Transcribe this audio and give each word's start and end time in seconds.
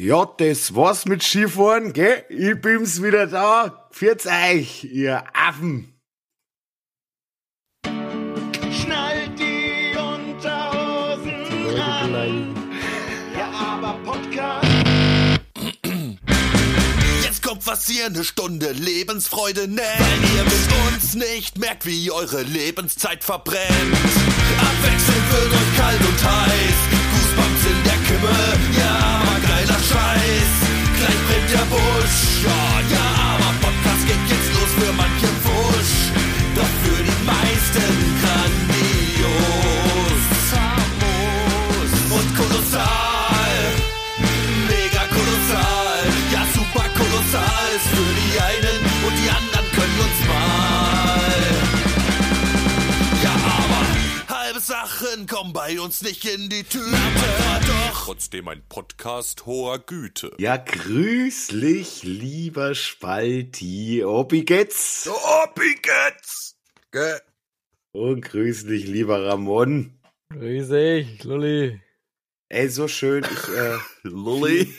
Ja, 0.00 0.26
das 0.38 0.76
war's 0.76 1.06
mit 1.06 1.24
Skifahren, 1.24 1.92
gell? 1.92 2.24
Ich 2.28 2.60
bin's 2.60 3.02
wieder 3.02 3.26
da. 3.26 3.88
Pfiat's 3.90 4.26
euch, 4.26 4.84
ihr 4.84 5.24
Affen. 5.34 5.92
Schnallt 8.70 9.36
die 9.36 9.96
Unterhosen 9.98 11.80
an. 11.80 12.54
Ja, 13.36 13.50
aber 13.50 13.98
Podcast. 14.04 14.68
Jetzt 17.24 17.42
kommt 17.42 17.66
was 17.66 17.88
ihr 17.88 18.06
eine 18.06 18.22
Stunde 18.22 18.70
Lebensfreude 18.70 19.66
nennt. 19.66 19.80
Weil 19.80 20.36
ihr 20.36 20.44
mit 20.44 20.94
uns 20.94 21.14
nicht 21.16 21.58
merkt, 21.58 21.86
wie 21.86 22.12
eure 22.12 22.42
Lebenszeit 22.42 23.24
verbrennt. 23.24 23.66
Abwechselnd 24.60 25.32
wird 25.32 25.52
euch 25.54 25.76
kalt 25.76 26.00
und 26.00 26.24
heiß. 26.24 26.78
Goosebumps 27.10 27.64
in 27.66 27.82
der 27.82 27.98
Kimme. 28.06 28.36
Ja, 28.78 28.97
Scheiß. 29.88 30.52
Gleich 30.98 31.20
brennt 31.26 31.50
der 31.50 31.66
Busch. 31.72 32.44
Ja, 32.44 32.80
ja, 32.92 33.06
aber 33.32 33.50
Podcast 33.64 34.04
geht 34.06 34.24
jetzt 34.28 34.50
los 34.52 34.70
für 34.76 34.92
manche 34.92 35.27
Sachen 55.18 55.26
kommen 55.26 55.52
bei 55.52 55.80
uns 55.80 56.02
nicht 56.02 56.24
in 56.24 56.48
die 56.48 56.62
Tüte. 56.62 56.90
Doch 57.66 58.04
trotzdem 58.04 58.46
ein 58.48 58.62
Podcast 58.68 59.46
hoher 59.46 59.78
Güte. 59.78 60.32
Ja, 60.38 60.56
grüßlich, 60.56 62.02
lieber 62.04 62.74
Spalti. 62.74 64.04
Opi 64.04 64.44
geht's. 64.44 65.08
Opigetz! 65.44 66.56
Gell? 66.92 67.20
Und 67.92 68.22
grüßlich, 68.22 68.86
lieber 68.86 69.26
Ramon. 69.26 69.98
Grüß 70.30 70.68
dich, 70.68 71.24
Lulli. 71.24 71.80
Ey, 72.48 72.68
so 72.68 72.86
schön. 72.86 73.24
Ich, 73.24 73.48
äh, 73.48 73.78
Lulli. 74.02 74.72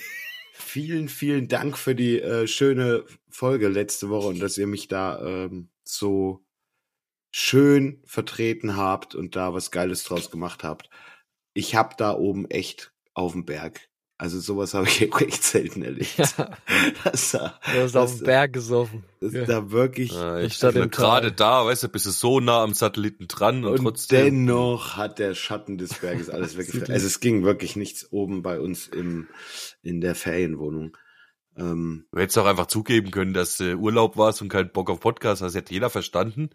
vielen, 0.53 1.09
vielen 1.09 1.47
Dank 1.49 1.77
für 1.77 1.95
die 1.95 2.19
äh, 2.21 2.47
schöne 2.47 3.03
Folge 3.29 3.67
letzte 3.67 4.09
Woche 4.09 4.27
und 4.27 4.39
dass 4.39 4.57
ihr 4.57 4.67
mich 4.67 4.87
da 4.87 5.19
ähm, 5.19 5.69
so 5.83 6.45
schön 7.31 8.02
vertreten 8.05 8.75
habt 8.77 9.16
und 9.16 9.35
da 9.35 9.53
was 9.53 9.72
Geiles 9.72 10.03
draus 10.03 10.31
gemacht 10.31 10.63
habt. 10.63 10.89
Ich 11.53 11.75
hab 11.75 11.97
da 11.97 12.13
oben 12.13 12.49
echt 12.49 12.94
auf 13.13 13.33
dem 13.33 13.45
Berg. 13.45 13.81
Also 14.21 14.39
sowas 14.41 14.73
habe 14.73 14.86
ich 14.88 15.02
echt 15.21 15.44
selten 15.44 15.81
erlebt. 15.81 16.17
Ja, 16.17 16.52
Das, 17.05 17.31
da, 17.31 17.58
du 17.73 17.81
hast 17.81 17.95
auf 17.95 18.17
dem 18.17 18.25
Berg 18.25 18.52
gesoffen. 18.52 19.05
das, 19.21 19.31
Ja. 19.33 19.45
da 19.45 19.71
wirklich. 19.71 20.11
Ja, 20.11 20.39
ich 20.39 20.59
bin 20.59 20.75
im 20.75 20.89
gerade 20.89 21.31
da, 21.31 21.66
weißt 21.66 21.83
du, 21.83 21.88
bist 21.89 22.05
du 22.05 22.09
so 22.11 22.39
nah 22.41 22.61
am 22.63 22.73
Satelliten 22.73 23.27
dran 23.30 23.64
und, 23.64 23.80
Und 23.80 23.83
trotzdem. 23.86 24.25
dennoch 24.47 24.97
hat 24.97 25.19
der 25.19 25.36
Schatten 25.36 25.77
des 25.77 25.93
Berges 25.93 26.30
alles 26.30 26.58
weggefallen. 26.58 26.91
Also 26.91 27.08
es 27.08 27.21
ging 27.21 27.43
wirklich 27.45 27.77
nichts 27.77 28.11
oben 28.11 28.41
bei 28.41 28.59
uns 28.59 28.88
im, 28.88 29.27
in 29.83 30.02
der 30.02 30.16
Ferienwohnung. 30.16 30.97
Ähm, 31.55 32.05
Du 32.11 32.19
hättest 32.19 32.38
auch 32.39 32.45
einfach 32.45 32.67
zugeben 32.67 33.11
können, 33.11 33.33
dass 33.33 33.59
äh, 33.61 33.75
Urlaub 33.75 34.17
warst 34.17 34.41
und 34.41 34.49
keinen 34.49 34.71
Bock 34.73 34.89
auf 34.89 34.99
Podcast 34.99 35.41
hast. 35.41 35.55
Hätte 35.55 35.73
jeder 35.73 35.89
verstanden. 35.89 36.49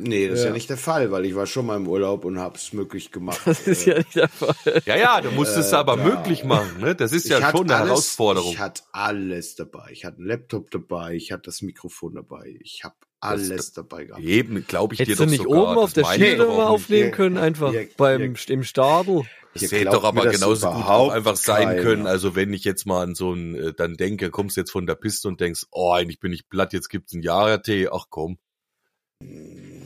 Nee, 0.00 0.28
das 0.28 0.38
ist 0.38 0.44
ja 0.44 0.50
Ja. 0.50 0.54
nicht 0.54 0.68
der 0.70 0.76
Fall, 0.76 1.10
weil 1.10 1.24
ich 1.26 1.34
war 1.34 1.46
schon 1.46 1.66
mal 1.66 1.76
im 1.76 1.86
Urlaub 1.88 2.24
und 2.24 2.38
habe 2.38 2.56
es 2.56 2.72
möglich 2.72 3.10
gemacht. 3.12 3.40
Das 3.46 3.66
ist 3.66 3.86
Äh, 3.86 3.90
ja 3.90 3.98
nicht 3.98 4.16
der 4.16 4.28
Fall. 4.28 4.54
Ja, 4.86 4.96
ja, 4.96 5.20
du 5.20 5.30
musst 5.30 5.56
es 5.56 5.72
aber 5.72 5.96
ja. 5.98 6.04
möglich 6.04 6.44
machen. 6.44 6.80
Ne? 6.80 6.94
Das 6.94 7.12
ist 7.12 7.28
ja 7.28 7.38
ich 7.38 7.44
hatte 7.44 7.58
schon 7.58 7.66
eine 7.66 7.76
alles, 7.76 7.88
Herausforderung. 7.88 8.52
Ich 8.52 8.58
hatte 8.58 8.82
alles 8.92 9.54
dabei. 9.54 9.88
Ich 9.92 10.04
hatte 10.04 10.18
einen 10.18 10.26
Laptop 10.26 10.70
dabei, 10.70 11.14
ich 11.14 11.32
hatte 11.32 11.42
das 11.44 11.62
Mikrofon 11.62 12.14
dabei, 12.14 12.56
ich 12.60 12.82
habe 12.84 12.94
alles 13.20 13.72
dabei 13.72 14.04
gehabt. 14.04 14.22
Eben, 14.24 14.66
glaube 14.66 14.94
ich 14.94 14.98
dir 14.98 15.04
Hättest 15.04 15.20
doch 15.20 15.24
du 15.26 15.30
nicht 15.30 15.42
sogar. 15.42 15.70
oben 15.72 15.78
auf 15.78 15.92
der 15.92 16.04
Schiene 16.06 16.36
mal 16.46 16.66
aufnehmen 16.66 17.10
können, 17.12 17.36
einfach 17.36 17.72
ihr- 17.72 17.88
beim 17.96 18.34
ihr- 18.34 18.48
im 18.48 18.64
Stadel? 18.64 19.22
Das 19.52 19.72
hätte 19.72 19.86
doch 19.90 20.04
aber 20.04 20.26
genauso 20.28 20.68
gut 20.70 20.84
auch 20.86 21.10
einfach 21.10 21.34
sein 21.36 21.64
keiner. 21.70 21.82
können. 21.82 22.06
Also 22.06 22.36
wenn 22.36 22.52
ich 22.52 22.62
jetzt 22.64 22.86
mal 22.86 23.02
an 23.02 23.14
so 23.16 23.32
ein, 23.32 23.56
äh, 23.56 23.72
dann 23.74 23.94
denke, 23.96 24.30
kommst 24.30 24.56
jetzt 24.56 24.70
von 24.70 24.86
der 24.86 24.94
Piste 24.94 25.26
und 25.26 25.40
denkst, 25.40 25.66
oh, 25.72 25.92
eigentlich 25.92 26.20
bin 26.20 26.32
ich 26.32 26.48
platt, 26.48 26.72
jetzt 26.72 26.88
gibt's 26.88 27.12
einen 27.12 27.22
Jahrtee, 27.24 27.88
ach 27.92 28.06
komm. 28.10 28.38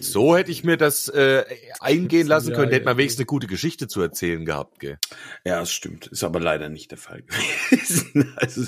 So 0.00 0.36
hätte 0.36 0.50
ich 0.50 0.64
mir 0.64 0.76
das 0.76 1.08
äh, 1.08 1.44
eingehen 1.80 2.26
lassen 2.26 2.52
können, 2.54 2.70
hätte 2.70 2.84
man 2.84 2.98
wenigstens 2.98 3.20
eine 3.20 3.26
gute 3.26 3.46
Geschichte 3.46 3.88
zu 3.88 4.00
erzählen 4.02 4.44
gehabt, 4.44 4.78
gell? 4.80 4.98
Ja, 5.44 5.60
das 5.60 5.72
stimmt. 5.72 6.06
Ist 6.08 6.24
aber 6.24 6.40
leider 6.40 6.68
nicht 6.68 6.90
der 6.90 6.98
Fall 6.98 7.22
gewesen. 7.70 8.34
Also, 8.36 8.66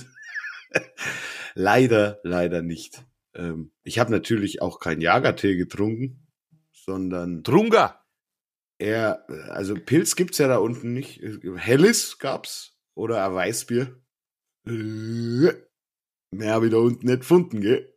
leider, 1.55 2.21
leider 2.22 2.62
nicht. 2.62 3.05
Ähm, 3.34 3.71
ich 3.82 3.99
habe 3.99 4.10
natürlich 4.10 4.62
auch 4.62 4.81
keinen 4.81 5.03
Jagertee 5.03 5.56
getrunken, 5.56 6.26
sondern 6.72 7.44
Trunga! 7.44 8.03
eher, 8.78 9.26
also 9.50 9.75
Pilz 9.75 10.16
gibt's 10.16 10.38
ja 10.38 10.49
da 10.49 10.59
unten 10.59 10.93
nicht. 10.93 11.21
Helles 11.56 12.19
gab's 12.19 12.76
oder 12.94 13.25
ein 13.26 13.34
Weißbier. 13.34 13.97
Äh, 14.66 15.53
Mehr 16.32 16.53
habe 16.53 16.66
ich 16.66 16.72
da 16.72 16.78
unten 16.78 17.06
nicht 17.06 17.21
gefunden, 17.21 17.60
gell? 17.60 17.94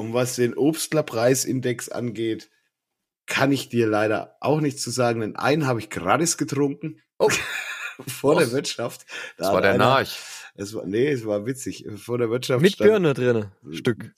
Und 0.00 0.14
was 0.14 0.36
den 0.36 0.54
Obstlerpreisindex 0.56 1.88
angeht, 1.90 2.50
kann 3.26 3.52
ich 3.52 3.68
dir 3.68 3.86
leider 3.86 4.36
auch 4.40 4.60
nichts 4.60 4.82
zu 4.82 4.90
sagen, 4.90 5.20
denn 5.20 5.36
einen 5.36 5.66
habe 5.66 5.78
ich 5.80 5.90
gratis 5.90 6.36
getrunken. 6.38 7.00
Oh. 7.18 7.28
Vor 8.06 8.36
Was? 8.36 8.44
der 8.44 8.52
Wirtschaft. 8.52 9.04
Da 9.36 9.44
Das 9.44 9.52
war 9.52 9.60
der 9.60 9.72
einer- 9.74 9.84
Narch. 9.84 10.18
Es 10.54 10.74
war, 10.74 10.84
nee, 10.86 11.08
es 11.08 11.24
war 11.26 11.44
witzig. 11.46 11.86
Vor 11.96 12.18
der 12.18 12.30
Wirtschaft 12.30 12.62
Mit 12.62 12.72
stand- 12.74 12.90
Birne 12.90 13.14
drinne. 13.14 13.52
Stück. 13.72 14.12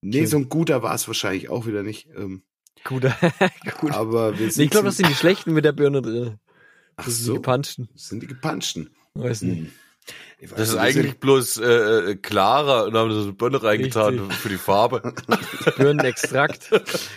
Nee, 0.00 0.26
so 0.26 0.36
ein 0.36 0.48
guter 0.48 0.82
war 0.82 0.94
es 0.94 1.06
wahrscheinlich 1.08 1.48
auch 1.48 1.66
wieder 1.66 1.82
nicht. 1.82 2.08
Ähm, 2.16 2.44
Guter. 2.84 3.16
Gut. 3.80 3.90
aber 3.92 4.38
wir 4.38 4.50
sind 4.50 4.64
ich 4.64 4.70
glaube, 4.70 4.86
das 4.86 4.96
sind 4.98 5.08
die 5.08 5.14
schlechten 5.14 5.52
mit 5.54 5.64
der 5.64 5.72
Birne 5.72 6.02
drin. 6.02 6.38
Ach 6.96 7.04
Das 7.06 7.16
sind 7.16 7.24
so, 7.24 7.32
die 7.32 7.38
gepanschten. 7.38 7.88
das 7.92 8.08
sind 8.08 8.22
die 8.22 8.26
gepanschten. 8.26 8.94
Weiß 9.14 9.42
nicht. 9.42 9.58
Hm. 9.62 9.72
Weiß 10.40 10.50
Das 10.56 10.68
ist 10.70 10.76
eigentlich 10.76 11.18
bloß 11.18 11.56
äh, 11.58 11.64
äh, 12.10 12.16
klarer 12.16 12.84
und 12.86 12.94
haben 12.94 13.10
so 13.12 13.22
eine 13.22 13.32
Birne 13.32 13.62
reingetan 13.62 14.18
Richtig. 14.18 14.36
für 14.38 14.48
die 14.50 14.58
Farbe. 14.58 15.14
Birnenextrakt 15.76 16.70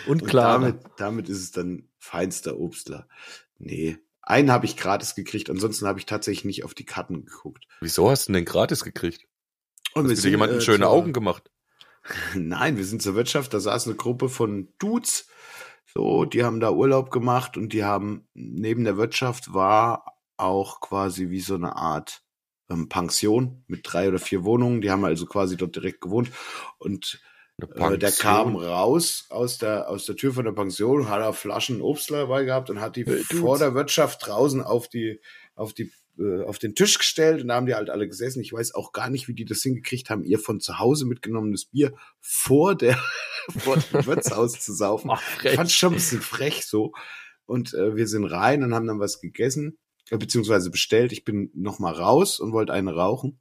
und 0.07 0.21
Und 0.21 0.27
klar. 0.27 0.53
damit, 0.59 0.79
damit 0.97 1.29
ist 1.29 1.39
es 1.39 1.51
dann 1.51 1.89
feinster 1.99 2.57
Obstler. 2.59 3.07
Nee, 3.59 3.97
einen 4.21 4.51
habe 4.51 4.65
ich 4.65 4.77
gratis 4.77 5.15
gekriegt, 5.15 5.49
ansonsten 5.49 5.87
habe 5.87 5.99
ich 5.99 6.05
tatsächlich 6.05 6.45
nicht 6.45 6.63
auf 6.63 6.73
die 6.73 6.85
Karten 6.85 7.25
geguckt. 7.25 7.65
Wieso 7.81 8.09
hast 8.09 8.27
du 8.27 8.33
denn 8.33 8.41
den 8.41 8.45
gratis 8.45 8.83
gekriegt? 8.83 9.25
Und 9.93 10.09
Hast 10.09 10.17
du 10.19 10.21
dir 10.23 10.29
jemanden 10.31 10.57
äh, 10.57 10.61
schöne 10.61 10.85
zur- 10.85 10.89
Augen 10.91 11.13
gemacht? 11.13 11.49
Nein, 12.35 12.77
wir 12.77 12.85
sind 12.85 13.01
zur 13.01 13.15
Wirtschaft, 13.15 13.53
da 13.53 13.59
saß 13.59 13.87
eine 13.87 13.95
Gruppe 13.95 14.29
von 14.29 14.69
Dudes, 14.79 15.27
so, 15.93 16.25
die 16.25 16.43
haben 16.43 16.59
da 16.59 16.71
Urlaub 16.71 17.11
gemacht 17.11 17.57
und 17.57 17.73
die 17.73 17.83
haben, 17.83 18.27
neben 18.33 18.83
der 18.83 18.97
Wirtschaft 18.97 19.53
war 19.53 20.13
auch 20.37 20.79
quasi 20.79 21.29
wie 21.29 21.39
so 21.41 21.55
eine 21.55 21.75
Art 21.75 22.21
ähm, 22.69 22.89
Pension 22.89 23.63
mit 23.67 23.81
drei 23.83 24.07
oder 24.07 24.19
vier 24.19 24.43
Wohnungen, 24.43 24.81
die 24.81 24.91
haben 24.91 25.05
also 25.05 25.25
quasi 25.25 25.57
dort 25.57 25.75
direkt 25.75 26.01
gewohnt 26.01 26.31
und 26.77 27.21
äh, 27.59 27.97
der 27.97 28.11
kam 28.11 28.55
raus 28.55 29.25
aus 29.29 29.57
der, 29.57 29.89
aus 29.89 30.05
der 30.05 30.15
Tür 30.15 30.33
von 30.33 30.45
der 30.45 30.51
Pension, 30.51 31.09
hat 31.09 31.21
er 31.21 31.33
Flaschen 31.33 31.81
Obstler 31.81 32.19
dabei 32.19 32.43
gehabt 32.43 32.69
und 32.69 32.79
hat 32.81 32.95
die 32.95 33.03
Dudes. 33.05 33.25
vor 33.39 33.57
der 33.57 33.73
Wirtschaft 33.73 34.27
draußen 34.27 34.61
auf 34.61 34.87
die, 34.89 35.19
auf 35.55 35.73
die, 35.73 35.91
äh, 36.19 36.43
auf 36.43 36.59
den 36.59 36.75
Tisch 36.75 36.99
gestellt 36.99 37.41
und 37.41 37.47
da 37.47 37.55
haben 37.55 37.65
die 37.65 37.73
halt 37.73 37.89
alle 37.89 38.07
gesessen. 38.07 38.41
Ich 38.41 38.53
weiß 38.53 38.75
auch 38.75 38.91
gar 38.91 39.09
nicht, 39.09 39.27
wie 39.27 39.33
die 39.33 39.45
das 39.45 39.61
hingekriegt 39.63 40.09
haben, 40.11 40.23
ihr 40.23 40.37
von 40.37 40.59
zu 40.59 40.77
Hause 40.77 41.05
mitgenommenes 41.07 41.65
Bier 41.65 41.93
vor 42.19 42.75
der, 42.75 42.95
vor 43.57 43.77
dem 43.77 44.05
Wirtshaus 44.05 44.59
zu 44.59 44.73
saufen. 44.73 45.09
Ach, 45.11 45.21
Ich 45.21 45.39
frech. 45.41 45.55
fand 45.55 45.71
schon 45.71 45.93
ein 45.93 45.95
bisschen 45.95 46.21
frech 46.21 46.65
so. 46.65 46.91
Und 47.47 47.73
äh, 47.73 47.95
wir 47.95 48.07
sind 48.07 48.25
rein 48.25 48.61
und 48.61 48.75
haben 48.75 48.85
dann 48.87 48.99
was 48.99 49.19
gegessen, 49.21 49.69
äh, 49.69 49.86
beziehungsweise 50.09 50.69
bestellt. 50.69 51.11
Ich 51.11 51.23
bin 51.25 51.51
noch 51.53 51.79
mal 51.79 51.93
raus 51.93 52.39
und 52.39 52.53
wollte 52.53 52.73
eine 52.73 52.93
rauchen. 52.95 53.39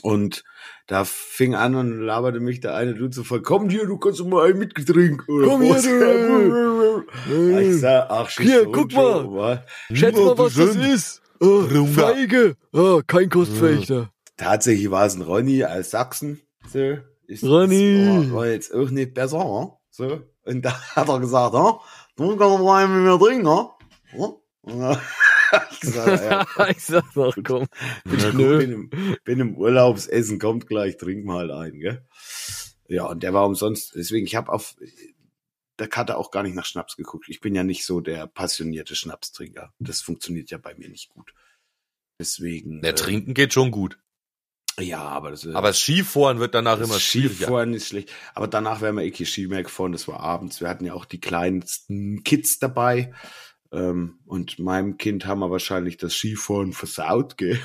Und 0.00 0.42
da 0.86 1.04
fing 1.04 1.54
an 1.54 1.74
und 1.74 2.00
laberte 2.00 2.40
mich 2.40 2.60
der 2.60 2.74
eine 2.74 2.94
Dude 2.94 3.14
so 3.14 3.24
voll, 3.24 3.42
komm 3.42 3.68
hier, 3.68 3.86
du 3.86 3.98
kannst 3.98 4.20
doch 4.20 4.26
mal 4.26 4.48
ein 4.50 4.58
Mitgetränk. 4.58 5.28
Oder 5.28 5.46
Komm 5.48 5.62
hier, 5.62 7.04
du. 7.28 7.58
Ich 7.60 7.80
sag, 7.80 8.06
ach, 8.10 8.30
Hier, 8.30 8.64
guck 8.72 8.92
mal. 8.92 9.22
so, 9.22 9.34
wa? 9.34 9.64
Schätz 9.92 10.16
mal, 10.16 10.38
was 10.38 10.54
das 10.54 10.76
ist. 10.76 11.22
Oh, 11.40 11.62
Feige. 11.86 12.56
Oh, 12.72 13.02
kein 13.06 13.28
Kostfechter. 13.28 14.10
Tatsächlich 14.36 14.90
war 14.90 15.06
es 15.06 15.14
ein 15.14 15.22
Ronny 15.22 15.64
aus 15.64 15.90
Sachsen. 15.90 16.40
So. 16.68 16.96
Ist, 17.26 17.44
Ronny. 17.44 18.30
War, 18.30 18.36
war 18.36 18.46
jetzt 18.46 18.72
auch 18.74 18.90
nicht 18.90 19.12
besser. 19.12 19.38
hm? 19.44 19.70
So. 19.90 20.22
Und 20.44 20.64
da 20.64 20.72
hat 20.96 21.08
er 21.08 21.20
gesagt, 21.20 21.54
hm? 21.54 21.74
du 22.16 22.36
kannst 22.36 22.58
mal 22.64 22.84
einen 22.84 23.04
mit 23.04 23.12
mir 23.12 23.18
trinken. 23.18 23.68
Hm? 24.64 24.96
Ich 25.70 25.80
gesagt, 25.80 26.24
ja, 26.58 26.68
ich 26.68 26.82
sag 26.82 27.04
doch, 27.14 27.36
komm. 27.44 27.66
bin, 28.04 28.18
ich 28.18 28.32
Nö. 28.32 28.58
bin, 28.58 28.72
im, 28.72 28.90
bin 29.24 29.40
im 29.40 29.56
Urlaubsessen, 29.56 30.38
kommt 30.38 30.66
gleich, 30.66 30.96
trink 30.96 31.24
mal 31.24 31.50
ein, 31.50 31.78
gell? 31.78 32.06
Ja, 32.88 33.06
und 33.06 33.22
der 33.22 33.32
war 33.34 33.46
umsonst, 33.46 33.94
deswegen, 33.94 34.26
ich 34.26 34.34
habe 34.34 34.52
auf 34.52 34.76
der 35.78 35.88
Karte 35.88 36.16
auch 36.16 36.30
gar 36.30 36.42
nicht 36.42 36.54
nach 36.54 36.66
Schnaps 36.66 36.96
geguckt. 36.96 37.26
Ich 37.28 37.40
bin 37.40 37.54
ja 37.54 37.64
nicht 37.64 37.84
so 37.84 38.00
der 38.00 38.26
passionierte 38.26 38.94
Schnapstrinker. 38.94 39.72
Das 39.78 40.00
funktioniert 40.00 40.50
ja 40.50 40.58
bei 40.58 40.74
mir 40.74 40.88
nicht 40.88 41.08
gut. 41.08 41.34
Deswegen. 42.18 42.82
Der 42.82 42.92
äh, 42.92 42.94
Trinken 42.94 43.34
geht 43.34 43.52
schon 43.52 43.70
gut. 43.70 43.98
Ja, 44.78 45.00
aber 45.00 45.30
das 45.30 45.46
Aber 45.46 45.68
das 45.68 45.80
Skifahren 45.80 46.38
wird 46.38 46.54
danach 46.54 46.80
immer 46.80 46.98
schwieriger. 46.98 47.34
Skifahren 47.34 47.70
nicht 47.72 47.86
schlecht. 47.86 48.10
Aber 48.34 48.48
danach 48.48 48.80
wären 48.80 48.96
wir 48.96 49.02
eh 49.02 49.10
kein 49.10 49.26
Ski 49.26 49.46
mehr 49.46 49.62
gefahren. 49.62 49.92
Das 49.92 50.08
war 50.08 50.20
abends. 50.20 50.60
Wir 50.60 50.68
hatten 50.68 50.84
ja 50.84 50.94
auch 50.94 51.04
die 51.04 51.20
kleinsten 51.20 52.22
Kids 52.24 52.58
dabei. 52.58 53.12
Ähm, 53.72 54.18
und 54.26 54.58
meinem 54.58 54.98
Kind 54.98 55.24
haben 55.24 55.40
wir 55.40 55.50
wahrscheinlich 55.50 55.96
das 55.96 56.12
Skifahren 56.12 56.74
versaut, 56.74 57.38
gell? 57.38 57.58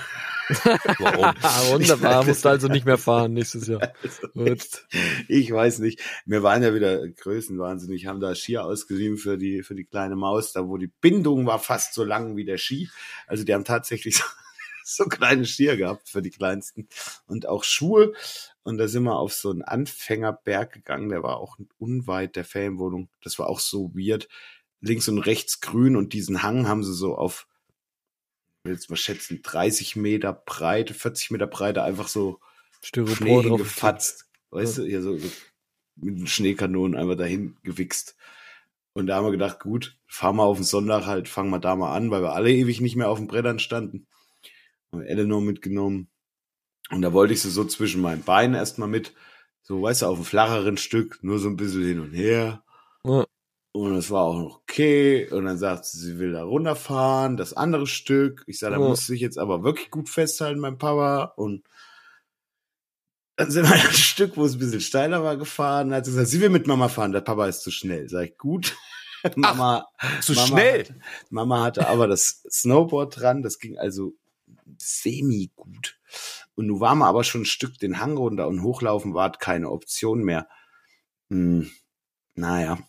Warum? 1.00 1.36
Ah, 1.42 1.72
wunderbar, 1.72 2.24
musst 2.24 2.46
also 2.46 2.70
nicht 2.70 2.86
mehr 2.86 2.98
fahren 2.98 3.34
nächstes 3.34 3.68
Jahr. 3.68 3.92
Gut. 4.34 4.88
Ich 5.28 5.52
weiß 5.52 5.80
nicht. 5.80 6.02
Wir 6.26 6.44
waren 6.44 6.64
ja 6.64 6.74
wieder 6.74 7.06
größenwahnsinnig, 7.10 8.06
haben 8.06 8.22
da 8.22 8.34
Skier 8.36 8.64
ausgeliehen 8.64 9.18
für 9.18 9.38
die, 9.38 9.64
für 9.64 9.76
die 9.76 9.84
kleine 9.84 10.16
Maus, 10.16 10.54
da 10.54 10.70
wo 10.70 10.78
die 10.78 10.88
Bindung 10.88 11.46
war 11.46 11.60
fast 11.60 11.94
so 11.94 12.06
lang 12.06 12.38
wie 12.38 12.46
der 12.46 12.58
Ski. 12.58 12.90
Also 13.28 13.44
die 13.44 13.54
haben 13.54 13.66
tatsächlich 13.66 14.16
so, 14.16 14.24
so 14.86 15.04
kleine 15.06 15.46
Skier 15.46 15.76
gehabt 15.76 16.08
für 16.08 16.22
die 16.22 16.32
kleinsten 16.32 16.88
und 17.26 17.50
auch 17.50 17.66
Schuhe. 17.66 18.14
Und 18.64 18.78
da 18.78 18.88
sind 18.88 19.04
wir 19.04 19.18
auf 19.18 19.34
so 19.34 19.50
einen 19.50 19.62
Anfängerberg 19.62 20.72
gegangen, 20.72 21.10
der 21.10 21.24
war 21.24 21.38
auch 21.38 21.58
unweit 21.78 22.38
der 22.38 22.46
Ferienwohnung. 22.46 23.10
Das 23.22 23.40
war 23.40 23.48
auch 23.48 23.60
so 23.60 23.92
weird. 23.94 24.30
Links 24.82 25.08
und 25.08 25.20
rechts 25.20 25.62
grün 25.62 25.96
und 25.96 26.14
diesen 26.14 26.44
Hang 26.44 26.68
haben 26.68 26.84
sie 26.84 26.94
so 26.94 27.16
auf, 27.16 27.48
ich 28.60 28.66
will 28.66 28.74
jetzt 28.74 28.90
mal 28.90 28.96
schätzen, 28.96 29.42
30 29.42 29.96
Meter 29.96 30.34
Breite, 30.34 30.94
40 30.94 31.32
Meter 31.32 31.48
Breite 31.48 31.84
einfach 31.84 32.08
so 32.08 32.40
Schnee 32.82 33.06
Styropor 33.06 33.44
drauf. 33.44 33.60
gefatzt. 33.60 34.30
Weißt 34.52 34.78
du, 34.78 34.84
hier 34.84 35.02
so, 35.02 35.18
so 35.18 35.30
mit 35.96 36.20
den 36.20 36.28
Schneekanonen 36.28 37.00
einfach 37.00 37.18
dahin 37.18 37.58
gewichst. 37.64 38.16
Und 38.94 39.08
da 39.08 39.18
haben 39.18 39.26
wir 39.26 39.32
gedacht, 39.32 39.60
gut, 39.60 39.98
fahren 40.08 40.38
wir 40.38 40.44
auf 40.44 40.58
den 40.58 40.64
Sonntag 40.64 41.06
halt, 41.06 41.28
fangen 41.28 41.50
wir 41.50 41.60
da 41.60 41.76
mal 41.76 41.96
an, 41.96 42.10
weil 42.10 42.22
wir 42.22 42.34
alle 42.34 42.52
ewig 42.52 42.82
nicht 42.82 42.96
mehr 42.96 43.10
auf 43.10 43.20
den 43.20 43.28
Brettern 43.28 43.60
standen. 43.60 44.08
Haben 44.92 45.04
Eleanor 45.04 45.42
mitgenommen. 45.42 46.10
Und 46.90 47.02
da 47.02 47.14
wollte 47.14 47.34
ich 47.34 47.42
sie 47.42 47.50
so 47.50 47.66
zwischen 47.66 48.02
meinen 48.02 48.24
Beinen 48.24 48.56
erstmal 48.56 48.88
mit, 48.88 49.14
so, 49.62 49.82
weißt 49.82 50.04
du, 50.04 50.06
auf 50.08 50.16
einem 50.16 50.26
flacheren 50.26 50.78
Stück, 50.78 51.20
nur 51.22 51.40
so 51.40 51.50
ein 51.50 51.58
bisschen 51.58 51.84
hin 51.84 52.00
und 52.00 52.14
her. 52.14 52.64
Ja. 53.04 53.26
Und 53.72 53.96
es 53.96 54.10
war 54.10 54.24
auch 54.24 54.38
noch 54.38 54.56
okay. 54.62 55.30
Und 55.30 55.46
dann 55.46 55.58
sagt 55.58 55.86
sie, 55.86 56.00
sie 56.00 56.20
will 56.20 56.32
da 56.32 56.44
runterfahren, 56.44 57.38
das 57.38 57.54
andere 57.54 57.86
Stück. 57.86 58.44
Ich 58.48 58.60
sage, 58.60 58.76
da 58.76 58.80
muss 58.80 59.08
ich 59.10 59.22
jetzt 59.22 59.38
aber 59.38 59.64
wirklich 59.64 59.92
gut 59.92 60.10
festhalten, 60.10 60.60
mein 60.60 60.78
Papa. 60.78 61.34
Und 61.36 61.64
dann 63.36 63.52
sind 63.52 63.70
wir 63.70 63.76
ein 63.90 63.94
Stück, 63.94 64.36
wo 64.36 64.46
es 64.46 64.54
ein 64.56 64.60
bisschen 64.60 64.82
steiler 64.82 65.24
war, 65.24 65.38
gefahren. 65.38 65.90
Dann 65.90 65.98
hat 65.98 66.06
sie 66.06 66.12
gesagt, 66.12 66.30
sie 66.30 66.42
will 66.42 66.50
mit 66.50 66.68
Mama 66.68 66.90
fahren, 66.90 67.12
der 67.12 67.22
Papa 67.22 67.48
ist 67.48 67.62
zu 67.62 67.72
schnell. 67.72 68.10
Sag 68.10 68.26
ich, 68.26 68.38
gut. 68.38 68.76
Mama, 69.36 69.88
Zu 70.22 70.34
Mama 70.34 70.48
schnell. 70.48 70.80
Hatte, 70.82 70.96
Mama 71.30 71.64
hatte 71.64 71.88
aber 71.88 72.08
das 72.08 72.44
Snowboard 72.50 73.20
dran, 73.20 73.42
das 73.42 73.60
ging 73.60 73.78
also 73.78 74.14
semi 74.78 75.52
gut. 75.56 76.00
Und 76.56 76.68
nun 76.68 76.80
waren 76.80 77.00
wir 77.00 77.08
aber 77.08 77.24
schon 77.24 77.42
ein 77.42 77.46
Stück 77.46 77.78
den 77.78 78.00
Hang 78.00 78.18
runter 78.18 78.48
und 78.48 78.64
hochlaufen 78.64 79.14
war 79.14 79.32
keine 79.32 79.70
Option 79.70 80.24
mehr. 80.24 80.48
Hm, 81.30 81.70
naja. 82.36 82.80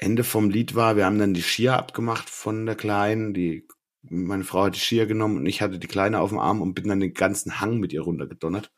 Ende 0.00 0.24
vom 0.24 0.48
Lied 0.48 0.74
war, 0.74 0.96
wir 0.96 1.04
haben 1.04 1.18
dann 1.18 1.34
die 1.34 1.42
Skier 1.42 1.76
abgemacht 1.76 2.30
von 2.30 2.64
der 2.64 2.74
Kleinen. 2.74 3.34
Die, 3.34 3.68
meine 4.00 4.44
Frau 4.44 4.64
hat 4.64 4.74
die 4.74 4.80
Skier 4.80 5.04
genommen 5.04 5.36
und 5.36 5.44
ich 5.44 5.60
hatte 5.60 5.78
die 5.78 5.88
Kleine 5.88 6.20
auf 6.20 6.30
dem 6.30 6.38
Arm 6.38 6.62
und 6.62 6.72
bin 6.72 6.88
dann 6.88 7.00
den 7.00 7.12
ganzen 7.12 7.60
Hang 7.60 7.78
mit 7.80 7.92
ihr 7.92 8.00
runtergedonnert. 8.00 8.72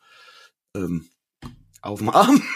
Ähm, 0.77 1.09
auf 1.81 2.01
dem 2.01 2.11
Arm. 2.11 2.43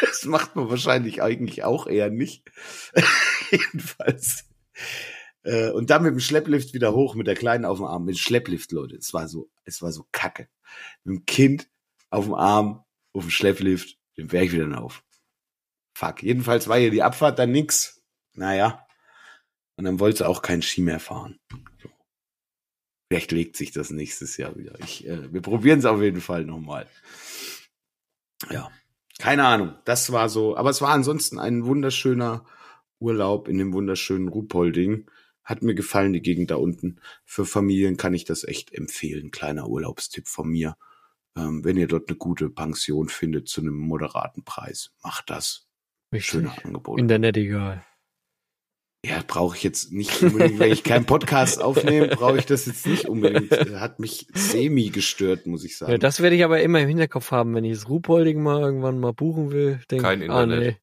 Das 0.00 0.26
macht 0.26 0.54
man 0.54 0.68
wahrscheinlich 0.68 1.22
eigentlich 1.22 1.64
auch 1.64 1.86
eher 1.86 2.10
nicht. 2.10 2.50
Jedenfalls. 3.50 4.44
Äh, 5.44 5.70
und 5.70 5.88
dann 5.88 6.02
mit 6.02 6.12
dem 6.12 6.20
Schlepplift 6.20 6.74
wieder 6.74 6.92
hoch 6.92 7.14
mit 7.14 7.26
der 7.26 7.36
Kleinen 7.36 7.64
auf 7.64 7.78
dem 7.78 7.86
Arm. 7.86 8.04
Mit 8.04 8.16
dem 8.16 8.18
Schlepplift, 8.18 8.70
Leute. 8.72 8.96
Es 8.96 9.14
war 9.14 9.28
so, 9.28 9.48
es 9.64 9.80
war 9.80 9.92
so 9.92 10.06
kacke. 10.12 10.48
Mit 11.04 11.16
dem 11.16 11.26
Kind 11.26 11.70
auf 12.10 12.24
dem 12.24 12.34
Arm, 12.34 12.84
auf 13.12 13.22
dem 13.22 13.30
Schlepplift, 13.30 13.96
den 14.18 14.28
Berg 14.28 14.52
wieder 14.52 14.64
hinauf. 14.64 15.02
Fuck. 15.94 16.22
Jedenfalls 16.22 16.68
war 16.68 16.78
hier 16.78 16.90
die 16.90 17.02
Abfahrt 17.02 17.38
dann 17.38 17.52
nix. 17.52 18.02
Naja. 18.34 18.86
Und 19.76 19.84
dann 19.84 20.00
wollte 20.00 20.18
sie 20.18 20.28
auch 20.28 20.42
kein 20.42 20.62
Ski 20.62 20.82
mehr 20.82 21.00
fahren. 21.00 21.38
So. 21.82 21.88
Vielleicht 23.08 23.32
legt 23.32 23.56
sich 23.56 23.70
das 23.70 23.90
nächstes 23.90 24.36
Jahr 24.36 24.56
wieder. 24.56 24.78
Ich, 24.80 25.06
äh, 25.06 25.32
wir 25.32 25.40
probieren 25.40 25.78
es 25.78 25.84
auf 25.84 26.00
jeden 26.02 26.20
Fall 26.20 26.44
nochmal. 26.44 26.86
Ja. 28.50 28.70
Keine 29.18 29.46
Ahnung. 29.46 29.74
Das 29.84 30.10
war 30.10 30.28
so. 30.28 30.56
Aber 30.56 30.70
es 30.70 30.82
war 30.82 30.90
ansonsten 30.90 31.38
ein 31.38 31.64
wunderschöner 31.64 32.44
Urlaub 32.98 33.48
in 33.48 33.58
dem 33.58 33.72
wunderschönen 33.72 34.28
Ruhpolding. 34.28 35.08
Hat 35.44 35.62
mir 35.62 35.74
gefallen, 35.74 36.12
die 36.12 36.22
Gegend 36.22 36.50
da 36.50 36.56
unten. 36.56 37.00
Für 37.24 37.44
Familien 37.44 37.96
kann 37.96 38.14
ich 38.14 38.24
das 38.24 38.44
echt 38.44 38.72
empfehlen. 38.72 39.30
Kleiner 39.30 39.68
Urlaubstipp 39.68 40.26
von 40.26 40.48
mir. 40.48 40.76
Ähm, 41.36 41.64
wenn 41.64 41.76
ihr 41.76 41.86
dort 41.86 42.08
eine 42.08 42.16
gute 42.16 42.48
Pension 42.50 43.08
findet 43.08 43.48
zu 43.48 43.60
einem 43.60 43.76
moderaten 43.76 44.44
Preis, 44.44 44.92
macht 45.02 45.30
das. 45.30 45.68
Richtig. 46.12 46.30
Schöner 46.30 46.54
Angebot. 46.64 46.98
Internet 46.98 47.36
egal. 47.36 47.84
Ja, 49.04 49.22
brauche 49.26 49.54
ich 49.54 49.62
jetzt 49.62 49.92
nicht 49.92 50.22
unbedingt, 50.22 50.58
wenn 50.58 50.72
ich 50.72 50.82
keinen 50.82 51.04
Podcast 51.04 51.60
aufnehme, 51.60 52.08
brauche 52.08 52.38
ich 52.38 52.46
das 52.46 52.64
jetzt 52.64 52.86
nicht 52.86 53.06
unbedingt. 53.06 53.50
Hat 53.78 54.00
mich 54.00 54.26
semi 54.32 54.88
gestört, 54.88 55.44
muss 55.46 55.62
ich 55.62 55.76
sagen. 55.76 55.92
Ja, 55.92 55.98
das 55.98 56.20
werde 56.22 56.36
ich 56.36 56.44
aber 56.44 56.62
immer 56.62 56.80
im 56.80 56.88
Hinterkopf 56.88 57.30
haben, 57.30 57.54
wenn 57.54 57.64
ich 57.64 57.74
das 57.74 57.88
Ruhpolding 57.88 58.42
mal 58.42 58.62
irgendwann 58.62 58.98
mal 59.00 59.12
buchen 59.12 59.50
will. 59.52 59.80
Denk, 59.90 60.00
Kein 60.02 60.22
ah, 60.22 60.42
Internet. 60.44 60.78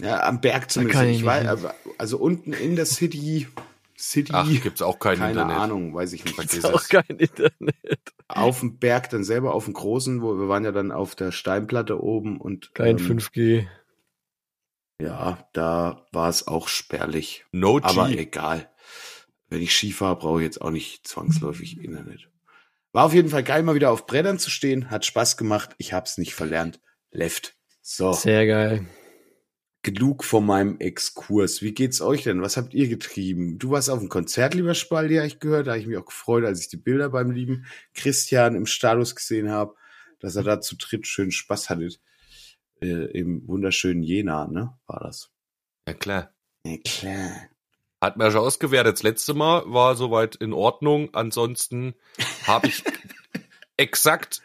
nee. 0.00 0.04
ja, 0.04 0.24
am 0.24 0.40
Berg 0.40 0.68
zumindest. 0.68 0.98
kann 0.98 1.06
ich 1.08 1.18
Ich 1.18 1.22
nicht 1.22 1.26
weiß, 1.26 1.66
also 1.96 2.18
unten 2.18 2.52
in 2.52 2.74
der 2.74 2.86
City, 2.86 3.46
City, 3.96 4.32
Ach, 4.34 4.48
gibt's 4.62 4.82
auch 4.82 4.98
kein 4.98 5.18
keine 5.18 5.32
Internet. 5.32 5.56
Ahnung, 5.58 5.94
weiß 5.94 6.12
ich 6.14 6.24
nicht. 6.24 6.38
Ist 6.54 6.64
auch 6.64 6.80
es. 6.80 6.88
kein 6.88 7.04
Internet. 7.18 8.14
Auf 8.26 8.60
dem 8.60 8.78
Berg 8.78 9.10
dann 9.10 9.22
selber, 9.22 9.54
auf 9.54 9.64
dem 9.66 9.74
großen, 9.74 10.22
wo 10.22 10.36
wir 10.38 10.48
waren 10.48 10.64
ja 10.64 10.72
dann 10.72 10.90
auf 10.90 11.14
der 11.14 11.30
Steinplatte 11.30 12.02
oben 12.02 12.40
und 12.40 12.74
Kein 12.74 12.98
ähm, 12.98 13.18
5G. 13.18 13.66
Ja, 15.00 15.48
da 15.52 16.06
war 16.12 16.28
es 16.28 16.46
auch 16.48 16.68
spärlich. 16.68 17.44
No 17.52 17.76
G. 17.76 17.84
Aber 17.84 18.10
egal. 18.10 18.70
Wenn 19.48 19.62
ich 19.62 19.74
Ski 19.74 19.92
fahre, 19.92 20.16
brauche 20.16 20.40
ich 20.40 20.44
jetzt 20.44 20.60
auch 20.60 20.70
nicht 20.70 21.06
zwangsläufig 21.06 21.78
Internet. 21.82 22.28
War 22.92 23.04
auf 23.04 23.14
jeden 23.14 23.28
Fall 23.28 23.44
geil, 23.44 23.62
mal 23.62 23.74
wieder 23.74 23.90
auf 23.90 24.06
Brettern 24.06 24.38
zu 24.38 24.50
stehen. 24.50 24.90
Hat 24.90 25.04
Spaß 25.04 25.36
gemacht. 25.36 25.70
Ich 25.78 25.92
hab's 25.92 26.18
nicht 26.18 26.34
verlernt. 26.34 26.80
Left. 27.10 27.54
So, 27.80 28.12
Sehr 28.12 28.46
geil. 28.46 28.86
genug 29.82 30.24
von 30.24 30.44
meinem 30.44 30.78
Exkurs. 30.78 31.62
Wie 31.62 31.72
geht's 31.72 32.00
euch 32.02 32.24
denn? 32.24 32.42
Was 32.42 32.56
habt 32.56 32.74
ihr 32.74 32.88
getrieben? 32.88 33.58
Du 33.58 33.70
warst 33.70 33.88
auf 33.88 34.00
dem 34.00 34.08
Konzert, 34.08 34.54
lieber 34.54 34.74
Spaldi, 34.74 35.16
habe 35.16 35.26
ich 35.26 35.38
gehört. 35.38 35.66
Da 35.66 35.72
habe 35.72 35.80
ich 35.80 35.86
mich 35.86 35.96
auch 35.96 36.04
gefreut, 36.06 36.44
als 36.44 36.60
ich 36.60 36.68
die 36.68 36.76
Bilder 36.76 37.08
beim 37.10 37.30
lieben 37.30 37.66
Christian 37.94 38.56
im 38.56 38.66
Status 38.66 39.14
gesehen 39.14 39.50
habe, 39.50 39.74
dass 40.18 40.36
er 40.36 40.42
da 40.42 40.60
zu 40.60 40.76
dritt 40.76 41.06
schön 41.06 41.30
Spaß 41.30 41.70
hatte. 41.70 41.88
Äh, 42.80 43.06
Im 43.18 43.46
wunderschönen 43.48 44.02
Jena, 44.02 44.46
ne? 44.46 44.78
War 44.86 45.00
das. 45.00 45.30
Ja, 45.86 45.94
klar. 45.94 46.32
Ja, 46.64 46.76
klar. 46.84 47.30
Hat 48.00 48.16
mir 48.16 48.30
schon 48.30 48.42
ausgewertet. 48.42 48.94
Das 48.94 49.02
letzte 49.02 49.34
Mal 49.34 49.62
war 49.66 49.96
soweit 49.96 50.36
in 50.36 50.52
Ordnung. 50.52 51.12
Ansonsten 51.14 51.94
habe 52.46 52.68
ich 52.68 52.84
exakt 53.76 54.42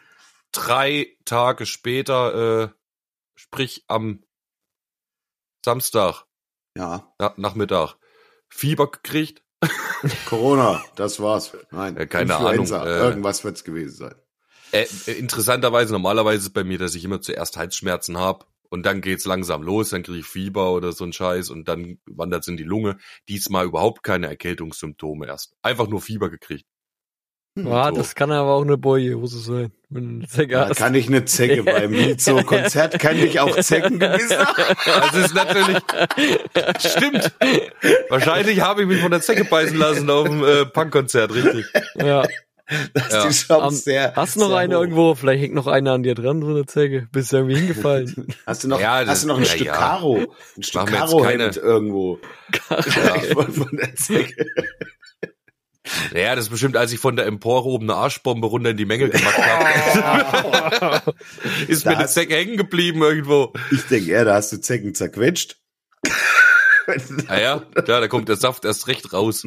drei 0.50 1.16
Tage 1.24 1.66
später, 1.66 2.62
äh, 2.64 2.68
sprich 3.36 3.84
am 3.86 4.24
Samstag 5.64 6.24
Ja, 6.76 7.12
na, 7.18 7.34
Nachmittag, 7.36 7.96
Fieber 8.48 8.90
gekriegt. 8.90 9.42
Corona, 10.26 10.84
das 10.96 11.20
war's. 11.20 11.56
Nein, 11.70 11.96
Ja, 11.96 12.06
keine 12.06 12.32
Influenza, 12.32 12.82
Ahnung, 12.82 12.94
äh, 12.94 13.00
Irgendwas 13.00 13.44
wird's 13.44 13.64
gewesen 13.64 13.96
sein. 13.96 14.14
Äh, 14.74 14.86
äh, 15.06 15.12
interessanterweise, 15.12 15.92
normalerweise 15.92 16.46
ist 16.46 16.52
bei 16.52 16.64
mir, 16.64 16.78
dass 16.78 16.96
ich 16.96 17.04
immer 17.04 17.20
zuerst 17.20 17.56
Halsschmerzen 17.56 18.18
habe 18.18 18.44
und 18.70 18.84
dann 18.84 19.00
geht's 19.00 19.24
langsam 19.24 19.62
los, 19.62 19.90
dann 19.90 20.02
kriege 20.02 20.18
ich 20.18 20.26
Fieber 20.26 20.72
oder 20.72 20.90
so 20.90 21.04
ein 21.04 21.12
Scheiß 21.12 21.50
und 21.50 21.68
dann 21.68 21.98
wandert's 22.06 22.48
in 22.48 22.56
die 22.56 22.64
Lunge. 22.64 22.96
Diesmal 23.28 23.66
überhaupt 23.66 24.02
keine 24.02 24.26
Erkältungssymptome 24.26 25.26
erst. 25.26 25.54
Einfach 25.62 25.86
nur 25.86 26.00
Fieber 26.00 26.28
gekriegt. 26.28 26.66
Ja, 27.56 27.90
so. 27.90 27.94
das 27.98 28.16
kann 28.16 28.32
aber 28.32 28.50
auch 28.50 28.62
eine 28.62 28.76
Boje-Hose 28.76 29.38
sein. 29.38 29.72
Wenn 29.88 30.08
du 30.08 30.14
eine 30.16 30.26
Zecke 30.26 30.54
Da 30.54 30.68
hast. 30.68 30.76
kann 30.76 30.96
ich 30.96 31.06
eine 31.06 31.24
Zecke 31.24 31.62
beim 31.62 31.92
Lizo-Konzert, 31.92 32.98
kann 32.98 33.16
ich 33.16 33.38
auch 33.38 33.56
Zecken 33.60 34.00
gewissen. 34.00 34.44
Das 34.84 35.14
ist 35.14 35.34
natürlich, 35.36 35.78
stimmt. 36.80 37.32
Wahrscheinlich 38.08 38.60
habe 38.60 38.82
ich 38.82 38.88
mich 38.88 39.00
von 39.00 39.12
der 39.12 39.20
Zecke 39.20 39.44
beißen 39.44 39.76
lassen 39.76 40.10
auf 40.10 40.26
dem 40.26 40.42
äh, 40.42 40.66
Punkkonzert, 40.66 41.32
richtig. 41.32 41.66
Ja. 41.94 42.26
Das 42.94 43.12
Ja. 43.12 43.24
ist 43.26 43.42
die 43.42 43.46
Chance 43.48 43.62
Am- 43.62 43.74
sehr, 43.74 44.14
Hast 44.16 44.36
du 44.36 44.40
noch 44.40 44.52
eine 44.54 44.76
hoch. 44.76 44.80
irgendwo? 44.82 45.14
Vielleicht 45.14 45.42
hängt 45.42 45.54
noch 45.54 45.66
eine 45.66 45.92
an 45.92 46.02
dir 46.02 46.14
dran, 46.14 46.40
so 46.40 46.48
eine 46.48 46.64
Zecke. 46.66 47.08
Bist 47.12 47.32
du 47.32 47.36
irgendwie 47.36 47.56
hingefallen? 47.56 48.26
Hast 48.46 48.64
du 48.64 48.68
noch, 48.68 48.80
Ja, 48.80 49.00
das- 49.00 49.10
hast 49.10 49.24
du 49.24 49.28
noch 49.28 49.36
ein 49.36 49.44
ja, 49.44 49.50
Stück 49.50 49.66
ja. 49.66 49.76
Karo? 49.76 50.34
Ein 50.56 50.62
Stück 50.62 50.86
Karo-Hemd 50.86 51.54
keine- 51.54 51.56
irgendwo. 51.66 52.18
Ja. 52.70 52.82
Von, 53.34 53.52
von 53.52 53.68
der 53.76 53.94
Zecke. 53.96 54.46
Naja, 56.14 56.34
das 56.34 56.46
ist 56.46 56.50
bestimmt, 56.50 56.78
als 56.78 56.92
ich 56.92 56.98
von 56.98 57.14
der 57.16 57.26
Empore 57.26 57.68
oben 57.68 57.90
eine 57.90 57.98
Arschbombe 57.98 58.46
runter 58.46 58.70
in 58.70 58.78
die 58.78 58.86
Menge 58.86 59.10
gemacht 59.10 59.36
habe. 59.38 61.12
ist 61.68 61.84
mir 61.84 61.90
Da 61.92 61.96
eine 61.98 62.04
hast- 62.04 62.14
Zecke 62.14 62.34
hängen 62.34 62.56
geblieben 62.56 63.02
irgendwo. 63.02 63.52
Ich 63.70 63.82
denke 63.82 64.10
eher, 64.10 64.24
da 64.24 64.34
hast 64.36 64.50
du 64.52 64.60
Zecken 64.60 64.94
zerquetscht. 64.94 65.58
Ah 67.28 67.38
ja, 67.38 67.62
ja, 67.76 67.82
da 67.82 68.08
kommt 68.08 68.28
der 68.30 68.36
Saft 68.36 68.64
erst 68.64 68.88
recht 68.88 69.12
raus. 69.12 69.46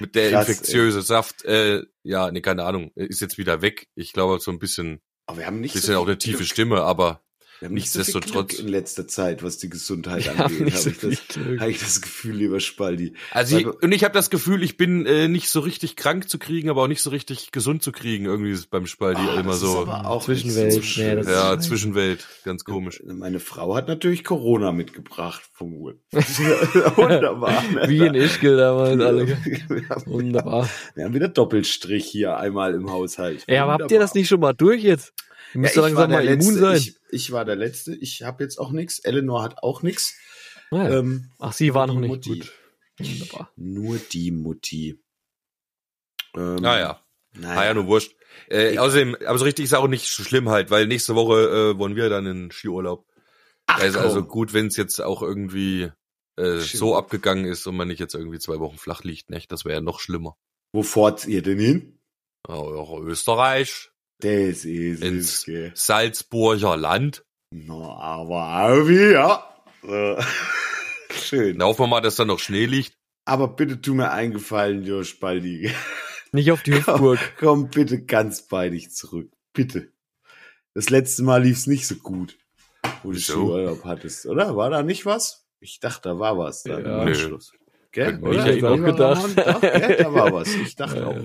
Mit 0.00 0.14
der 0.14 0.30
Krass, 0.30 0.48
infektiöse 0.48 1.02
Saft, 1.02 1.44
äh, 1.44 1.82
ja, 2.02 2.30
nee, 2.30 2.40
keine 2.40 2.64
Ahnung, 2.64 2.90
ist 2.94 3.20
jetzt 3.20 3.38
wieder 3.38 3.62
weg. 3.62 3.88
Ich 3.94 4.12
glaube 4.12 4.38
so 4.40 4.50
ein 4.50 4.58
bisschen, 4.58 5.00
Aber 5.26 5.38
wir 5.38 5.46
haben 5.46 5.60
nicht 5.60 5.74
bisschen 5.74 5.94
so 5.94 6.00
auch 6.00 6.06
eine 6.06 6.18
tiefe 6.18 6.38
Glück. 6.38 6.48
Stimme, 6.48 6.82
aber 6.82 7.23
Wir 7.64 7.68
haben 7.68 7.74
nicht 7.76 7.90
so 7.90 8.00
nichtsdestotrotz- 8.00 8.60
in 8.60 8.68
letzter 8.68 9.08
Zeit, 9.08 9.42
was 9.42 9.56
die 9.56 9.70
Gesundheit 9.70 10.28
angeht. 10.38 10.60
Habe 10.60 10.70
so 10.70 10.90
ich, 10.90 10.98
das- 10.98 11.38
hab 11.58 11.68
ich 11.68 11.78
das 11.78 12.02
Gefühl, 12.02 12.34
lieber 12.36 12.60
Spaldi. 12.60 13.14
Also 13.30 13.56
ich, 13.56 13.66
und 13.66 13.90
ich 13.90 14.04
habe 14.04 14.12
das 14.12 14.28
Gefühl, 14.28 14.62
ich 14.62 14.76
bin 14.76 15.06
äh, 15.06 15.28
nicht 15.28 15.48
so 15.48 15.60
richtig 15.60 15.96
krank 15.96 16.28
zu 16.28 16.38
kriegen, 16.38 16.68
aber 16.68 16.82
auch 16.82 16.88
nicht 16.88 17.00
so 17.00 17.08
richtig 17.08 17.52
gesund 17.52 17.82
zu 17.82 17.90
kriegen. 17.90 18.26
Irgendwie 18.26 18.50
ist 18.50 18.68
beim 18.68 18.86
Spaldi 18.86 19.22
Ah, 19.22 19.40
immer 19.40 19.52
das 19.52 19.60
so. 19.60 19.82
ist 19.82 19.88
aber 19.88 20.10
auch 20.10 20.22
Zwischenwelt, 20.26 20.72
so 20.84 21.00
ja, 21.00 21.54
ist- 21.54 21.62
Zwischenwelt, 21.64 22.26
ganz 22.44 22.64
komisch. 22.64 23.02
Meine 23.06 23.40
Frau 23.40 23.74
hat 23.74 23.88
natürlich 23.88 24.24
Corona 24.24 24.70
mitgebracht 24.70 25.40
vom 25.54 25.72
Urlaub. 25.72 26.00
Wunderbar. 26.96 27.62
ne? 27.72 27.88
Wie 27.88 27.98
in 28.04 28.14
Ischgl 28.14 28.58
damals 28.58 29.00
alle. 29.00 29.26
Wir 29.26 29.88
haben, 29.88 30.02
Wunderbar. 30.06 30.68
wir 30.94 31.04
haben 31.06 31.14
wieder 31.14 31.28
Doppelstrich 31.28 32.04
hier 32.04 32.36
einmal 32.36 32.74
im 32.74 32.90
Haushalt. 32.90 33.44
Ja, 33.48 33.62
aber 33.64 33.72
habt 33.84 33.90
ihr 33.90 33.98
das 33.98 34.12
nicht 34.14 34.28
schon 34.28 34.40
mal 34.40 34.52
durch 34.52 34.82
jetzt? 34.82 35.14
Ihr 35.52 35.60
müsst 35.60 35.76
Ja, 35.76 35.82
doch 35.82 35.88
ich 35.88 35.94
war 35.94 36.08
langsam 36.08 36.10
der 36.10 36.18
mal 36.18 36.40
immun 36.40 36.54
Letzte. 36.54 36.60
sein. 36.60 36.76
Ich, 36.76 36.96
ich 37.10 37.32
war 37.32 37.44
der 37.44 37.56
Letzte. 37.56 37.94
Ich 37.96 38.22
habe 38.22 38.42
jetzt 38.42 38.58
auch 38.58 38.70
nichts. 38.70 38.98
Eleanor 39.00 39.42
hat 39.42 39.58
auch 39.62 39.82
nichts. 39.82 40.14
Ah, 40.70 40.76
ja. 40.76 40.98
Ähm, 40.98 41.30
Ach, 41.38 41.52
sie 41.52 41.74
war 41.74 41.86
noch 41.86 41.98
nicht. 42.00 42.08
Mutti. 42.10 42.38
Gut. 42.38 42.52
Wunderbar. 42.98 43.52
Nur 43.56 43.98
die 43.98 44.30
Mutti. 44.30 45.00
Ähm, 46.36 46.56
Naja, 46.56 47.00
Naja. 47.34 47.60
ah 47.60 47.64
ja, 47.66 47.74
nur 47.74 47.86
wurscht. 47.86 48.14
Äh, 48.48 48.78
außerdem, 48.78 49.16
aber 49.26 49.38
so 49.38 49.44
richtig 49.44 49.64
ist 49.64 49.74
auch 49.74 49.86
nicht 49.88 50.06
schlimm 50.08 50.48
halt, 50.48 50.70
weil 50.70 50.86
nächste 50.86 51.14
Woche 51.14 51.72
äh, 51.74 51.78
wollen 51.78 51.94
wir 51.96 52.08
dann 52.08 52.26
in 52.26 52.50
Skiurlaub. 52.50 53.06
Ach, 53.66 53.78
Da 53.78 53.84
ist 53.86 53.96
also 53.96 54.20
komm. 54.22 54.28
gut, 54.28 54.52
wenn 54.52 54.66
es 54.66 54.76
jetzt 54.76 55.00
auch 55.00 55.22
irgendwie 55.22 55.90
äh, 56.36 56.58
so 56.58 56.96
abgegangen 56.96 57.44
ist 57.44 57.66
und 57.66 57.76
man 57.76 57.88
nicht 57.88 58.00
jetzt 58.00 58.14
irgendwie 58.14 58.38
zwei 58.40 58.58
Wochen 58.58 58.76
flach 58.76 59.04
liegt, 59.04 59.30
nicht? 59.30 59.52
Das 59.52 59.64
wäre 59.64 59.76
ja 59.76 59.80
noch 59.80 60.00
schlimmer. 60.00 60.36
Wo 60.72 60.82
fahrt 60.82 61.26
ihr 61.26 61.42
denn 61.42 61.58
hin? 61.60 61.98
Auch 62.46 63.00
Österreich, 63.00 63.90
Das 64.24 64.64
ist 64.64 65.02
ins 65.02 65.46
es. 65.48 65.84
Salzburger 65.86 66.76
Land. 66.76 67.24
Na, 67.50 67.74
aber 67.98 68.64
auch 68.70 68.88
ja. 68.88 69.50
So. 69.86 70.16
Schön. 71.10 71.58
Da 71.58 71.66
hoffen 71.66 71.82
wir 71.82 71.86
mal, 71.88 72.00
dass 72.00 72.16
da 72.16 72.24
noch 72.24 72.38
Schnee 72.38 72.64
liegt. 72.64 72.96
Aber 73.26 73.48
bitte 73.48 73.80
tu 73.82 73.92
mir 73.94 74.10
eingefallen, 74.10 74.82
Jo 74.84 75.04
Spaldi. 75.04 75.70
Nicht 76.32 76.50
auf 76.52 76.62
die 76.62 76.72
Hüpfburg. 76.74 77.18
Komm 77.38 77.68
bitte 77.68 78.02
ganz 78.02 78.42
bei 78.48 78.70
dich 78.70 78.90
zurück. 78.92 79.30
Bitte. 79.52 79.92
Das 80.72 80.88
letzte 80.90 81.22
Mal 81.22 81.42
lief's 81.42 81.66
nicht 81.66 81.86
so 81.86 81.96
gut, 81.96 82.36
wo 83.02 83.10
du 83.10 83.16
Wieso? 83.16 83.32
Skiurlaub 83.34 83.84
hattest, 83.84 84.24
oder? 84.26 84.56
War 84.56 84.70
da 84.70 84.82
nicht 84.82 85.04
was? 85.06 85.46
Ich 85.60 85.80
dachte, 85.80 86.08
da 86.08 86.18
war 86.18 86.36
was. 86.38 86.62
Da 86.64 86.72
Ja. 86.72 86.78
im 86.78 86.84
Nö. 86.84 87.00
Anschluss. 87.02 87.52
Gell? 87.94 88.06
Könnte 88.18 88.28
Oder? 88.28 88.46
erinnern. 88.46 88.74
Lieber 88.74 88.92
gedacht. 88.92 89.38
Doch, 89.38 89.60
gell? 89.60 89.96
Da 90.02 90.12
war 90.12 90.32
was. 90.32 90.52
Ich 90.54 90.74
dachte 90.76 90.98
Ja, 90.98 91.06
auch. 91.06 91.16
ja. 91.16 91.22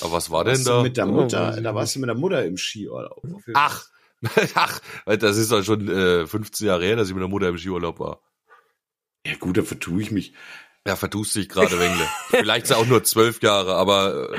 Aber 0.00 0.12
was 0.12 0.30
war 0.30 0.44
denn 0.44 0.52
Warst 0.54 0.66
da? 0.68 0.82
mit 0.82 0.96
der 0.96 1.08
Oh, 1.08 1.12
Mutter, 1.12 1.54
ich 1.56 1.62
da 1.62 1.74
warst 1.74 1.96
du 1.96 2.00
mit 2.00 2.08
der 2.08 2.16
Mutter 2.16 2.44
im 2.44 2.56
Skiurlaub. 2.56 3.22
Ach, 3.54 3.84
ach, 4.54 4.80
das 5.06 5.36
ist 5.36 5.50
doch 5.52 5.62
schon 5.64 5.88
äh, 5.88 6.26
15 6.26 6.66
Jahre 6.68 6.84
her, 6.84 6.96
dass 6.96 7.08
ich 7.08 7.14
mit 7.14 7.20
der 7.20 7.28
Mutter 7.28 7.48
im 7.48 7.58
Skiurlaub 7.58 7.98
war. 7.98 8.22
Ja 9.26 9.34
gut, 9.36 9.56
da 9.58 9.62
vertue 9.62 10.00
ich 10.00 10.10
mich. 10.12 10.32
Ja, 10.86 10.96
verdust 10.96 11.34
dich 11.34 11.48
gerade 11.48 11.78
Wengle. 11.80 12.06
Vielleicht 12.28 12.72
auch 12.72 12.86
nur 12.86 13.02
zwölf 13.04 13.42
Jahre, 13.42 13.74
aber 13.74 14.32
äh, 14.34 14.38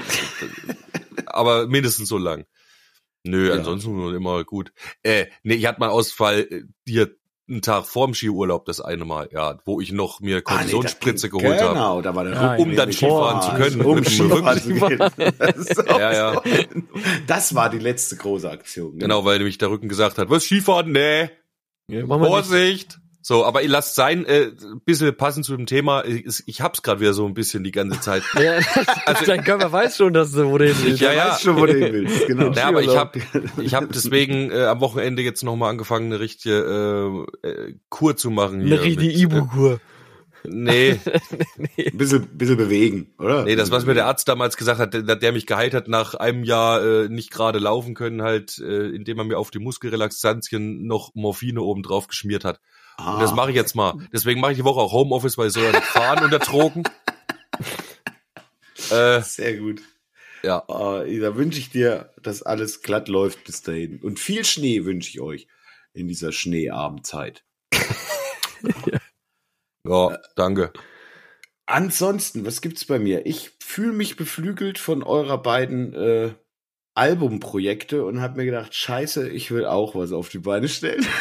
aber 1.25 1.67
mindestens 1.67 2.07
so 2.07 2.17
lang. 2.17 2.45
Nö, 3.23 3.49
Ja. 3.49 3.55
ansonsten 3.55 4.13
immer 4.15 4.43
gut. 4.43 4.71
Äh, 5.03 5.25
nee, 5.43 5.55
ich 5.55 5.65
hatte 5.65 5.79
mal 5.79 5.89
Ausfall 5.89 6.41
äh, 6.49 6.63
hier 6.87 7.15
einen 7.47 7.61
Tag 7.61 7.85
vorm 7.85 8.13
Skiurlaub 8.13 8.65
das 8.65 8.81
eine 8.81 9.05
Mal, 9.05 9.29
ja, 9.31 9.59
wo 9.65 9.79
ich 9.79 9.91
noch 9.91 10.19
mir 10.19 10.41
Ah, 10.45 10.63
nee, 10.65 10.71
geholt 10.71 11.61
habe. 11.61 11.73
Genau, 11.73 12.01
da 12.01 12.15
war 12.15 12.23
der 12.23 12.53
Rücken 12.57 12.63
um 12.71 12.75
dann 12.75 12.91
Skifahren 12.91 13.41
zu 13.41 13.51
können, 13.51 13.81
Um 13.81 14.03
Skifahren 14.03 14.61
zu 14.61 15.87
auch 15.87 15.99
Ja, 15.99 16.13
ja. 16.13 16.41
das 17.27 17.53
war 17.53 17.69
die 17.69 17.79
letzte 17.79 18.15
große 18.15 18.49
Aktion. 18.49 18.97
Genau, 18.97 19.25
weil 19.25 19.37
nämlich 19.37 19.57
der 19.57 19.69
Rücken 19.69 19.89
gesagt 19.89 20.17
hat, 20.17 20.29
was 20.29 20.45
Skifahren? 20.45 20.91
Nee, 20.91 21.29
Ja. 21.87 22.05
Vorsicht! 22.07 22.99
So, 23.27 23.43
aber 23.43 23.63
ihr 23.63 23.69
lasst 23.69 23.95
sein, 23.95 24.23
äh, 24.25 24.51
ein 24.61 24.81
bisschen 24.85 25.17
passend 25.17 25.47
zu 25.47 25.57
dem 25.57 25.65
Thema. 25.65 26.05
Ich, 26.05 26.43
ich 26.45 26.61
hab's 26.61 26.83
gerade 26.83 26.99
wieder 26.99 27.15
so 27.15 27.25
ein 27.25 27.33
bisschen 27.33 27.63
die 27.63 27.71
ganze 27.71 27.99
Zeit. 27.99 28.21
Ja, 28.35 28.59
also, 29.07 29.25
dein 29.25 29.43
Körper 29.43 29.71
weiß 29.71 29.97
schon, 29.97 30.13
dass 30.13 30.31
du 30.31 30.45
wo 30.51 30.59
du 30.59 30.67
hin 30.67 30.75
willst. 30.83 31.01
Ja, 31.01 31.11
ja. 31.11 31.29
weißt 31.29 31.41
schon, 31.41 31.55
wo 31.55 31.65
du 31.65 31.73
hin 31.73 31.91
willst. 31.91 32.27
Genau. 32.27 32.51
Ja, 32.51 32.67
aber 32.67 32.83
ich 32.83 32.95
hab, 32.95 33.17
ich 33.59 33.73
hab 33.73 33.91
deswegen 33.91 34.51
äh, 34.51 34.65
am 34.65 34.79
Wochenende 34.79 35.23
jetzt 35.23 35.43
nochmal 35.43 35.71
angefangen, 35.71 36.13
eine 36.13 36.19
richtige 36.19 37.25
äh, 37.43 37.47
äh, 37.47 37.75
Kur 37.89 38.15
zu 38.15 38.29
machen 38.29 38.61
hier. 38.61 38.75
Eine 38.75 38.83
richtige 38.83 39.07
mit, 39.07 39.17
Ibu-Kur. 39.17 39.73
Äh, 39.73 39.79
nee, 40.47 40.99
Ein 41.77 41.97
bisschen, 41.97 42.27
bisschen 42.37 42.57
bewegen, 42.57 43.11
oder? 43.17 43.45
nee, 43.45 43.55
das, 43.55 43.71
was 43.71 43.87
mir 43.87 43.95
der 43.95 44.05
Arzt 44.05 44.27
damals 44.27 44.55
gesagt 44.55 44.79
hat, 44.79 44.93
der, 44.93 45.15
der 45.15 45.31
mich 45.31 45.47
geheilt 45.47 45.73
hat, 45.73 45.87
nach 45.87 46.13
einem 46.13 46.43
Jahr 46.43 46.85
äh, 46.85 47.09
nicht 47.09 47.31
gerade 47.31 47.57
laufen 47.57 47.95
können, 47.95 48.21
halt, 48.21 48.59
äh, 48.59 48.89
indem 48.89 49.17
er 49.17 49.23
mir 49.23 49.39
auf 49.39 49.49
die 49.49 49.57
Muskelrelaxantien 49.57 50.85
noch 50.85 51.15
Morphine 51.15 51.63
oben 51.63 51.81
drauf 51.81 52.05
geschmiert 52.05 52.45
hat. 52.45 52.59
Ah, 52.97 53.15
Und 53.15 53.21
das 53.21 53.33
mache 53.33 53.49
ich 53.49 53.55
jetzt 53.55 53.75
mal. 53.75 53.93
Deswegen 54.11 54.39
mache 54.41 54.51
ich 54.51 54.57
die 54.57 54.63
Woche 54.63 54.79
auch 54.79 54.91
Homeoffice, 54.91 55.37
weil 55.37 55.47
ich 55.47 55.53
soll 55.53 55.63
ja 55.63 55.71
nicht 55.71 55.83
fahren 55.83 56.23
unter 56.23 56.39
Drogen. 56.39 56.83
äh, 58.91 59.21
Sehr 59.21 59.57
gut. 59.57 59.81
ja. 60.43 60.63
Ah, 60.67 61.03
da 61.03 61.35
wünsche 61.35 61.59
ich 61.59 61.69
dir, 61.69 62.11
dass 62.21 62.41
alles 62.43 62.81
glatt 62.81 63.07
läuft 63.07 63.43
bis 63.43 63.61
dahin. 63.61 63.99
Und 64.01 64.19
viel 64.19 64.45
Schnee 64.45 64.85
wünsche 64.85 65.09
ich 65.09 65.21
euch 65.21 65.47
in 65.93 66.07
dieser 66.07 66.31
Schneeabendzeit. 66.31 67.43
Ja, 69.87 70.17
danke. 70.35 70.73
Ansonsten, 71.67 72.45
was 72.45 72.61
gibt's 72.61 72.85
bei 72.85 72.99
mir? 72.99 73.25
Ich 73.25 73.51
fühle 73.59 73.93
mich 73.93 74.15
beflügelt 74.15 74.77
von 74.77 75.03
eurer 75.03 75.41
beiden 75.41 75.93
äh, 75.93 76.33
Albumprojekte 76.95 78.03
und 78.05 78.21
habe 78.21 78.37
mir 78.37 78.45
gedacht, 78.45 78.73
scheiße, 78.73 79.29
ich 79.29 79.51
will 79.51 79.65
auch 79.65 79.95
was 79.95 80.11
auf 80.11 80.29
die 80.29 80.39
Beine 80.39 80.67
stellen. 80.67 81.05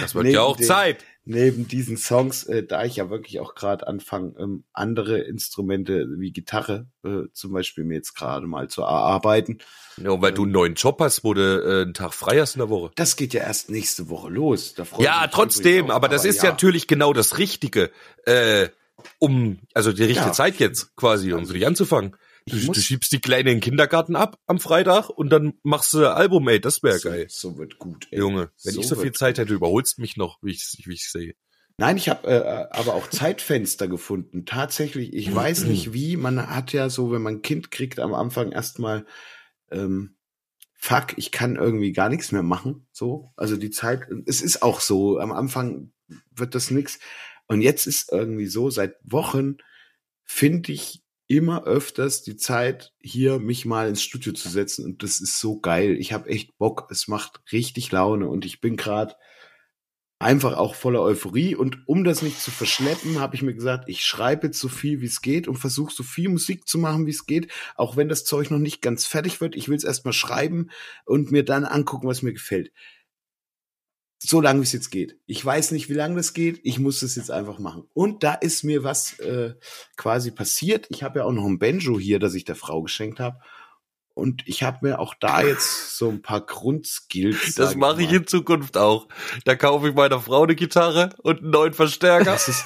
Das 0.00 0.14
wird 0.14 0.24
Neben 0.24 0.34
ja 0.34 0.42
auch 0.42 0.56
dem- 0.56 0.66
Zeit. 0.66 1.04
Neben 1.26 1.68
diesen 1.68 1.96
Songs, 1.98 2.44
äh, 2.44 2.64
da 2.64 2.84
ich 2.84 2.96
ja 2.96 3.10
wirklich 3.10 3.40
auch 3.40 3.54
gerade 3.54 3.86
anfange, 3.86 4.32
ähm, 4.38 4.64
andere 4.72 5.18
Instrumente 5.18 6.06
wie 6.18 6.32
Gitarre 6.32 6.88
äh, 7.04 7.24
zum 7.34 7.52
Beispiel 7.52 7.84
mir 7.84 7.94
jetzt 7.94 8.14
gerade 8.14 8.46
mal 8.46 8.68
zu 8.68 8.80
erarbeiten. 8.82 9.58
Ja, 10.02 10.10
und 10.10 10.22
weil 10.22 10.32
du 10.32 10.44
einen 10.44 10.52
neuen 10.52 10.74
Job 10.74 10.98
hast, 11.00 11.22
wo 11.22 11.34
du 11.34 11.40
äh, 11.42 11.82
einen 11.82 11.94
Tag 11.94 12.14
frei 12.14 12.40
hast 12.40 12.54
in 12.56 12.60
der 12.60 12.70
Woche. 12.70 12.90
Das 12.96 13.16
geht 13.16 13.34
ja 13.34 13.42
erst 13.42 13.70
nächste 13.70 14.08
Woche 14.08 14.30
los. 14.30 14.74
Ja, 14.98 15.26
trotzdem, 15.28 15.90
auch. 15.90 15.94
aber 15.94 16.08
das 16.08 16.24
ist 16.24 16.42
ja 16.42 16.50
natürlich 16.50 16.86
genau 16.88 17.12
das 17.12 17.36
Richtige, 17.38 17.90
äh, 18.24 18.68
um, 19.18 19.58
also 19.74 19.92
die 19.92 20.04
richtige 20.04 20.26
Ja. 20.28 20.32
Zeit 20.32 20.58
jetzt 20.58 20.96
quasi, 20.96 21.32
um 21.32 21.40
Also 21.40 21.52
für 21.52 21.58
dich 21.58 21.66
anzufangen. 21.66 22.16
Du, 22.50 22.56
ich 22.56 22.66
muss- 22.66 22.76
du 22.76 22.82
schiebst 22.82 23.12
die 23.12 23.20
Kleine 23.20 23.50
in 23.50 23.56
den 23.56 23.60
Kindergarten 23.60 24.16
ab 24.16 24.38
am 24.46 24.58
Freitag 24.60 25.08
und 25.08 25.30
dann 25.30 25.54
machst 25.62 25.92
du 25.94 26.06
Album, 26.06 26.46
ey, 26.48 26.60
das 26.60 26.82
wäre 26.82 26.98
so, 26.98 27.08
geil. 27.08 27.26
So 27.28 27.56
wird 27.58 27.78
gut. 27.78 28.08
ey. 28.10 28.18
Junge, 28.18 28.50
wenn 28.64 28.74
So 28.74 28.80
ich 28.80 28.86
so 28.88 28.96
viel 28.96 29.12
Zeit 29.12 29.38
hätte, 29.38 29.54
überholst 29.54 29.98
mich 29.98 30.16
noch, 30.16 30.38
wie 30.42 30.52
ich 30.52 30.82
wie 30.86 30.94
ich 30.94 31.10
sehe. 31.10 31.34
Nein, 31.78 31.96
ich 31.96 32.10
habe 32.10 32.28
äh, 32.28 32.66
aber 32.76 32.94
auch 32.94 33.08
Zeitfenster 33.08 33.88
gefunden. 33.88 34.44
Tatsächlich, 34.44 35.14
ich 35.14 35.34
weiß 35.34 35.64
nicht 35.64 35.94
wie. 35.94 36.16
Man 36.18 36.50
hat 36.50 36.72
ja 36.74 36.90
so, 36.90 37.10
wenn 37.10 37.22
man 37.22 37.36
ein 37.36 37.42
Kind 37.42 37.70
kriegt, 37.70 37.98
am 38.00 38.12
Anfang 38.12 38.52
erstmal, 38.52 39.06
ähm, 39.70 40.16
fuck, 40.74 41.14
ich 41.16 41.30
kann 41.30 41.56
irgendwie 41.56 41.92
gar 41.92 42.10
nichts 42.10 42.32
mehr 42.32 42.42
machen. 42.42 42.86
So, 42.92 43.32
also 43.36 43.56
die 43.56 43.70
Zeit. 43.70 44.02
Es 44.26 44.42
ist 44.42 44.62
auch 44.62 44.80
so. 44.80 45.18
Am 45.20 45.32
Anfang 45.32 45.92
wird 46.34 46.54
das 46.54 46.70
nix. 46.70 46.98
Und 47.46 47.62
jetzt 47.62 47.86
ist 47.86 48.12
irgendwie 48.12 48.46
so. 48.46 48.68
Seit 48.68 48.96
Wochen 49.02 49.56
finde 50.24 50.72
ich 50.72 51.02
immer 51.30 51.62
öfters 51.62 52.22
die 52.22 52.36
Zeit, 52.36 52.92
hier 52.98 53.38
mich 53.38 53.64
mal 53.64 53.88
ins 53.88 54.02
Studio 54.02 54.32
zu 54.32 54.48
setzen. 54.48 54.84
Und 54.84 55.04
das 55.04 55.20
ist 55.20 55.38
so 55.38 55.60
geil. 55.60 55.96
Ich 56.00 56.12
habe 56.12 56.28
echt 56.28 56.58
Bock. 56.58 56.88
Es 56.90 57.06
macht 57.06 57.40
richtig 57.52 57.92
Laune. 57.92 58.28
Und 58.28 58.44
ich 58.44 58.60
bin 58.60 58.76
gerade 58.76 59.14
einfach 60.18 60.56
auch 60.56 60.74
voller 60.74 61.00
Euphorie. 61.00 61.54
Und 61.54 61.86
um 61.86 62.02
das 62.02 62.22
nicht 62.22 62.40
zu 62.40 62.50
verschleppen, 62.50 63.20
habe 63.20 63.36
ich 63.36 63.42
mir 63.42 63.54
gesagt, 63.54 63.88
ich 63.88 64.04
schreibe 64.04 64.48
jetzt 64.48 64.58
so 64.58 64.68
viel, 64.68 65.02
wie 65.02 65.06
es 65.06 65.22
geht 65.22 65.46
und 65.46 65.54
versuche 65.54 65.94
so 65.94 66.02
viel 66.02 66.28
Musik 66.28 66.66
zu 66.66 66.78
machen, 66.78 67.06
wie 67.06 67.10
es 67.10 67.26
geht, 67.26 67.46
auch 67.76 67.96
wenn 67.96 68.08
das 68.08 68.24
Zeug 68.24 68.50
noch 68.50 68.58
nicht 68.58 68.82
ganz 68.82 69.06
fertig 69.06 69.40
wird. 69.40 69.54
Ich 69.54 69.68
will 69.68 69.76
es 69.76 69.84
erstmal 69.84 70.12
schreiben 70.12 70.70
und 71.04 71.30
mir 71.30 71.44
dann 71.44 71.64
angucken, 71.64 72.08
was 72.08 72.22
mir 72.22 72.32
gefällt. 72.32 72.72
So 74.22 74.40
lange, 74.42 74.60
wie 74.60 74.64
es 74.64 74.72
jetzt 74.72 74.90
geht. 74.90 75.16
Ich 75.26 75.42
weiß 75.42 75.70
nicht, 75.70 75.88
wie 75.88 75.94
lange 75.94 76.16
das 76.16 76.34
geht. 76.34 76.60
Ich 76.62 76.78
muss 76.78 77.00
das 77.00 77.16
jetzt 77.16 77.30
einfach 77.30 77.58
machen. 77.58 77.88
Und 77.94 78.22
da 78.22 78.34
ist 78.34 78.64
mir 78.64 78.84
was 78.84 79.18
äh, 79.18 79.54
quasi 79.96 80.30
passiert. 80.30 80.86
Ich 80.90 81.02
habe 81.02 81.20
ja 81.20 81.24
auch 81.24 81.32
noch 81.32 81.46
ein 81.46 81.58
Banjo 81.58 81.98
hier, 81.98 82.18
das 82.18 82.34
ich 82.34 82.44
der 82.44 82.56
Frau 82.56 82.82
geschenkt 82.82 83.18
habe. 83.18 83.40
Und 84.12 84.42
ich 84.46 84.62
habe 84.62 84.86
mir 84.86 84.98
auch 84.98 85.14
da 85.18 85.42
jetzt 85.42 85.96
so 85.96 86.10
ein 86.10 86.20
paar 86.20 86.44
Grundskills. 86.44 87.54
Das 87.54 87.74
mache 87.76 88.02
ich 88.02 88.12
in 88.12 88.26
Zukunft 88.26 88.76
auch. 88.76 89.08
Da 89.46 89.56
kaufe 89.56 89.88
ich 89.88 89.94
meiner 89.94 90.20
Frau 90.20 90.42
eine 90.42 90.54
Gitarre 90.54 91.10
und 91.22 91.40
einen 91.40 91.50
neuen 91.50 91.72
Verstärker. 91.72 92.24
Das 92.24 92.48
ist, 92.48 92.64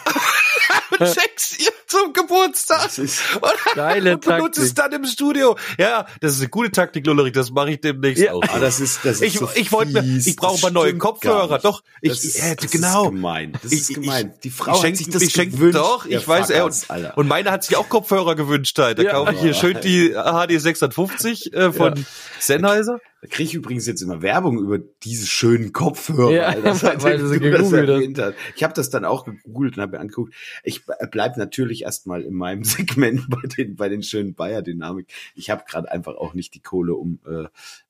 und 0.99 1.07
schenk's 1.07 1.57
ihr 1.61 1.73
zum 2.03 2.13
Geburtstag. 2.13 2.83
Das 2.85 2.99
ist, 2.99 3.21
Und 3.37 3.75
Geile 3.75 4.15
und 4.15 4.25
benutzt 4.25 4.59
es 4.59 4.75
dann 4.75 4.93
im 4.93 5.05
Studio. 5.05 5.57
Ja, 5.79 6.07
das 6.21 6.33
ist 6.35 6.41
eine 6.41 6.49
gute 6.49 6.71
Taktik, 6.71 7.07
Lullerich. 7.07 7.33
Das 7.33 7.51
mache 7.51 7.71
ich 7.73 7.81
demnächst 7.81 8.23
Ja. 8.23 8.33
auch. 8.33 8.43
ah, 8.53 8.59
das 8.59 8.81
ist, 8.81 9.01
das 9.05 9.17
ist 9.17 9.23
Ich, 9.23 9.39
so 9.39 9.49
ich 9.55 9.71
wollte 9.73 10.01
ich 10.01 10.37
brauche 10.37 10.61
mal 10.63 10.71
neue 10.71 10.97
Kopfhörer. 10.99 11.59
Doch, 11.59 11.83
ich, 12.01 12.11
das 12.11 12.25
ist, 12.25 12.37
äh, 12.43 12.57
das 12.57 12.71
genau. 12.71 13.05
ist 13.07 13.11
gemein. 13.13 13.53
Das 13.63 13.73
Ich- 13.73 13.81
ist 13.83 13.91
ich- 13.91 13.97
gemein. 13.97 14.35
Die 14.43 14.51
Frau 14.51 14.73
ich 14.73 14.77
hat 14.79 14.83
schenk, 14.83 14.97
sich 14.97 15.11
das 15.11 15.23
ich 15.23 15.33
schenk, 15.33 15.53
gewünscht. 15.53 15.77
doch, 15.79 16.07
ich 16.07 16.27
weiß, 16.27 16.51
er 16.51 16.65
und, 16.65 16.87
und 17.17 17.29
meine 17.29 17.51
hat 17.51 17.65
sich 17.65 17.77
auch 17.77 17.89
Kopfhörer 17.89 18.35
gewünscht 18.35 18.79
halt. 18.79 18.99
Da 18.99 19.03
Ja. 19.03 19.13
kaufe 19.13 19.33
ich 19.35 19.41
hier 19.41 19.55
schön 19.55 19.79
die 19.83 20.11
HD 20.15 20.59
650 20.61 21.53
äh, 21.53 21.73
von 21.73 22.05
Sennheiser. 22.41 22.99
Da 23.25 23.31
kriege 23.31 23.49
ich 23.49 23.55
übrigens 23.55 23.87
jetzt 23.87 24.03
immer 24.03 24.21
Werbung 24.21 24.59
über 24.59 24.79
diese 24.79 25.27
schönen 25.27 25.73
Kopfhörer. 25.73 26.31
Ja, 26.31 26.43
Alter, 26.49 26.83
weil- 27.03 27.17
du 27.17 27.31
das 27.31 27.41
gegoogelt 27.41 27.89
erwähnt 27.89 28.19
hast. 28.19 28.35
Ich 28.55 28.63
habe 28.63 28.75
das 28.75 28.91
dann 28.91 29.07
auch 29.07 29.25
gegoogelt 29.25 29.79
und 29.79 29.83
habe 29.83 29.93
mir 29.93 30.01
angeguckt. 30.01 30.35
Ich 30.63 30.83
bleib 31.11 31.39
natürlich 31.39 31.85
erstmal 31.85 32.21
in 32.21 32.35
meinem 32.35 32.65
Segment 32.65 33.31
bei 33.31 33.41
den, 33.49 33.77
bei 33.77 33.89
den 33.89 34.03
schönen 34.03 34.35
Bayer-Dynamik. 34.35 35.11
Ich 35.35 35.49
habe 35.49 35.65
gerade 35.67 35.91
einfach 35.91 36.17
auch 36.17 36.35
nicht 36.35 36.53
die 36.53 36.61
Kohle, 36.61 36.97
um 36.97 37.19
äh, 37.27 37.45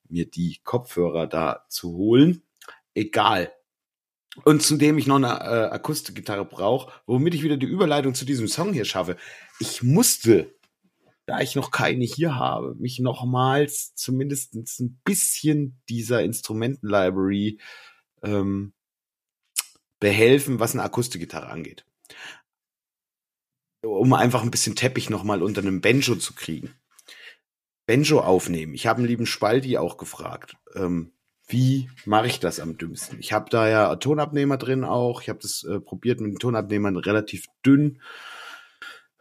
mir 0.09 0.25
die 0.25 0.61
Kopfhörer 0.63 1.27
da 1.27 1.65
zu 1.69 1.97
holen. 1.97 2.43
Egal. 2.95 3.51
Und 4.45 4.63
zudem 4.63 4.99
ich 4.99 5.09
noch 5.09 5.17
eine 5.17 5.27
äh, 5.27 5.75
Akustikgitarre 5.75 6.45
brauche, 6.45 6.93
womit 7.07 7.35
ich 7.35 7.43
wieder 7.43 7.57
die 7.57 7.67
Überleitung 7.67 8.15
zu 8.15 8.25
diesem 8.25 8.47
Song 8.47 8.73
hier 8.73 8.85
schaffe. 8.85 9.17
Ich 9.59 9.83
musste 9.83 10.54
da 11.27 11.41
ich 11.41 11.55
noch 11.55 11.71
keine 11.71 12.05
hier 12.05 12.37
habe, 12.37 12.75
mich 12.77 12.99
nochmals 12.99 13.95
zumindest 13.95 14.55
ein 14.55 15.01
bisschen 15.05 15.81
dieser 15.89 16.23
Instrumenten-Library 16.23 17.59
ähm, 18.23 18.75
behelfen, 20.01 20.61
was 20.61 20.75
eine 20.75 20.83
Akustikgitarre 20.83 21.49
angeht. 21.49 21.87
Um 23.83 24.13
einfach 24.15 24.43
ein 24.43 24.51
bisschen 24.51 24.77
Teppich 24.77 25.11
nochmal 25.11 25.43
unter 25.43 25.61
einem 25.61 25.81
Banjo 25.81 26.17
zu 26.17 26.35
kriegen. 26.35 26.75
Banjo 27.87 28.21
aufnehmen. 28.21 28.75
Ich 28.75 28.87
habe 28.87 28.99
einen 28.99 29.09
lieben 29.09 29.27
Spalti 29.27 29.77
auch 29.77 29.97
gefragt. 29.97 30.57
Ähm, 30.75 31.13
wie 31.47 31.91
mache 32.07 32.27
ich 32.27 32.41
das 32.41 32.61
am 32.61 32.79
dümmsten? 32.79 33.19
Ich 33.21 33.33
habe 33.33 33.51
da 33.51 33.69
ja 33.69 33.97
Tonabnehmer 33.97 34.57
drin 34.57 34.85
auch. 34.85 35.21
Ich 35.21 35.29
habe 35.29 35.41
das 35.41 35.65
äh, 35.65 35.81
probiert 35.81 36.21
mit 36.21 36.33
den 36.33 36.39
Tonabnehmern 36.39 36.97
relativ 36.97 37.47
dünn 37.65 38.01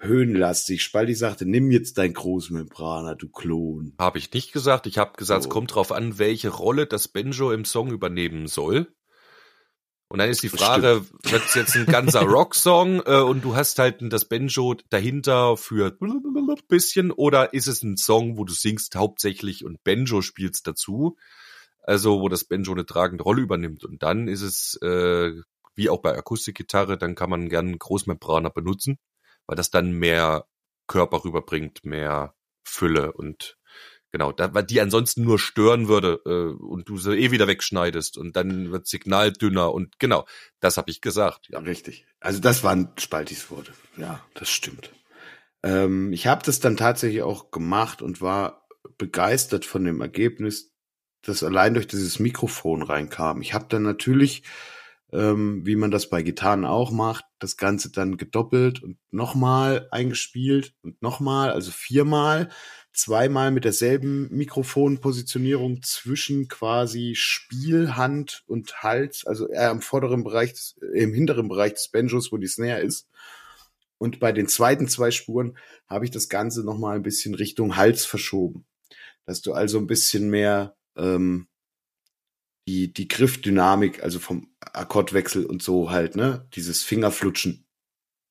höhenlastig. 0.03 0.83
Spalti 0.83 1.15
sagte, 1.15 1.45
nimm 1.45 1.71
jetzt 1.71 1.97
dein 1.97 2.13
Großmembraner, 2.13 3.15
du 3.15 3.29
Klon. 3.29 3.93
Habe 3.99 4.17
ich 4.19 4.31
nicht 4.33 4.51
gesagt. 4.51 4.87
Ich 4.87 4.97
habe 4.97 5.17
gesagt, 5.17 5.43
So. 5.43 5.49
es 5.49 5.53
kommt 5.53 5.73
drauf 5.73 5.91
an, 5.91 6.19
welche 6.19 6.49
Rolle 6.49 6.85
das 6.85 7.07
Banjo 7.07 7.51
im 7.51 7.65
Song 7.65 7.91
übernehmen 7.91 8.47
soll. 8.47 8.93
Und 10.09 10.19
dann 10.19 10.29
ist 10.29 10.43
die 10.43 10.49
Frage, 10.49 11.03
wird 11.23 11.45
es 11.45 11.55
jetzt 11.55 11.75
ein 11.75 11.87
ganzer 11.87 12.21
Rocksong 12.29 13.01
äh, 13.03 13.21
und 13.21 13.43
du 13.43 13.55
hast 13.55 13.79
halt 13.79 13.97
das 14.13 14.25
Banjo 14.25 14.75
dahinter 14.89 15.57
für 15.57 15.97
bisschen 16.67 17.11
oder 17.11 17.53
ist 17.53 17.67
es 17.67 17.83
ein 17.83 17.97
Song, 17.97 18.37
wo 18.37 18.45
du 18.45 18.53
singst 18.53 18.95
hauptsächlich 18.95 19.65
und 19.65 19.83
Banjo 19.83 20.21
spielst 20.21 20.67
dazu? 20.67 21.17
Also 21.81 22.21
wo 22.21 22.29
das 22.29 22.45
Banjo 22.45 22.71
eine 22.71 22.85
tragende 22.85 23.23
Rolle 23.23 23.41
übernimmt. 23.41 23.83
Und 23.83 24.03
dann 24.03 24.27
ist 24.27 24.41
es, 24.41 24.79
äh, 24.81 25.33
wie 25.75 25.89
auch 25.89 26.01
bei 26.01 26.15
Akustikgitarre, 26.17 26.97
dann 26.97 27.15
kann 27.15 27.29
man 27.29 27.49
gern 27.49 27.67
einen 27.67 27.79
Großmembraner 27.79 28.49
benutzen, 28.49 28.97
weil 29.47 29.55
das 29.55 29.71
dann 29.71 29.91
mehr 29.91 30.47
Körper 30.87 31.23
rüberbringt, 31.23 31.85
mehr 31.85 32.35
Fülle 32.63 33.13
und 33.13 33.57
genau, 34.11 34.31
da, 34.31 34.53
weil 34.53 34.63
die 34.63 34.79
ansonsten 34.79 35.23
nur 35.23 35.39
stören 35.39 35.87
würde 35.87 36.21
äh, 36.25 36.63
und 36.63 36.87
du 36.87 36.97
sie 36.97 37.17
eh 37.17 37.31
wieder 37.31 37.47
wegschneidest 37.47 38.17
und 38.17 38.35
dann 38.35 38.71
wird 38.71 38.87
Signal 38.87 39.33
dünner 39.33 39.73
und 39.73 39.99
genau, 39.99 40.25
das 40.59 40.77
habe 40.77 40.91
ich 40.91 41.01
gesagt. 41.01 41.47
Ja, 41.49 41.59
richtig. 41.59 42.05
Also 42.19 42.39
das 42.39 42.63
waren 42.63 42.89
Spaltis 42.97 43.51
Worte. 43.51 43.73
Ja, 43.97 44.23
das 44.35 44.49
stimmt. 44.49 44.91
Ähm, 45.63 46.13
ich 46.13 46.27
habe 46.27 46.43
das 46.45 46.59
dann 46.59 46.77
tatsächlich 46.77 47.23
auch 47.23 47.51
gemacht 47.51 48.01
und 48.01 48.21
war 48.21 48.67
begeistert 48.97 49.65
von 49.65 49.83
dem 49.83 50.01
Ergebnis, 50.01 50.73
das 51.23 51.43
allein 51.43 51.73
durch 51.73 51.87
dieses 51.87 52.19
Mikrofon 52.19 52.83
reinkam. 52.83 53.41
Ich 53.41 53.53
habe 53.53 53.65
dann 53.69 53.83
natürlich, 53.83 54.43
ähm, 55.13 55.65
wie 55.65 55.75
man 55.75 55.91
das 55.91 56.09
bei 56.09 56.23
Gitarren 56.23 56.65
auch 56.65 56.91
macht, 56.91 57.25
das 57.37 57.55
Ganze 57.55 57.91
dann 57.91 58.17
gedoppelt 58.17 58.81
und 58.81 58.97
nochmal 59.11 59.87
eingespielt 59.91 60.73
und 60.81 60.99
nochmal, 61.01 61.51
also 61.51 61.71
viermal, 61.71 62.49
zweimal 62.93 63.51
mit 63.51 63.63
derselben 63.63 64.27
Mikrofonpositionierung 64.35 65.83
zwischen 65.83 66.47
quasi 66.47 67.13
Spielhand 67.15 68.43
und 68.47 68.81
Hals, 68.81 69.25
also 69.27 69.47
eher 69.47 69.69
im 69.71 69.81
vorderen 69.81 70.23
Bereich, 70.23 70.75
äh, 70.81 71.03
im 71.03 71.13
hinteren 71.13 71.47
Bereich 71.47 71.73
des 71.73 71.89
Banjos, 71.89 72.31
wo 72.31 72.37
die 72.37 72.47
Snare 72.47 72.81
ist. 72.81 73.07
Und 73.99 74.19
bei 74.19 74.31
den 74.31 74.47
zweiten 74.47 74.87
zwei 74.87 75.11
Spuren 75.11 75.57
habe 75.87 76.05
ich 76.05 76.11
das 76.11 76.27
Ganze 76.27 76.63
nochmal 76.63 76.95
ein 76.95 77.03
bisschen 77.03 77.35
Richtung 77.35 77.77
Hals 77.77 78.05
verschoben. 78.05 78.65
Dass 79.25 79.41
du 79.41 79.53
also 79.53 79.77
ein 79.77 79.87
bisschen 79.87 80.29
mehr 80.29 80.75
ähm, 80.97 81.47
die, 82.67 82.93
die 82.93 83.07
Griffdynamik, 83.07 84.03
also 84.03 84.19
vom 84.19 84.49
Akkordwechsel 84.61 85.45
und 85.45 85.61
so 85.61 85.91
halt, 85.91 86.15
ne, 86.15 86.47
dieses 86.53 86.83
Fingerflutschen, 86.83 87.65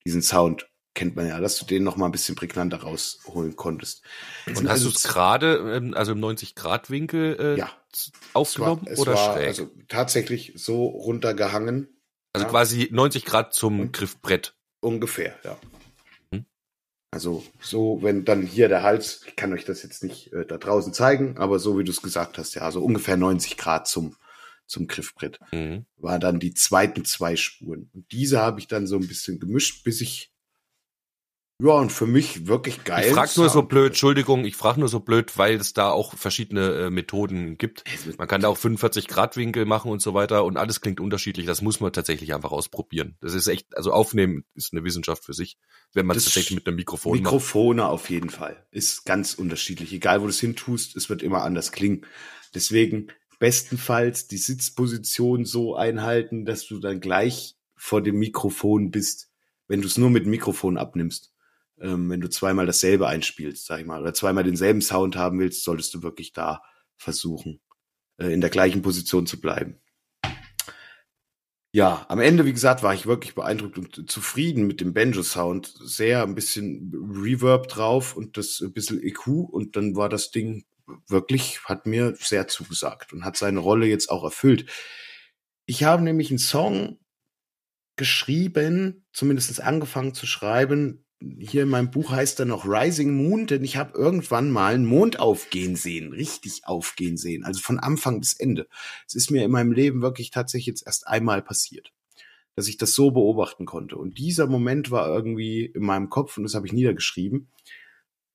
diesen 0.07 0.23
Sound 0.23 0.69
kennt 0.95 1.17
man 1.17 1.27
ja, 1.27 1.41
dass 1.41 1.59
du 1.59 1.65
den 1.65 1.85
noch 1.85 1.97
mal 1.97 2.07
ein 2.07 2.13
bisschen 2.13 2.35
prägnanter 2.35 2.83
rausholen 2.83 3.57
konntest. 3.57 4.03
Es 4.45 4.49
Und 4.51 4.57
sind 4.57 4.67
hast 4.69 4.73
also 4.81 4.91
du 4.91 4.97
es 4.97 5.03
gerade, 5.05 5.57
ähm, 5.77 5.95
also 5.95 6.13
im 6.13 6.21
90-Grad-Winkel 6.21 7.37
äh, 7.41 7.59
Ja. 7.59 7.71
z- 7.93 8.13
es 8.15 8.21
war, 8.33 8.41
aufgenommen 8.41 8.87
es 8.87 8.99
oder 8.99 9.15
war 9.15 9.35
schräg? 9.35 9.47
also 9.49 9.71
tatsächlich 9.89 10.53
so 10.57 10.85
runtergehangen, 10.87 11.89
also 12.35 12.45
ja. 12.47 12.51
quasi 12.51 12.89
90 12.91 13.25
Grad 13.25 13.55
zum 13.55 13.81
Und- 13.81 13.93
Griffbrett. 13.93 14.55
ungefähr, 14.81 15.35
ja. 15.45 15.57
Hm. 16.35 16.45
Also 17.11 17.43
so, 17.61 17.99
wenn 18.03 18.25
dann 18.27 18.43
hier 18.43 18.69
der 18.69 18.83
Hals, 18.83 19.23
ich 19.27 19.37
kann 19.37 19.53
euch 19.55 19.65
das 19.65 19.83
jetzt 19.83 20.03
nicht 20.03 20.33
äh, 20.33 20.45
da 20.47 20.59
draußen 20.59 20.93
zeigen, 20.93 21.39
aber 21.39 21.59
so 21.59 21.79
wie 21.79 21.85
du 21.85 21.91
es 21.91 22.03
gesagt 22.03 22.37
hast, 22.39 22.55
ja, 22.55 22.71
so 22.71 22.83
ungefähr 22.83 23.17
90 23.17 23.57
Grad 23.57 23.87
zum 23.89 24.17
zum 24.67 24.87
Griffbrett. 24.87 25.39
Mhm. 25.53 25.87
war 25.97 26.19
dann 26.19 26.41
die 26.41 26.55
zweiten 26.55 27.05
zwei 27.05 27.37
Spuren. 27.37 27.91
Und 27.93 28.11
diese 28.13 28.41
habe 28.41 28.61
ich 28.61 28.69
dann 28.69 28.87
so 28.87 28.97
ein 28.97 29.07
bisschen 29.07 29.39
gemischt, 29.39 29.85
bis 29.85 30.01
ich 30.01 30.33
ja 31.63 31.75
und 31.75 31.93
für 31.93 32.07
mich 32.07 32.47
wirklich 32.47 32.85
geil. 32.85 33.07
Ich 33.07 33.15
frage 33.15 33.31
nur 33.37 33.49
so 33.49 33.63
blöd, 33.63 33.89
Entschuldigung, 33.89 34.45
ich 34.45 34.57
frage 34.57 34.81
nur 34.81 34.89
so 34.89 35.01
blöd, 35.01 35.39
weil 35.39 35.55
es 35.57 35.73
da 35.73 35.91
auch 35.91 36.17
verschiedene 36.17 36.73
äh, 36.73 36.91
Methoden 36.91 37.57
gibt. 37.57 37.85
Man 38.19 38.27
kann 38.27 38.41
da 38.41 38.49
auch 38.49 38.57
45 38.57 39.07
Grad 39.07 39.37
Winkel 39.37 39.65
machen 39.65 39.91
und 39.91 40.03
so 40.03 40.13
weiter 40.13 40.45
und 40.45 40.57
alles 40.57 40.81
klingt 40.81 41.01
unterschiedlich. 41.01 41.47
Das 41.47 41.63
muss 41.63 41.81
man 41.81 41.93
tatsächlich 41.93 42.35
einfach 42.35 42.51
ausprobieren. 42.51 43.17
Das 43.21 43.35
ist 43.35 43.47
echt, 43.47 43.77
also 43.77 43.93
aufnehmen 43.93 44.45
ist 44.55 44.73
eine 44.73 44.83
Wissenschaft 44.83 45.25
für 45.25 45.35
sich, 45.35 45.57
wenn 45.93 46.07
man 46.07 46.17
es 46.17 46.25
Das 46.25 46.35
tatsächlich 46.35 46.57
mit 46.57 46.67
einem 46.67 46.77
Mikrofon 46.77 47.13
macht. 47.13 47.23
Mikrofone 47.23 47.87
auf 47.87 48.11
jeden 48.11 48.31
Fall. 48.31 48.67
Ist 48.71 49.05
ganz 49.05 49.35
unterschiedlich. 49.35 49.93
Egal, 49.93 50.21
wo 50.21 50.25
du 50.25 50.31
es 50.31 50.41
hintust, 50.41 50.97
es 50.97 51.09
wird 51.09 51.23
immer 51.23 51.43
anders 51.43 51.71
klingen. 51.71 52.07
Deswegen 52.55 53.09
bestenfalls 53.43 54.29
die 54.29 54.37
Sitzposition 54.37 55.45
so 55.45 55.75
einhalten, 55.75 56.45
dass 56.45 56.65
du 56.65 56.79
dann 56.79 57.01
gleich 57.01 57.57
vor 57.75 58.01
dem 58.01 58.21
Mikrofon 58.21 58.93
bist, 58.93 59.31
wenn 59.67 59.81
du 59.81 59.89
es 59.89 59.99
nur 59.99 60.11
mit 60.11 60.29
Mikrofon 60.29 60.79
abnimmst. 60.79 61.35
Ähm, 61.81 62.09
wenn 62.09 62.21
du 62.21 62.31
zweimal 62.31 62.67
dasselbe 62.67 63.09
einspielst, 63.09 63.67
sag 63.67 63.81
ich 63.81 63.87
mal, 63.87 64.01
oder 64.01 64.15
zweimal 64.15 64.45
denselben 64.45 64.81
Sound 64.81 65.17
haben 65.17 65.41
willst, 65.41 65.65
solltest 65.65 65.93
du 65.93 66.05
wirklich 66.05 66.33
da 66.33 66.63
versuchen, 66.97 67.59
äh, 68.17 68.33
in 68.33 68.41
der 68.41 68.51
gleichen 68.51 68.81
Position 68.81 69.27
zu 69.27 69.41
bleiben. 69.41 69.81
Ja, 71.73 72.07
am 72.09 72.21
Ende, 72.21 72.45
wie 72.45 72.53
gesagt, 72.53 72.85
war 72.85 72.95
ich 72.95 73.07
wirklich 73.07 73.35
beeindruckt 73.35 73.77
und 73.77 74.09
zufrieden 74.09 74.69
mit 74.69 74.81
dem 74.81 74.95
Banjo-Sound. 74.95 75.67
Sehr 75.83 76.23
ein 76.23 76.37
bisschen 76.37 76.93
Reverb 76.95 77.67
drauf 77.67 78.17
und 78.17 78.37
das 78.37 78.61
ein 78.61 78.73
bisschen 78.73 79.03
EQ 79.03 79.27
und 79.27 79.75
dann 79.75 79.97
war 79.97 80.09
das 80.09 80.31
Ding 80.31 80.65
wirklich, 81.07 81.65
hat 81.65 81.87
mir 81.87 82.15
sehr 82.17 82.49
zugesagt 82.49 83.13
und 83.13 83.25
hat 83.25 83.37
seine 83.37 83.61
Rolle 83.61 83.87
jetzt 83.87 84.11
auch 84.11 84.25
erfüllt. 84.25 84.71
Ich 85.67 85.85
habe 85.85 86.03
nämlich 86.03 86.31
einen 86.31 86.39
Song 86.39 86.99
geschrieben, 87.97 89.05
zumindest 89.13 89.61
angefangen 89.61 90.15
zu 90.15 90.27
schreiben. 90.27 91.05
Hier 91.39 91.63
in 91.63 91.69
meinem 91.69 91.91
Buch 91.91 92.11
heißt 92.11 92.41
er 92.41 92.47
noch 92.47 92.67
Rising 92.67 93.15
Moon, 93.15 93.47
denn 93.47 93.63
ich 93.63 93.77
habe 93.77 93.97
irgendwann 93.97 94.51
mal 94.51 94.75
einen 94.75 94.87
Mond 94.87 95.21
aufgehen 95.21 95.77
sehen, 95.77 96.13
richtig 96.13 96.67
aufgehen 96.67 97.17
sehen, 97.17 97.45
also 97.45 97.61
von 97.61 97.79
Anfang 97.79 98.19
bis 98.19 98.33
Ende. 98.33 98.67
Es 99.07 99.15
ist 99.15 99.31
mir 99.31 99.45
in 99.45 99.53
meinem 99.53 99.73
Leben 99.73 100.03
wirklich 100.03 100.31
tatsächlich 100.31 100.67
jetzt 100.67 100.87
erst 100.87 101.07
einmal 101.07 101.43
passiert, 101.43 101.93
dass 102.57 102.67
ich 102.67 102.77
das 102.77 102.95
so 102.95 103.13
beobachten 103.13 103.67
konnte. 103.67 103.97
Und 103.97 104.19
dieser 104.19 104.49
Moment 104.49 104.91
war 104.91 105.07
irgendwie 105.07 105.67
in 105.67 105.85
meinem 105.85 106.11
Kopf 106.11 106.37
und 106.37 106.43
das 106.43 106.55
habe 106.55 106.67
ich 106.67 106.73
niedergeschrieben. 106.73 107.49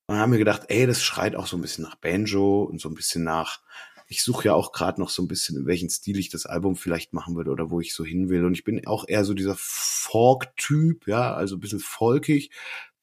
Und 0.08 0.16
habe 0.16 0.30
mir 0.30 0.38
gedacht, 0.38 0.62
ey, 0.68 0.86
das 0.86 1.02
schreit 1.02 1.36
auch 1.36 1.46
so 1.46 1.56
ein 1.56 1.60
bisschen 1.60 1.84
nach 1.84 1.94
Banjo 1.94 2.62
und 2.62 2.80
so 2.80 2.88
ein 2.88 2.94
bisschen 2.94 3.22
nach. 3.22 3.60
Ich 4.06 4.22
suche 4.22 4.46
ja 4.46 4.54
auch 4.54 4.72
gerade 4.72 5.00
noch 5.00 5.10
so 5.10 5.22
ein 5.22 5.28
bisschen, 5.28 5.58
in 5.58 5.66
welchen 5.66 5.90
Stil 5.90 6.18
ich 6.18 6.30
das 6.30 6.46
Album 6.46 6.76
vielleicht 6.76 7.12
machen 7.12 7.36
würde 7.36 7.50
oder 7.50 7.70
wo 7.70 7.78
ich 7.78 7.94
so 7.94 8.06
hin 8.06 8.30
will. 8.30 8.46
Und 8.46 8.54
ich 8.54 8.64
bin 8.64 8.84
auch 8.86 9.04
eher 9.06 9.24
so 9.24 9.34
dieser 9.34 9.54
Folk-Typ, 9.56 11.06
ja, 11.06 11.34
also 11.34 11.56
ein 11.56 11.60
bisschen 11.60 11.78
folkig 11.78 12.50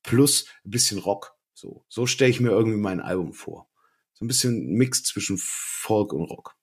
plus 0.01 0.47
ein 0.65 0.71
bisschen 0.71 0.97
Rock. 0.97 1.35
So, 1.53 1.85
so 1.87 2.07
stelle 2.07 2.31
ich 2.31 2.39
mir 2.39 2.49
irgendwie 2.49 2.77
mein 2.77 2.99
Album 2.99 3.33
vor. 3.33 3.69
So 4.13 4.25
ein 4.25 4.27
bisschen 4.27 4.73
Mix 4.73 5.03
zwischen 5.03 5.37
Folk 5.39 6.11
und 6.11 6.23
Rock. 6.23 6.55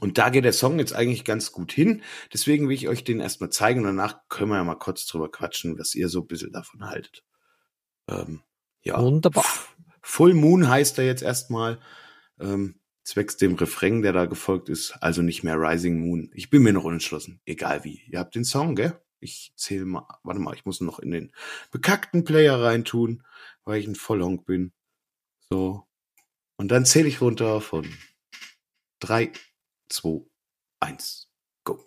Und 0.00 0.18
da 0.18 0.30
geht 0.30 0.44
der 0.44 0.52
Song 0.52 0.78
jetzt 0.80 0.92
eigentlich 0.92 1.24
ganz 1.24 1.52
gut 1.52 1.72
hin. 1.72 2.02
Deswegen 2.32 2.68
will 2.68 2.74
ich 2.74 2.88
euch 2.88 3.04
den 3.04 3.20
erstmal 3.20 3.50
zeigen 3.50 3.80
und 3.80 3.86
danach 3.86 4.28
können 4.28 4.50
wir 4.50 4.56
ja 4.56 4.64
mal 4.64 4.74
kurz 4.74 5.06
drüber 5.06 5.30
quatschen, 5.30 5.78
was 5.78 5.94
ihr 5.94 6.08
so 6.08 6.22
ein 6.22 6.26
bisschen 6.26 6.52
davon 6.52 6.84
haltet. 6.84 7.22
Ähm, 8.08 8.42
ja. 8.84 9.02
Wunderbar. 9.02 9.44
Full 10.02 10.34
Moon 10.34 10.68
heißt 10.68 10.98
er 10.98 11.06
jetzt 11.06 11.22
erstmal. 11.22 11.80
Ähm, 12.38 12.80
zwecks 13.04 13.36
dem 13.36 13.54
Refrain, 13.54 14.02
der 14.02 14.12
da 14.12 14.24
gefolgt 14.26 14.68
ist, 14.68 14.92
also 15.00 15.22
nicht 15.22 15.44
mehr 15.44 15.60
Rising 15.60 16.00
Moon. 16.00 16.30
Ich 16.34 16.50
bin 16.50 16.62
mir 16.62 16.72
noch 16.72 16.84
unentschlossen. 16.84 17.40
Egal 17.44 17.84
wie. 17.84 18.02
Ihr 18.08 18.18
habt 18.18 18.34
den 18.34 18.44
Song, 18.44 18.74
gell? 18.74 18.98
Ich 19.20 19.52
zähle 19.56 19.84
mal, 19.86 20.06
warte 20.22 20.40
mal, 20.40 20.54
ich 20.54 20.64
muss 20.66 20.80
noch 20.80 20.98
in 20.98 21.10
den 21.10 21.32
bekackten 21.70 22.24
Player 22.24 22.60
reintun, 22.60 23.22
weil 23.64 23.80
ich 23.80 23.86
ein 23.86 23.94
Vollhonk 23.94 24.44
bin. 24.44 24.72
So. 25.48 25.86
Und 26.56 26.68
dann 26.68 26.84
zähle 26.84 27.08
ich 27.08 27.20
runter 27.20 27.60
von 27.60 27.86
drei, 29.00 29.32
zwei, 29.88 30.20
eins, 30.80 31.30
go. 31.64 31.84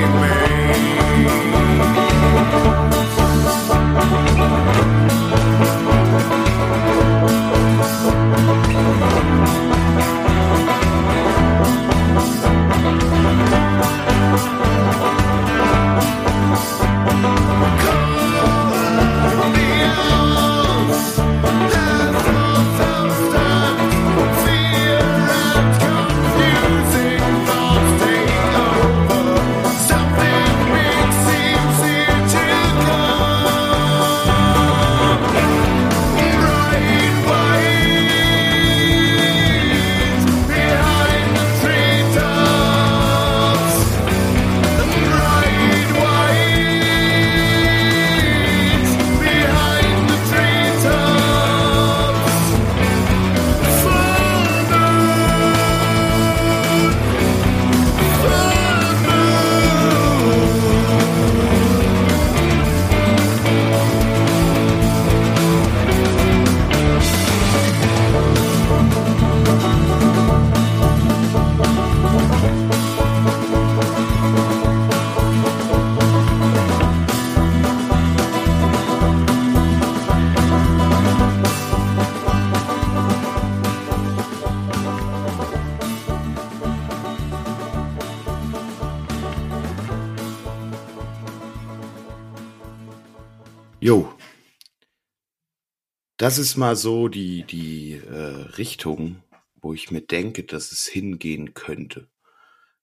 made. 0.00 1.61
Das 96.22 96.38
ist 96.38 96.56
mal 96.56 96.76
so 96.76 97.08
die, 97.08 97.42
die 97.42 97.94
äh, 97.94 98.46
Richtung, 98.56 99.24
wo 99.60 99.74
ich 99.74 99.90
mir 99.90 100.02
denke, 100.02 100.44
dass 100.44 100.70
es 100.70 100.86
hingehen 100.86 101.52
könnte. 101.52 102.06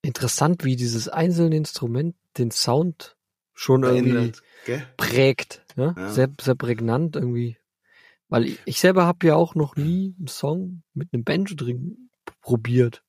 Interessant, 0.02 0.66
wie 0.66 0.76
dieses 0.76 1.08
einzelne 1.08 1.56
Instrument 1.56 2.18
den 2.38 2.52
Sound 2.52 3.16
schon 3.54 3.84
irgendwie 3.84 4.34
gell? 4.66 4.86
prägt. 4.98 5.64
Ne? 5.78 5.96
Ja. 5.98 6.12
Sehr, 6.12 6.30
sehr 6.42 6.56
prägnant 6.56 7.16
irgendwie. 7.16 7.56
Weil 8.28 8.46
ich, 8.46 8.60
ich 8.66 8.82
selber 8.82 9.06
habe 9.06 9.28
ja 9.28 9.36
auch 9.36 9.56
noch 9.56 9.78
nie 9.78 10.16
einen 10.20 10.28
Song 10.28 10.84
mit 10.94 11.14
einem 11.14 11.24
Banjo 11.24 11.56
drin 11.56 12.10
probiert. 12.42 13.06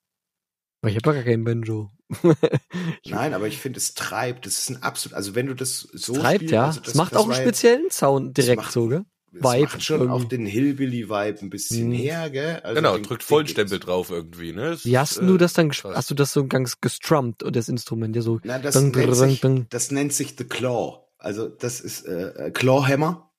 Weil 0.81 0.93
ich 0.93 0.99
habe 0.99 1.11
ja 1.11 1.23
gar 1.23 1.25
kein 1.25 1.43
Banjo. 1.43 1.90
Nein, 3.05 3.35
aber 3.35 3.49
ich 3.49 3.59
finde, 3.59 3.79
es 3.79 3.95
treibt. 3.95 4.47
Das 4.47 4.61
ist 4.61 4.71
ein 4.71 4.81
absolut, 4.85 5.16
also 5.16 5.35
wenn 5.35 5.47
du 5.47 5.55
das 5.55 5.81
so 5.81 6.14
treibt, 6.14 6.37
spielst, 6.37 6.53
ja. 6.53 6.66
also 6.66 6.83
Es 6.87 6.95
macht 6.95 7.16
auch 7.16 7.25
einen 7.25 7.35
speziellen 7.35 7.90
Sound 7.90 8.38
das 8.38 8.45
direkt 8.45 8.62
macht- 8.62 8.73
so, 8.73 8.87
gell? 8.87 9.05
Es 9.33 9.43
Vibe 9.43 9.62
macht 9.62 9.83
schon 9.85 10.01
irgendwie. 10.01 10.25
auch 10.25 10.29
den 10.29 10.47
Hillbilly-Vibe 10.47 11.38
ein 11.43 11.51
bisschen 11.51 11.88
Mhm. 11.88 11.93
her, 11.95 12.31
gell? 12.31 12.61
Also 12.64 12.75
genau, 12.75 12.95
den- 12.97 13.03
drückt 13.05 13.23
den 13.23 13.27
vollen 13.27 13.47
gibt's. 13.47 13.61
Stempel 13.69 13.79
drauf 13.79 14.11
irgendwie, 14.11 14.53
ne? 14.53 14.71
Es 14.71 14.85
Wie 14.85 14.99
hast 14.99 15.12
ist, 15.12 15.21
du 15.21 15.35
äh, 15.35 15.38
das 15.38 15.53
dann, 15.53 15.71
krass. 15.71 15.95
hast 15.97 16.11
du 16.11 16.14
das 16.14 16.33
so 16.33 16.47
ganz 16.47 16.81
gestrummt, 16.81 17.43
das 17.53 17.69
Instrument, 17.69 18.16
ja 18.16 18.23
so. 18.23 18.40
Na, 18.43 18.59
das, 18.59 18.75
Ding, 18.75 18.90
nennt 18.93 18.97
ding, 18.97 19.14
sich, 19.14 19.40
ding. 19.40 19.66
das 19.71 19.90
nennt 19.90 20.12
sich 20.12 20.35
The 20.37 20.45
Claw. 20.45 21.05
Also 21.19 21.49
das 21.49 21.81
ist 21.81 22.05
äh, 22.07 22.51
Clawhammer, 22.53 23.31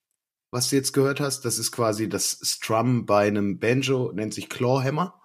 was 0.52 0.70
du 0.70 0.76
jetzt 0.78 0.94
gehört 0.94 1.20
hast. 1.20 1.46
Das 1.46 1.58
ist 1.60 1.72
quasi 1.72 2.08
das 2.08 2.40
Strum 2.44 3.06
bei 3.06 3.28
einem 3.28 3.60
Banjo, 3.60 4.12
nennt 4.14 4.34
sich 4.34 4.50
Clawhammer. 4.50 5.20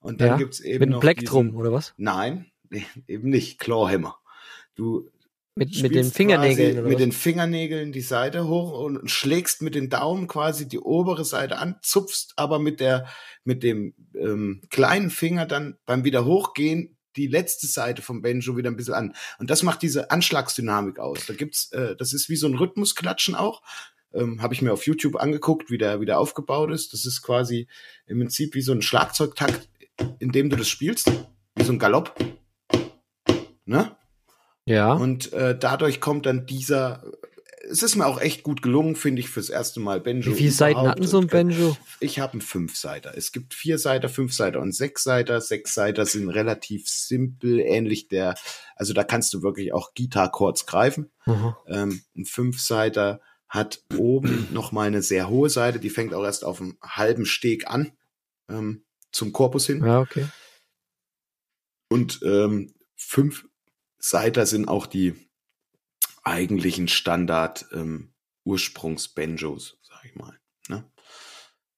Und 0.00 0.20
dann 0.20 0.28
Ja, 0.28 0.36
gibt's 0.36 0.60
eben 0.60 0.78
Mit 0.78 0.82
einem 0.82 0.92
noch 0.92 1.00
Plektrum, 1.00 1.46
diesen- 1.48 1.58
oder 1.60 1.72
was? 1.72 1.94
Nein, 1.96 2.46
eben 3.06 3.28
nicht 3.30 3.58
Clawhammer. 3.58 4.16
Du 4.74 5.10
Mit, 5.58 5.82
mit 5.82 5.94
den 5.94 6.10
Fingernägeln, 6.10 6.84
mit 6.84 6.94
was? 6.94 6.98
den 6.98 7.12
Fingernägeln 7.12 7.92
die 7.92 8.00
Seite 8.00 8.48
hoch 8.48 8.78
und 8.78 9.10
schlägst 9.10 9.60
mit 9.62 9.74
den 9.74 9.90
Daumen 9.90 10.28
quasi 10.28 10.68
die 10.68 10.78
obere 10.78 11.24
Seite 11.24 11.58
an, 11.58 11.76
zupfst 11.82 12.34
aber 12.36 12.58
mit 12.58 12.80
der 12.80 13.06
mit 13.44 13.62
dem 13.62 13.94
ähm, 14.14 14.62
kleinen 14.70 15.10
Finger 15.10 15.46
dann 15.46 15.76
beim 15.84 16.04
wieder 16.04 16.24
hochgehen 16.24 16.96
die 17.16 17.26
letzte 17.26 17.66
Seite 17.66 18.02
vom 18.02 18.22
Banjo 18.22 18.56
wieder 18.56 18.70
ein 18.70 18.76
bisschen 18.76 18.94
an 18.94 19.14
und 19.38 19.50
das 19.50 19.62
macht 19.62 19.82
diese 19.82 20.10
Anschlagsdynamik 20.10 20.98
aus. 20.98 21.26
Da 21.26 21.34
gibt's 21.34 21.72
äh, 21.72 21.96
das 21.96 22.12
ist 22.12 22.28
wie 22.28 22.36
so 22.36 22.46
ein 22.46 22.54
Rhythmusklatschen 22.54 23.34
auch. 23.34 23.62
Ähm, 24.14 24.40
Habe 24.40 24.54
ich 24.54 24.62
mir 24.62 24.72
auf 24.72 24.86
YouTube 24.86 25.16
angeguckt, 25.16 25.70
wie 25.70 25.78
der, 25.78 26.00
wie 26.00 26.06
der 26.06 26.18
aufgebaut 26.18 26.70
ist. 26.70 26.92
Das 26.92 27.04
ist 27.04 27.22
quasi 27.22 27.68
im 28.06 28.18
Prinzip 28.18 28.54
wie 28.54 28.62
so 28.62 28.72
ein 28.72 28.82
Schlagzeugtakt, 28.82 29.68
in 30.18 30.32
dem 30.32 30.48
du 30.48 30.56
das 30.56 30.68
spielst, 30.68 31.10
wie 31.54 31.64
so 31.64 31.72
ein 31.72 31.78
Galopp. 31.78 32.14
Ne? 33.66 33.97
Ja. 34.68 34.92
Und 34.92 35.32
äh, 35.32 35.58
dadurch 35.58 36.00
kommt 36.00 36.26
dann 36.26 36.46
dieser. 36.46 37.02
Es 37.70 37.82
ist 37.82 37.96
mir 37.96 38.06
auch 38.06 38.18
echt 38.18 38.44
gut 38.44 38.62
gelungen, 38.62 38.96
finde 38.96 39.20
ich, 39.20 39.28
fürs 39.28 39.50
erste 39.50 39.78
Mal 39.78 40.00
Banjo. 40.00 40.30
Wie 40.32 40.36
viele 40.36 40.50
Seiten 40.52 40.88
hatten 40.88 41.06
so 41.06 41.20
ein 41.20 41.26
Banjo? 41.26 41.76
Ich 42.00 42.18
habe 42.18 42.32
einen 42.32 42.40
Fünfseiter. 42.40 43.12
Es 43.14 43.30
gibt 43.30 43.52
vier 43.52 43.78
Seiter, 43.78 44.08
fünf 44.08 44.32
Seiter 44.32 44.60
und 44.60 44.74
sechs 44.74 45.04
Seiter. 45.04 45.40
Sechs 45.42 45.74
Seiter 45.74 46.06
sind 46.06 46.30
relativ 46.30 46.88
simpel, 46.88 47.58
ähnlich 47.60 48.08
der. 48.08 48.36
Also 48.74 48.94
da 48.94 49.04
kannst 49.04 49.34
du 49.34 49.42
wirklich 49.42 49.74
auch 49.74 49.92
Gitarre-Chords 49.92 50.64
greifen. 50.64 51.10
Aha. 51.26 51.58
Ähm, 51.66 52.00
ein 52.16 52.24
Fünfseiter 52.24 53.20
hat 53.48 53.82
oben 53.96 54.48
noch 54.52 54.72
mal 54.72 54.86
eine 54.86 55.02
sehr 55.02 55.28
hohe 55.28 55.50
Seite. 55.50 55.78
Die 55.78 55.90
fängt 55.90 56.14
auch 56.14 56.24
erst 56.24 56.44
auf 56.44 56.62
einem 56.62 56.78
halben 56.82 57.26
Steg 57.26 57.68
an 57.68 57.92
ähm, 58.48 58.84
zum 59.12 59.32
Korpus 59.32 59.66
hin. 59.66 59.84
Ja, 59.84 60.00
okay. 60.00 60.26
Und 61.90 62.20
ähm, 62.22 62.72
fünf 62.96 63.46
Seiter 63.98 64.46
sind 64.46 64.68
auch 64.68 64.86
die 64.86 65.14
eigentlichen 66.22 66.88
Standard 66.88 67.66
ähm, 67.72 68.12
Ursprungs-Banjos, 68.44 69.78
sag 69.82 70.04
ich 70.04 70.14
mal. 70.14 70.38
Ne? 70.68 70.84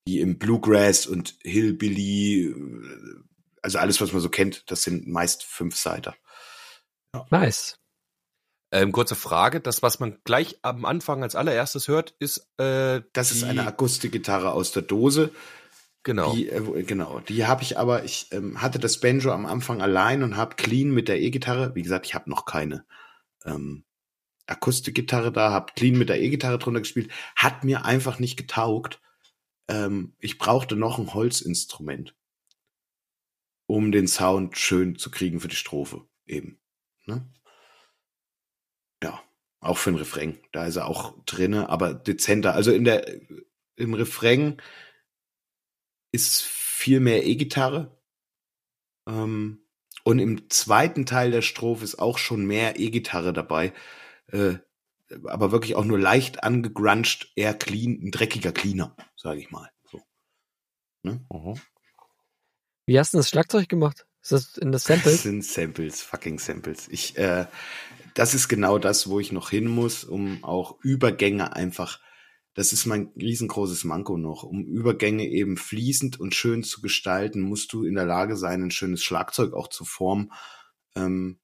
Die 0.06 0.20
im 0.20 0.38
Bluegrass 0.38 1.06
und 1.06 1.36
Hillbilly, 1.42 2.46
äh, 2.46 3.22
also 3.62 3.78
alles, 3.78 4.00
was 4.00 4.12
man 4.12 4.20
so 4.20 4.28
kennt, 4.28 4.70
das 4.70 4.82
sind 4.82 5.06
meist 5.06 5.44
fünf 5.44 5.76
Seiter. 5.76 6.16
Nice. 7.30 7.76
Ähm, 8.72 8.92
kurze 8.92 9.16
Frage, 9.16 9.60
das, 9.60 9.82
was 9.82 9.98
man 9.98 10.18
gleich 10.24 10.58
am 10.62 10.84
Anfang 10.84 11.24
als 11.24 11.34
allererstes 11.34 11.88
hört, 11.88 12.14
ist 12.20 12.48
äh, 12.58 13.02
Das 13.12 13.32
ist 13.32 13.42
eine 13.42 13.66
Akustikgitarre 13.66 14.52
aus 14.52 14.70
der 14.70 14.82
Dose. 14.82 15.32
Genau. 16.02 16.34
Die, 16.34 16.48
äh, 16.48 16.82
genau, 16.84 17.20
die 17.20 17.46
habe 17.46 17.62
ich 17.62 17.78
aber, 17.78 18.04
ich 18.04 18.28
ähm, 18.32 18.62
hatte 18.62 18.78
das 18.78 19.00
Banjo 19.00 19.32
am 19.32 19.44
Anfang 19.44 19.82
allein 19.82 20.22
und 20.22 20.36
habe 20.36 20.56
clean 20.56 20.90
mit 20.90 21.08
der 21.08 21.20
E-Gitarre, 21.20 21.74
wie 21.74 21.82
gesagt, 21.82 22.06
ich 22.06 22.14
habe 22.14 22.30
noch 22.30 22.46
keine 22.46 22.86
ähm, 23.44 23.84
Akustikgitarre 24.46 25.30
da, 25.30 25.50
habe 25.50 25.72
clean 25.74 25.98
mit 25.98 26.08
der 26.08 26.20
E-Gitarre 26.20 26.58
drunter 26.58 26.80
gespielt, 26.80 27.12
hat 27.36 27.64
mir 27.64 27.84
einfach 27.84 28.18
nicht 28.18 28.36
getaugt. 28.36 29.00
Ähm, 29.68 30.14
ich 30.18 30.38
brauchte 30.38 30.74
noch 30.74 30.98
ein 30.98 31.12
Holzinstrument, 31.12 32.16
um 33.66 33.92
den 33.92 34.08
Sound 34.08 34.56
schön 34.56 34.96
zu 34.96 35.10
kriegen 35.10 35.38
für 35.38 35.48
die 35.48 35.56
Strophe 35.56 36.06
eben. 36.26 36.58
Ne? 37.04 37.30
Ja, 39.02 39.20
auch 39.60 39.76
für 39.76 39.90
den 39.90 39.98
Refrain, 39.98 40.38
da 40.52 40.64
ist 40.64 40.76
er 40.76 40.86
auch 40.86 41.14
drinne, 41.26 41.68
aber 41.68 41.92
dezenter. 41.92 42.54
Also 42.54 42.72
in 42.72 42.84
der 42.84 43.06
im 43.76 43.94
Refrain 43.94 44.60
ist 46.12 46.42
viel 46.42 47.00
mehr 47.00 47.26
E-Gitarre. 47.26 47.96
Ähm, 49.06 49.64
und 50.04 50.18
im 50.18 50.48
zweiten 50.50 51.06
Teil 51.06 51.30
der 51.30 51.42
Strophe 51.42 51.84
ist 51.84 51.98
auch 51.98 52.18
schon 52.18 52.46
mehr 52.46 52.78
E-Gitarre 52.78 53.32
dabei. 53.32 53.72
Äh, 54.28 54.54
aber 55.24 55.52
wirklich 55.52 55.74
auch 55.74 55.84
nur 55.84 55.98
leicht 55.98 56.44
angegruncht, 56.44 57.32
eher 57.34 57.54
clean, 57.54 57.98
ein 58.02 58.10
dreckiger 58.10 58.52
Cleaner, 58.52 58.96
sage 59.16 59.40
ich 59.40 59.50
mal. 59.50 59.70
So. 59.90 60.00
Ne? 61.02 61.24
Mhm. 61.30 61.60
Wie 62.86 62.98
hast 62.98 63.14
du 63.14 63.18
das 63.18 63.28
Schlagzeug 63.28 63.68
gemacht? 63.68 64.06
Ist 64.22 64.32
das 64.32 64.56
in 64.56 64.72
das 64.72 64.84
Das 64.84 65.02
Sample? 65.02 65.16
sind 65.16 65.44
Samples, 65.44 66.02
fucking 66.02 66.38
Samples. 66.38 66.88
Ich, 66.88 67.16
äh, 67.18 67.46
das 68.14 68.34
ist 68.34 68.48
genau 68.48 68.78
das, 68.78 69.08
wo 69.08 69.20
ich 69.20 69.32
noch 69.32 69.50
hin 69.50 69.66
muss, 69.66 70.04
um 70.04 70.42
auch 70.44 70.78
Übergänge 70.82 71.54
einfach, 71.54 72.00
das 72.54 72.72
ist 72.72 72.86
mein 72.86 73.12
riesengroßes 73.20 73.84
Manko 73.84 74.16
noch, 74.16 74.42
um 74.42 74.64
Übergänge 74.64 75.26
eben 75.26 75.56
fließend 75.56 76.18
und 76.18 76.34
schön 76.34 76.62
zu 76.62 76.80
gestalten, 76.80 77.40
musst 77.40 77.72
du 77.72 77.84
in 77.84 77.94
der 77.94 78.06
Lage 78.06 78.36
sein, 78.36 78.62
ein 78.62 78.70
schönes 78.70 79.02
Schlagzeug 79.02 79.52
auch 79.54 79.68
zu 79.68 79.84
formen. 79.84 80.32
Ähm, 80.96 81.38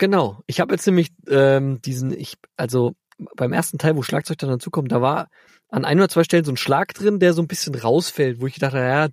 Genau. 0.00 0.42
Ich 0.46 0.60
habe 0.60 0.72
jetzt 0.72 0.86
nämlich 0.86 1.12
ähm, 1.28 1.82
diesen, 1.82 2.18
ich, 2.18 2.38
also 2.56 2.94
beim 3.36 3.52
ersten 3.52 3.76
Teil, 3.76 3.96
wo 3.96 4.02
Schlagzeug 4.02 4.38
dann 4.38 4.48
dazukommt, 4.48 4.90
da 4.90 5.02
war 5.02 5.28
an 5.68 5.84
ein 5.84 5.98
oder 5.98 6.08
zwei 6.08 6.24
Stellen 6.24 6.44
so 6.46 6.52
ein 6.52 6.56
Schlag 6.56 6.94
drin, 6.94 7.18
der 7.20 7.34
so 7.34 7.42
ein 7.42 7.48
bisschen 7.48 7.74
rausfällt, 7.74 8.40
wo 8.40 8.46
ich 8.46 8.58
dachte, 8.58 8.78
ja, 8.78 9.08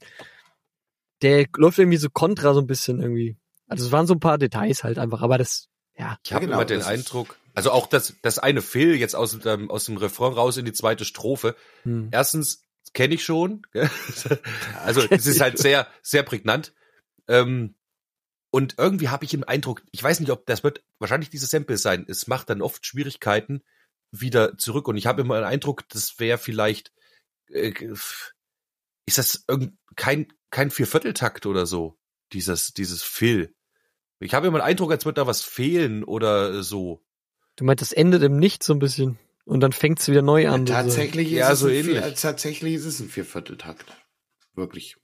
der 1.22 1.46
läuft 1.58 1.78
irgendwie 1.78 1.98
so 1.98 2.10
kontra 2.10 2.54
so 2.54 2.62
ein 2.62 2.68
bisschen 2.68 3.02
irgendwie. 3.02 3.36
Also 3.68 3.86
es 3.86 3.92
waren 3.92 4.08
so 4.08 4.14
ein 4.14 4.22
paar 4.22 4.38
Details 4.38 4.86
halt 4.86 4.98
einfach, 4.98 5.22
aber 5.22 5.38
das, 5.38 5.68
ja. 5.98 6.18
Ich 6.26 6.32
habe 6.32 6.46
genau, 6.46 6.56
immer 6.56 6.66
den 6.66 6.82
Eindruck, 6.82 7.36
also 7.58 7.72
auch 7.72 7.88
das, 7.88 8.14
das 8.22 8.38
eine 8.38 8.62
Fill 8.62 8.94
jetzt 8.98 9.16
aus 9.16 9.40
dem, 9.40 9.72
aus 9.72 9.86
dem 9.86 9.98
Refrain 9.98 10.32
raus 10.32 10.58
in 10.58 10.66
die 10.66 10.74
zweite 10.74 11.06
Strophe. 11.06 11.56
Hm. 11.82 12.10
Erstens 12.12 12.62
kenne 12.94 13.16
ich 13.16 13.24
schon. 13.24 13.66
also 14.84 15.02
es 15.10 15.26
ist 15.26 15.42
halt 15.42 15.58
sehr, 15.58 15.88
sehr 16.04 16.22
prägnant. 16.22 16.76
Ähm, 17.28 17.74
und 18.52 18.76
irgendwie 18.78 19.10
habe 19.10 19.26
ich 19.26 19.32
den 19.32 19.44
Eindruck, 19.44 19.82
ich 19.90 20.04
weiß 20.04 20.20
nicht, 20.20 20.30
ob 20.30 20.46
das 20.46 20.64
wird 20.64 20.84
wahrscheinlich 21.00 21.32
dieses 21.32 21.50
Sample 21.50 21.80
sein. 21.80 22.06
Es 22.08 22.28
macht 22.28 22.52
dann 22.52 22.62
oft 22.62 22.86
Schwierigkeiten 22.86 23.64
wieder 24.12 24.56
zurück. 24.60 24.88
Und 24.88 24.96
ich 24.96 25.08
habe 25.08 25.22
immer 25.22 25.40
den 25.40 25.46
Eindruck, 25.46 25.90
das 25.90 26.20
wäre 26.20 26.38
vielleicht, 26.38 26.94
äh, 27.48 27.74
ist 29.08 29.18
das 29.18 29.46
irgend, 29.48 29.80
kein, 29.96 30.32
kein 30.52 30.70
Viervierteltakt 30.70 31.48
oder 31.48 31.66
so, 31.66 31.98
dieses, 32.34 32.76
dieses 32.76 33.02
Fill. 33.02 33.56
Ich 34.20 34.36
habe 34.36 34.46
immer 34.46 34.60
den 34.60 34.68
Eindruck, 34.68 34.92
als 34.92 35.06
würde 35.06 35.22
da 35.22 35.26
was 35.26 35.42
fehlen 35.42 36.04
oder 36.04 36.62
so. 36.62 37.04
Du 37.58 37.66
meinst, 37.66 37.82
das 37.82 37.92
endet 37.92 38.24
im 38.24 38.38
Nichts 38.38 38.66
so 38.68 38.74
ein 38.74 38.80
bisschen 38.80 39.18
und 39.46 39.60
dann 39.60 39.72
fängt 39.74 40.00
es 40.00 40.08
wieder 40.08 40.22
neu 40.22 40.48
an. 40.48 40.66
tatsächlich, 40.66 41.30
Ja, 41.32 41.52
ist 41.52 41.60
so 41.60 41.68
es 41.68 41.74
ein 41.74 41.78
ähnlich. 41.90 42.04
Vier, 42.04 42.16
tatsächlich 42.16 42.74
ist 42.76 42.86
es 42.86 43.00
ein 43.00 43.10
Viervierteltakt. 43.10 43.86
Wirklich. 44.56 44.96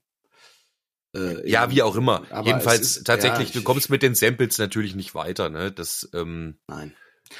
Äh, 1.14 1.48
Ja, 1.48 1.70
wie 1.70 1.82
auch 1.82 1.96
immer. 1.96 2.24
aber 2.30 2.46
Jedenfalls 2.48 2.80
ist- 2.96 3.06
tatsächlich, 3.06 3.54
ja, 3.54 3.60
du 3.60 3.64
kommst 3.64 3.90
mit 3.90 4.02
den 4.02 4.14
Samples 4.14 4.58
natürlich 4.58 4.94
nicht 4.94 5.14
weiter, 5.14 5.48
ne? 5.50 5.70
Das, 5.72 6.08
ähm, 6.12 6.58
Nein. 6.68 6.94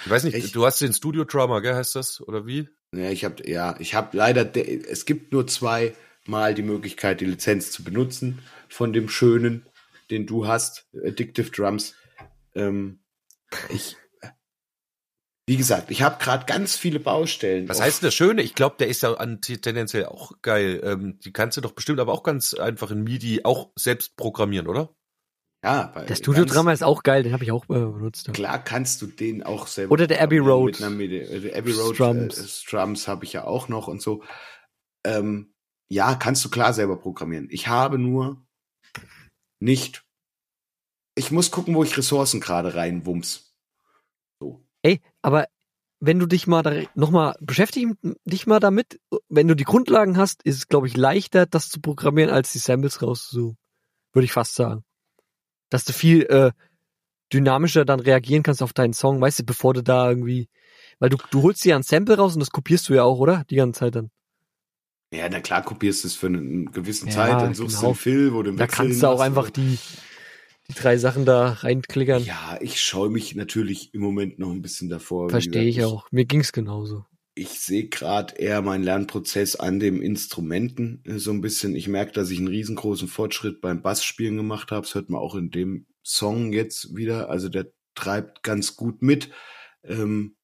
ich 0.04 0.10
weiß 0.10 0.24
nicht, 0.24 0.36
Ich- 0.36 0.52
du 0.52 0.64
hast 0.66 0.80
den 0.80 0.92
Studio 0.92 1.24
Drummer, 1.24 1.60
gell, 1.60 1.74
heißt 1.74 1.94
das? 1.96 2.20
Oder 2.20 2.46
wie? 2.46 2.68
Ja, 2.94 3.10
ich 3.10 3.24
habe 3.24 3.48
ja, 3.48 3.74
ich 3.80 3.94
habe 3.94 4.16
leider, 4.16 4.44
de- 4.44 4.84
es 4.88 5.04
gibt 5.04 5.32
nur 5.32 5.46
zwei 5.46 5.94
Mal 6.26 6.54
die 6.54 6.62
Möglichkeit, 6.62 7.20
die 7.20 7.24
Lizenz 7.26 7.70
zu 7.70 7.82
benutzen 7.84 8.38
von 8.68 8.92
dem 8.92 9.08
schönen, 9.08 9.66
den 10.10 10.26
du 10.26 10.46
hast, 10.46 10.86
Addictive 11.04 11.50
Drums. 11.50 11.94
Ähm, 12.54 13.00
ich, 13.68 13.96
wie 15.46 15.56
gesagt, 15.56 15.90
ich 15.90 16.02
habe 16.02 16.22
gerade 16.22 16.46
ganz 16.46 16.76
viele 16.76 16.98
Baustellen. 17.00 17.68
Was 17.68 17.80
heißt 17.80 18.02
denn 18.02 18.06
das 18.08 18.14
Schöne? 18.14 18.42
Ich 18.42 18.54
glaube, 18.54 18.76
der 18.78 18.88
ist 18.88 19.02
ja 19.02 19.12
an, 19.14 19.40
tendenziell 19.42 20.06
auch 20.06 20.32
geil. 20.42 20.80
Ähm, 20.84 21.18
die 21.20 21.32
kannst 21.32 21.56
du 21.56 21.60
doch 21.60 21.72
bestimmt 21.72 22.00
aber 22.00 22.12
auch 22.12 22.22
ganz 22.22 22.54
einfach 22.54 22.90
in 22.90 23.04
MIDI 23.04 23.44
auch 23.44 23.70
selbst 23.76 24.16
programmieren, 24.16 24.66
oder? 24.68 24.94
Ja, 25.62 25.92
bei 25.94 26.04
Der 26.04 26.14
Studio 26.16 26.44
ganz- 26.44 26.54
Drummer 26.54 26.72
ist 26.72 26.82
auch 26.82 27.02
geil, 27.02 27.22
den 27.22 27.32
habe 27.32 27.44
ich 27.44 27.50
auch 27.52 27.64
äh, 27.64 27.68
benutzt. 27.68 28.30
Klar 28.34 28.62
kannst 28.62 29.00
du 29.02 29.06
den 29.06 29.42
auch 29.42 29.66
selber. 29.66 29.92
Oder 29.92 30.06
der 30.06 30.20
Abbey 30.22 30.38
Road 30.38 30.66
Mit 30.72 30.82
einer 30.82 30.90
Midi- 30.90 31.18
äh, 31.20 31.40
der 31.40 31.56
Abbey 31.58 31.72
Road 31.72 31.94
Strums. 31.94 32.34
Strums, 32.34 32.38
äh, 32.38 32.48
Strums 32.48 33.08
habe 33.08 33.24
ich 33.24 33.32
ja 33.32 33.44
auch 33.44 33.68
noch 33.68 33.88
und 33.88 34.00
so. 34.02 34.22
Ähm, 35.06 35.54
ja, 35.90 36.14
kannst 36.14 36.44
du 36.44 36.50
klar 36.50 36.72
selber 36.72 36.96
programmieren. 36.98 37.48
Ich 37.50 37.68
habe 37.68 37.98
nur 37.98 38.46
nicht. 39.60 40.04
Ich 41.16 41.30
muss 41.30 41.50
gucken, 41.50 41.74
wo 41.74 41.84
ich 41.84 41.96
Ressourcen 41.96 42.40
gerade 42.40 42.74
reinwumms. 42.74 43.54
So. 44.40 44.66
Ey, 44.82 45.00
aber 45.24 45.46
wenn 46.00 46.18
du 46.18 46.26
dich 46.26 46.46
mal 46.46 46.62
da 46.62 46.82
nochmal 46.94 47.34
beschäftigen, 47.40 47.96
dich 48.26 48.46
mal 48.46 48.60
damit, 48.60 49.00
wenn 49.30 49.48
du 49.48 49.56
die 49.56 49.64
Grundlagen 49.64 50.18
hast, 50.18 50.42
ist 50.42 50.56
es, 50.56 50.68
glaube 50.68 50.86
ich, 50.86 50.98
leichter, 50.98 51.46
das 51.46 51.70
zu 51.70 51.80
programmieren, 51.80 52.30
als 52.30 52.52
die 52.52 52.58
Samples 52.58 53.00
rauszusuchen. 53.00 53.56
Würde 54.12 54.26
ich 54.26 54.32
fast 54.32 54.54
sagen. 54.54 54.84
Dass 55.70 55.86
du 55.86 55.94
viel 55.94 56.24
äh, 56.24 56.52
dynamischer 57.32 57.86
dann 57.86 58.00
reagieren 58.00 58.42
kannst 58.42 58.62
auf 58.62 58.74
deinen 58.74 58.92
Song, 58.92 59.18
weißt 59.18 59.38
du, 59.38 59.44
bevor 59.44 59.72
du 59.72 59.82
da 59.82 60.10
irgendwie. 60.10 60.50
Weil 60.98 61.08
du, 61.08 61.16
du 61.30 61.40
holst 61.42 61.64
dir 61.64 61.70
ja 61.70 61.76
ein 61.76 61.82
Sample 61.82 62.18
raus 62.18 62.34
und 62.34 62.40
das 62.40 62.50
kopierst 62.50 62.90
du 62.90 62.94
ja 62.94 63.04
auch, 63.04 63.18
oder? 63.18 63.44
Die 63.48 63.56
ganze 63.56 63.80
Zeit 63.80 63.94
dann. 63.94 64.10
Ja, 65.10 65.26
na 65.30 65.40
klar, 65.40 65.62
kopierst 65.62 66.04
du 66.04 66.08
es 66.08 66.16
für 66.16 66.26
eine 66.26 66.66
gewisse 66.66 67.06
Ja, 67.06 67.12
Zeit, 67.12 67.40
dann 67.40 67.54
suchst 67.54 67.76
genau. 67.76 67.80
du 67.80 67.86
einen 67.86 67.94
Fill, 67.96 68.34
wo 68.34 68.42
du 68.42 68.50
einen 68.50 68.58
Da 68.58 68.66
kannst 68.66 69.02
du 69.02 69.06
auch 69.08 69.20
einfach 69.20 69.48
die, 69.48 69.78
die 70.68 70.74
drei 70.74 70.96
Sachen 70.96 71.24
da 71.24 71.50
reinklickern. 71.50 72.24
Ja, 72.24 72.58
ich 72.60 72.80
scheue 72.80 73.10
mich 73.10 73.34
natürlich 73.34 73.92
im 73.94 74.00
Moment 74.00 74.38
noch 74.38 74.50
ein 74.50 74.62
bisschen 74.62 74.88
davor. 74.88 75.28
Verstehe 75.30 75.64
ich 75.64 75.84
auch. 75.84 76.10
Mir 76.10 76.24
ging's 76.24 76.52
genauso. 76.52 77.04
ich 77.34 77.48
sehe 77.60 77.88
gerade 77.88 78.36
eher 78.36 78.62
meinen 78.62 78.84
Lernprozess 78.84 79.56
an 79.56 79.80
dem 79.80 80.00
Instrumenten 80.00 81.02
äh, 81.04 81.18
so 81.18 81.32
ein 81.32 81.40
bisschen. 81.40 81.74
Ich 81.74 81.88
merke, 81.88 82.12
dass 82.12 82.30
ich 82.30 82.38
einen 82.38 82.48
riesengroßen 82.48 83.08
Fortschritt 83.08 83.60
beim 83.60 83.82
Bassspielen 83.82 84.36
gemacht 84.36 84.70
habe. 84.70 84.82
Das 84.82 84.94
hört 84.94 85.10
man 85.10 85.20
auch 85.20 85.34
in 85.34 85.50
dem 85.50 85.86
Song 86.02 86.52
jetzt 86.52 86.94
wieder. 86.96 87.30
Also 87.30 87.48
der 87.48 87.66
treibt 87.94 88.42
ganz 88.42 88.76
gut 88.76 89.02
mit. 89.02 89.30
Ähm, 89.82 90.36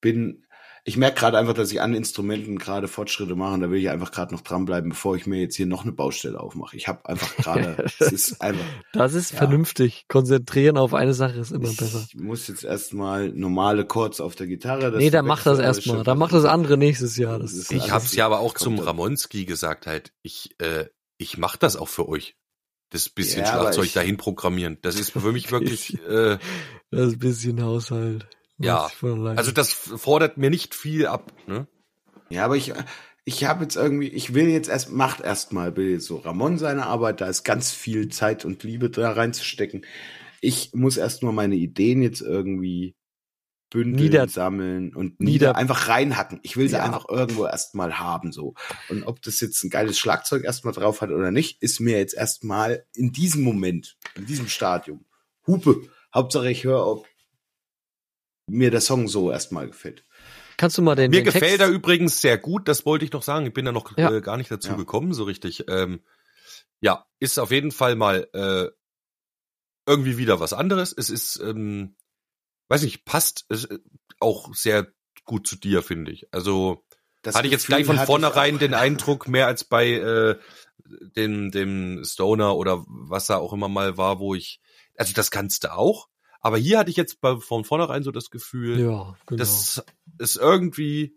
bin, 0.00 0.44
ich 0.84 0.96
merke 0.96 1.20
gerade 1.20 1.38
einfach, 1.38 1.54
dass 1.54 1.70
ich 1.70 1.80
an 1.80 1.94
Instrumenten 1.94 2.58
gerade 2.58 2.88
Fortschritte 2.88 3.36
mache. 3.36 3.54
Und 3.54 3.60
da 3.60 3.70
will 3.70 3.78
ich 3.78 3.88
einfach 3.88 4.10
gerade 4.10 4.34
noch 4.34 4.40
dranbleiben, 4.40 4.90
bevor 4.90 5.14
ich 5.14 5.26
mir 5.26 5.40
jetzt 5.40 5.54
hier 5.54 5.66
noch 5.66 5.82
eine 5.84 5.92
Baustelle 5.92 6.40
aufmache. 6.40 6.76
Ich 6.76 6.88
habe 6.88 7.06
einfach 7.08 7.36
gerade, 7.36 7.84
es 8.00 8.12
ist 8.12 8.40
einfach, 8.42 8.64
Das 8.92 9.14
ist 9.14 9.30
Ja. 9.30 9.38
vernünftig. 9.38 10.06
Konzentrieren 10.08 10.76
auf 10.76 10.92
eine 10.92 11.14
Sache 11.14 11.38
ist 11.38 11.52
immer 11.52 11.68
besser. 11.68 12.04
ich 12.08 12.16
muss 12.16 12.48
jetzt 12.48 12.64
erstmal 12.64 13.28
normale 13.28 13.84
Chords 13.86 14.20
auf 14.20 14.34
der 14.34 14.48
Gitarre. 14.48 14.90
das 14.90 14.98
nee, 15.00 15.10
dann 15.10 15.24
mach 15.26 15.44
das 15.44 15.60
erstmal. 15.60 16.02
Dann 16.02 16.18
mach 16.18 16.30
das 16.32 16.44
andere 16.44 16.76
nächstes 16.76 17.16
Jahr. 17.16 17.38
Das 17.38 17.54
Das 17.56 17.70
Ich 17.70 17.80
alles 17.82 17.92
hab's 17.92 18.14
ja 18.16 18.26
aber 18.26 18.40
auch 18.40 18.54
zum 18.54 18.74
dann. 18.76 18.84
Ramonski 18.86 19.44
gesagt 19.44 19.86
halt. 19.86 20.12
Ich, 20.22 20.56
äh, 20.58 20.86
ich 21.16 21.38
mach 21.38 21.56
das 21.56 21.76
auch 21.76 21.88
für 21.88 22.08
euch. 22.08 22.34
Das 22.90 23.08
bisschen 23.08 23.42
Ja, 23.44 23.52
Schlagzeug 23.52 23.84
ich- 23.86 23.92
dahin 23.94 24.16
programmieren. 24.16 24.78
Das 24.82 24.98
ist 24.98 25.12
für 25.12 25.30
mich 25.32 25.50
wirklich, 25.52 25.96
äh, 26.08 26.38
Das 26.90 27.16
bisschen 27.18 27.62
Haushalt. 27.62 28.26
Ja, 28.66 28.90
also 29.36 29.52
das 29.52 29.72
fordert 29.72 30.36
mir 30.38 30.50
nicht 30.50 30.74
viel 30.74 31.06
ab, 31.06 31.32
ne? 31.46 31.66
Ja, 32.28 32.44
aber 32.44 32.56
ich, 32.56 32.72
ich 33.24 33.44
habe 33.44 33.64
jetzt 33.64 33.76
irgendwie, 33.76 34.08
ich 34.08 34.34
will 34.34 34.48
jetzt 34.48 34.68
erst, 34.68 34.90
macht 34.90 35.20
erstmal 35.20 35.76
will 35.76 35.90
jetzt 35.90 36.06
so 36.06 36.16
Ramon 36.16 36.58
seine 36.58 36.86
Arbeit, 36.86 37.20
da 37.20 37.26
ist 37.28 37.44
ganz 37.44 37.70
viel 37.72 38.08
Zeit 38.08 38.44
und 38.44 38.62
Liebe 38.62 38.90
da 38.90 39.12
reinzustecken. 39.12 39.84
Ich 40.40 40.70
muss 40.74 40.96
erstmal 40.96 41.32
meine 41.32 41.54
Ideen 41.56 42.02
jetzt 42.02 42.20
irgendwie 42.20 42.94
bündeln, 43.70 44.02
Nieder- 44.04 44.28
sammeln 44.28 44.94
und 44.94 45.18
Nieder- 45.20 45.30
nieder, 45.48 45.56
einfach 45.56 45.88
reinhacken. 45.88 46.40
Ich 46.42 46.56
will 46.56 46.68
sie 46.68 46.76
Ja. 46.76 46.84
einfach 46.84 47.06
irgendwo 47.08 47.46
erstmal 47.46 47.98
haben, 47.98 48.32
so. 48.32 48.54
Und 48.90 49.04
ob 49.04 49.22
das 49.22 49.40
jetzt 49.40 49.62
ein 49.62 49.70
geiles 49.70 49.98
Schlagzeug 49.98 50.44
erstmal 50.44 50.74
drauf 50.74 51.00
hat 51.00 51.10
oder 51.10 51.30
nicht, 51.30 51.62
ist 51.62 51.80
mir 51.80 51.96
jetzt 51.98 52.14
erstmal 52.14 52.84
in 52.94 53.12
diesem 53.12 53.42
Moment, 53.42 53.96
in 54.14 54.26
diesem 54.26 54.48
Stadium. 54.48 55.04
Hupe. 55.46 55.88
Hauptsache 56.14 56.50
ich 56.50 56.64
höre, 56.64 56.86
ob 56.86 57.06
mir 58.46 58.70
der 58.70 58.80
Song 58.80 59.08
so 59.08 59.30
erstmal 59.30 59.66
gefällt. 59.68 60.04
Kannst 60.56 60.78
du 60.78 60.82
mal 60.82 60.94
den, 60.94 61.10
Mir 61.10 61.18
den 61.18 61.24
gefällt 61.24 61.44
Text, 61.44 61.60
er 61.60 61.68
übrigens 61.68 62.20
sehr 62.20 62.38
gut, 62.38 62.68
das 62.68 62.84
wollte 62.86 63.04
ich 63.04 63.12
noch 63.12 63.22
sagen. 63.22 63.46
Ich 63.46 63.52
bin 63.54 63.64
da 63.64 63.72
noch 63.72 63.96
Ja. 63.96 64.10
äh, 64.10 64.20
gar 64.20 64.36
nicht 64.36 64.50
dazu 64.50 64.70
Ja. 64.70 64.76
gekommen, 64.76 65.14
so 65.14 65.24
richtig. 65.24 65.64
Ähm, 65.68 66.00
ja, 66.80 67.06
ist 67.18 67.38
auf 67.38 67.50
jeden 67.50 67.70
Fall 67.72 67.96
mal 67.96 68.28
äh, 68.32 68.68
irgendwie 69.86 70.18
wieder 70.18 70.40
was 70.40 70.52
anderes. 70.52 70.94
Es 70.96 71.10
ist, 71.10 71.40
ähm, 71.40 71.96
weiß 72.68 72.82
nicht, 72.82 73.04
passt 73.04 73.44
es, 73.48 73.64
äh, 73.64 73.78
auch 74.20 74.54
sehr 74.54 74.88
gut 75.24 75.46
zu 75.46 75.56
dir, 75.56 75.82
finde 75.82 76.12
ich. 76.12 76.32
Also 76.32 76.84
Das 77.22 77.34
hatte 77.34 77.46
ich 77.46 77.52
jetzt 77.52 77.66
Gefühl 77.66 77.84
gleich 77.84 77.96
von 77.96 78.06
vornherein 78.06 78.58
den 78.58 78.74
Eindruck, 78.74 79.28
mehr 79.28 79.46
als 79.46 79.64
bei 79.64 79.90
äh, 79.90 80.38
dem, 80.84 81.50
dem 81.50 82.04
Stoner 82.04 82.56
oder 82.56 82.84
was 82.86 83.26
da 83.26 83.36
auch 83.38 83.52
immer 83.52 83.68
mal 83.68 83.96
war, 83.96 84.18
wo 84.18 84.34
ich, 84.34 84.60
also 84.96 85.12
das 85.14 85.30
kannst 85.30 85.64
du 85.64 85.72
auch, 85.72 86.08
aber 86.42 86.58
hier 86.58 86.78
hatte 86.78 86.90
ich 86.90 86.96
jetzt 86.96 87.20
bei, 87.20 87.36
von 87.36 87.64
vornherein 87.64 88.02
so 88.02 88.10
das 88.10 88.30
Gefühl, 88.30 88.78
Ja, 88.80 89.16
genau. 89.26 89.38
dass 89.38 89.82
es 90.18 90.36
irgendwie 90.36 91.16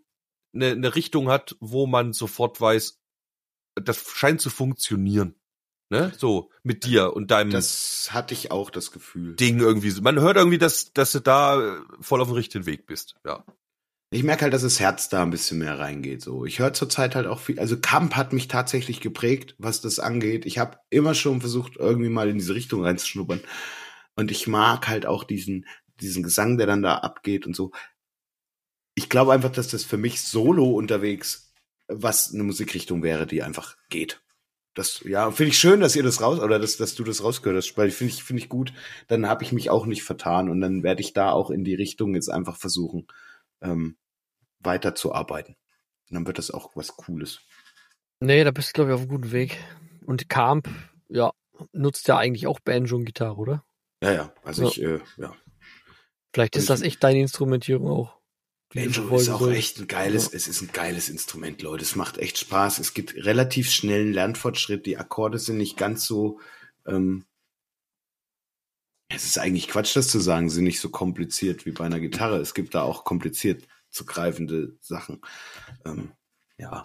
eine, 0.54 0.70
eine 0.70 0.94
Richtung 0.94 1.28
hat, 1.28 1.56
wo 1.60 1.86
man 1.86 2.12
sofort 2.12 2.60
weiß, 2.60 2.98
das 3.74 3.98
scheint 4.14 4.40
zu 4.40 4.48
funktionieren. 4.50 5.34
Ne? 5.88 6.12
So, 6.16 6.50
mit 6.64 6.84
dir 6.84 7.14
und 7.14 7.30
deinem 7.30 7.50
Das 7.50 8.08
hatte 8.10 8.34
ich 8.34 8.50
auch 8.50 8.70
das 8.70 8.90
Gefühl. 8.90 9.36
Ding 9.36 9.60
irgendwie. 9.60 9.90
so. 9.90 10.02
Man 10.02 10.18
hört 10.18 10.36
irgendwie, 10.36 10.58
dass, 10.58 10.92
dass 10.92 11.12
du 11.12 11.20
da 11.20 11.60
äh, 11.60 11.80
voll 12.00 12.20
auf 12.20 12.28
dem 12.28 12.34
richtigen 12.34 12.66
Weg 12.66 12.86
bist. 12.86 13.14
Ja. 13.24 13.44
Ich 14.10 14.22
merke 14.22 14.42
halt, 14.42 14.54
dass 14.54 14.62
das 14.62 14.80
Herz 14.80 15.08
da 15.08 15.22
ein 15.22 15.30
bisschen 15.30 15.58
mehr 15.58 15.78
reingeht. 15.78 16.22
So, 16.22 16.44
ich 16.44 16.58
höre 16.58 16.72
zurzeit 16.72 17.14
halt 17.14 17.26
auch 17.26 17.40
viel. 17.40 17.58
Also 17.60 17.76
Kamp 17.78 18.14
hat 18.16 18.32
mich 18.32 18.48
tatsächlich 18.48 19.00
geprägt, 19.00 19.54
was 19.58 19.80
das 19.80 19.98
angeht. 19.98 20.46
Ich 20.46 20.58
habe 20.58 20.78
immer 20.90 21.14
schon 21.14 21.40
versucht, 21.40 21.76
irgendwie 21.76 22.08
mal 22.08 22.28
in 22.28 22.38
diese 22.38 22.54
Richtung 22.54 22.82
reinzuschnuppern. 22.84 23.40
Und 24.16 24.30
ich 24.30 24.46
mag 24.46 24.88
halt 24.88 25.06
auch 25.06 25.24
diesen 25.24 25.66
diesen 26.00 26.22
Gesang, 26.22 26.58
der 26.58 26.66
dann 26.66 26.82
da 26.82 26.96
abgeht 26.98 27.46
und 27.46 27.54
so. 27.54 27.72
Ich 28.94 29.08
glaube 29.08 29.32
einfach, 29.32 29.52
dass 29.52 29.68
das 29.68 29.84
für 29.84 29.96
mich 29.96 30.22
solo 30.22 30.70
unterwegs 30.70 31.46
was 31.88 32.34
eine 32.34 32.42
Musikrichtung 32.42 33.02
wäre, 33.02 33.26
die 33.26 33.42
einfach 33.42 33.76
geht. 33.90 34.22
Das 34.74 35.00
ja 35.04 35.30
finde 35.30 35.50
ich 35.50 35.58
schön, 35.58 35.80
dass 35.80 35.96
ihr 35.96 36.02
das 36.02 36.20
raus 36.20 36.40
oder 36.40 36.58
dass, 36.58 36.76
dass 36.76 36.94
du 36.94 37.04
das 37.04 37.22
rausgehört 37.22 37.56
hast, 37.56 37.78
weil 37.78 37.90
finde 37.90 38.12
ich 38.12 38.24
finde 38.24 38.42
ich 38.42 38.48
gut. 38.48 38.72
Dann 39.08 39.26
habe 39.26 39.44
ich 39.44 39.52
mich 39.52 39.70
auch 39.70 39.86
nicht 39.86 40.02
vertan 40.02 40.50
und 40.50 40.60
dann 40.60 40.82
werde 40.82 41.00
ich 41.00 41.12
da 41.12 41.30
auch 41.30 41.50
in 41.50 41.64
die 41.64 41.74
Richtung 41.74 42.14
jetzt 42.14 42.28
einfach 42.28 42.56
versuchen 42.56 43.06
ähm, 43.62 43.96
weiterzuarbeiten. 44.60 45.56
Und 46.08 46.14
dann 46.14 46.26
wird 46.26 46.38
das 46.38 46.50
auch 46.50 46.72
was 46.74 46.96
Cooles. 46.96 47.40
Nee, 48.20 48.44
da 48.44 48.50
bist 48.50 48.70
du, 48.70 48.72
glaube 48.74 48.90
ich, 48.90 48.94
auf 48.94 49.00
einem 49.00 49.10
guten 49.10 49.32
Weg. 49.32 49.58
Und 50.04 50.28
Kamp, 50.28 50.68
ja, 51.08 51.32
nutzt 51.72 52.08
ja 52.08 52.18
eigentlich 52.18 52.46
auch 52.46 52.60
Banjo 52.60 52.96
und 52.96 53.04
Gitarre, 53.04 53.36
oder? 53.36 53.65
Ja, 54.02 54.12
ja. 54.12 54.34
Also 54.42 54.64
Ja. 54.64 54.68
ich, 54.68 54.82
äh, 54.82 55.00
ja. 55.16 55.36
Vielleicht 56.32 56.54
Und 56.54 56.60
ist 56.60 56.70
das 56.70 56.82
echt 56.82 57.02
deine 57.02 57.20
Instrumentierung 57.20 57.88
auch. 57.88 58.16
Banjo 58.74 59.16
ist 59.16 59.28
auch 59.30 59.48
echt 59.48 59.78
ein 59.78 59.86
geiles, 59.86 60.32
es 60.32 60.48
ist 60.48 60.60
ein 60.60 60.70
geiles 60.72 61.08
Instrument, 61.08 61.62
Leute. 61.62 61.82
Es 61.82 61.96
macht 61.96 62.18
echt 62.18 62.36
Spaß. 62.38 62.78
Es 62.78 62.94
gibt 62.94 63.14
relativ 63.14 63.70
schnellen 63.70 64.12
Lernfortschritt. 64.12 64.86
Die 64.86 64.98
Akkorde 64.98 65.38
sind 65.38 65.56
nicht 65.56 65.76
ganz 65.76 66.04
so, 66.04 66.40
ähm, 66.86 67.24
es 69.08 69.24
ist 69.24 69.38
eigentlich 69.38 69.68
Quatsch, 69.68 69.94
das 69.94 70.08
zu 70.08 70.18
sagen, 70.18 70.50
sind 70.50 70.64
nicht 70.64 70.80
so 70.80 70.90
kompliziert 70.90 71.64
wie 71.64 71.70
bei 71.70 71.84
einer 71.84 72.00
Gitarre. 72.00 72.38
Es 72.38 72.54
gibt 72.54 72.74
da 72.74 72.82
auch 72.82 73.04
kompliziert 73.04 73.66
zu 73.88 74.04
greifende 74.04 74.76
Sachen. 74.80 75.20
Ähm, 75.84 76.12
ja. 76.58 76.84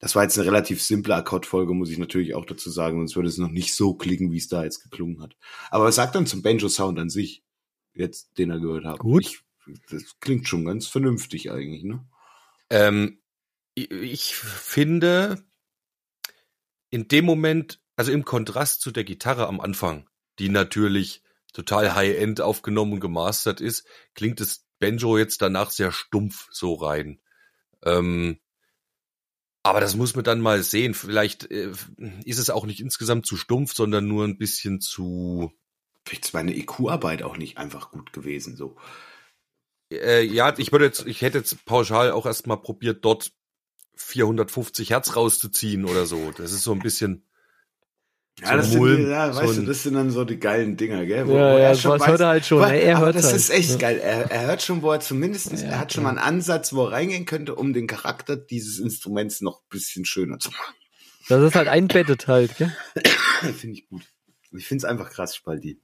Das 0.00 0.14
war 0.14 0.22
jetzt 0.22 0.38
eine 0.38 0.46
relativ 0.46 0.82
simple 0.82 1.14
Akkordfolge, 1.14 1.74
muss 1.74 1.90
ich 1.90 1.98
natürlich 1.98 2.34
auch 2.34 2.46
dazu 2.46 2.70
sagen, 2.70 2.98
sonst 2.98 3.16
würde 3.16 3.28
es 3.28 3.36
noch 3.38 3.50
nicht 3.50 3.74
so 3.74 3.94
klingen, 3.94 4.32
wie 4.32 4.38
es 4.38 4.48
da 4.48 4.64
jetzt 4.64 4.82
geklungen 4.82 5.20
hat. 5.20 5.36
Aber 5.70 5.84
was 5.84 5.94
sagt 5.94 6.14
dann 6.14 6.26
zum 6.26 6.42
Banjo-Sound 6.42 6.98
an 6.98 7.10
sich, 7.10 7.44
jetzt, 7.92 8.38
den 8.38 8.50
er 8.50 8.60
gehört 8.60 8.86
hat? 8.86 8.98
Gut. 8.98 9.24
Ich, 9.24 9.40
das 9.90 10.18
klingt 10.20 10.48
schon 10.48 10.64
ganz 10.64 10.86
vernünftig 10.86 11.50
eigentlich, 11.50 11.84
ne? 11.84 12.08
Ähm, 12.70 13.20
ich, 13.74 13.90
ich 13.90 14.34
finde, 14.34 15.44
in 16.88 17.08
dem 17.08 17.26
Moment, 17.26 17.80
also 17.96 18.10
im 18.10 18.24
Kontrast 18.24 18.80
zu 18.80 18.90
der 18.90 19.04
Gitarre 19.04 19.46
am 19.48 19.60
Anfang, 19.60 20.08
die 20.38 20.48
natürlich 20.48 21.22
total 21.52 21.94
high-end 21.94 22.40
aufgenommen 22.40 22.94
und 22.94 23.00
gemastert 23.00 23.60
ist, 23.60 23.86
klingt 24.14 24.40
das 24.40 24.66
Banjo 24.78 25.18
jetzt 25.18 25.42
danach 25.42 25.70
sehr 25.70 25.92
stumpf 25.92 26.48
so 26.50 26.74
rein. 26.74 27.20
Ähm, 27.84 28.40
aber 29.62 29.80
das 29.80 29.94
muss 29.94 30.14
man 30.14 30.24
dann 30.24 30.40
mal 30.40 30.62
sehen. 30.62 30.94
Vielleicht 30.94 31.50
äh, 31.50 31.72
ist 32.24 32.38
es 32.38 32.50
auch 32.50 32.64
nicht 32.64 32.80
insgesamt 32.80 33.26
zu 33.26 33.36
stumpf, 33.36 33.74
sondern 33.74 34.08
nur 34.08 34.24
ein 34.24 34.38
bisschen 34.38 34.80
zu. 34.80 35.52
Vielleicht 36.06 36.26
ist 36.26 36.34
meine 36.34 36.56
EQ-Arbeit 36.56 37.22
auch 37.22 37.36
nicht 37.36 37.58
einfach 37.58 37.90
gut 37.90 38.12
gewesen, 38.12 38.56
so. 38.56 38.76
Äh, 39.92 40.22
ja, 40.22 40.56
ich 40.56 40.72
würde 40.72 40.86
jetzt, 40.86 41.06
ich 41.06 41.20
hätte 41.20 41.38
jetzt 41.38 41.64
pauschal 41.64 42.12
auch 42.12 42.24
erstmal 42.24 42.56
probiert, 42.56 43.04
dort 43.04 43.32
450 43.96 44.90
Hertz 44.90 45.14
rauszuziehen 45.14 45.84
oder 45.84 46.06
so. 46.06 46.30
Das 46.32 46.52
ist 46.52 46.62
so 46.62 46.72
ein 46.72 46.78
bisschen. 46.78 47.26
Ja, 48.40 48.48
So 48.52 48.56
das 48.56 48.70
sind, 48.70 48.78
Mulm, 48.78 49.10
ja, 49.10 49.32
so 49.32 49.40
weißt 49.40 49.56
du, 49.58 49.60
ein- 49.62 49.66
das 49.66 49.82
sind 49.82 49.94
dann 49.94 50.10
so 50.10 50.24
die 50.24 50.38
geilen 50.38 50.76
Dinger, 50.76 51.04
gell? 51.04 51.28
Ja, 51.28 51.58
ja, 51.58 51.74
schon 51.74 51.98
das 51.98 52.06
hört 52.06 52.20
er 52.20 52.26
halt 52.28 52.46
schon, 52.46 52.60
wo 52.60 52.64
ne? 52.66 52.80
Er 52.80 52.96
aber 52.96 53.06
hört 53.06 53.16
das 53.16 53.24
halt, 53.26 53.36
ist 53.36 53.50
echt 53.50 53.70
ja. 53.72 53.76
geil. 53.76 53.98
Er, 53.98 54.30
er 54.30 54.46
hört 54.46 54.62
schon, 54.62 54.80
wo 54.82 54.90
er 54.92 55.00
zumindest, 55.00 55.52
Ja, 55.52 55.58
er 55.58 55.78
hat 55.78 55.92
schon 55.92 56.04
mal 56.04 56.10
einen 56.10 56.18
Ansatz, 56.18 56.72
wo 56.72 56.84
er 56.86 56.92
reingehen 56.92 57.26
könnte, 57.26 57.54
um 57.54 57.72
den 57.72 57.86
Charakter 57.86 58.36
dieses 58.36 58.78
Instruments 58.78 59.40
noch 59.42 59.60
ein 59.62 59.68
bisschen 59.68 60.04
schöner 60.04 60.38
zu 60.38 60.50
machen. 60.50 60.74
Das 61.28 61.42
ist 61.42 61.54
halt 61.54 61.68
einbettet 61.68 62.26
halt, 62.28 62.56
gell? 62.56 62.74
finde 63.56 63.74
ich 63.78 63.88
gut. 63.88 64.02
Ich 64.52 64.66
finde 64.66 64.84
es 64.86 64.90
einfach 64.90 65.10
krass, 65.10 65.36
Spaldi. 65.36 65.78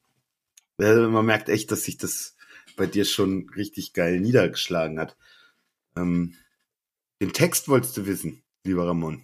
Man 0.78 1.24
merkt 1.24 1.48
echt, 1.48 1.70
dass 1.70 1.84
sich 1.84 1.98
das 1.98 2.36
bei 2.76 2.86
dir 2.86 3.04
schon 3.04 3.48
richtig 3.56 3.92
geil 3.92 4.18
niedergeschlagen 4.20 4.98
hat. 4.98 5.16
Ähm, 5.96 6.34
den 7.20 7.32
Text 7.32 7.68
wolltest 7.68 7.96
du 7.96 8.06
wissen, 8.06 8.42
lieber 8.64 8.86
Ramon. 8.86 9.22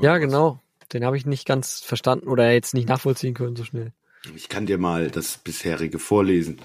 Ja, 0.00 0.14
Was? 0.14 0.20
genau. 0.20 0.62
Den 0.92 1.04
habe 1.04 1.16
ich 1.16 1.26
nicht 1.26 1.46
ganz 1.46 1.80
verstanden 1.80 2.28
oder 2.28 2.50
jetzt 2.52 2.74
nicht 2.74 2.88
nachvollziehen 2.88 3.34
können 3.34 3.56
so 3.56 3.64
schnell. 3.64 3.92
Ich 4.34 4.48
kann 4.48 4.66
dir 4.66 4.78
mal 4.78 5.10
das 5.10 5.38
bisherige 5.38 5.98
vorlesen. 5.98 6.60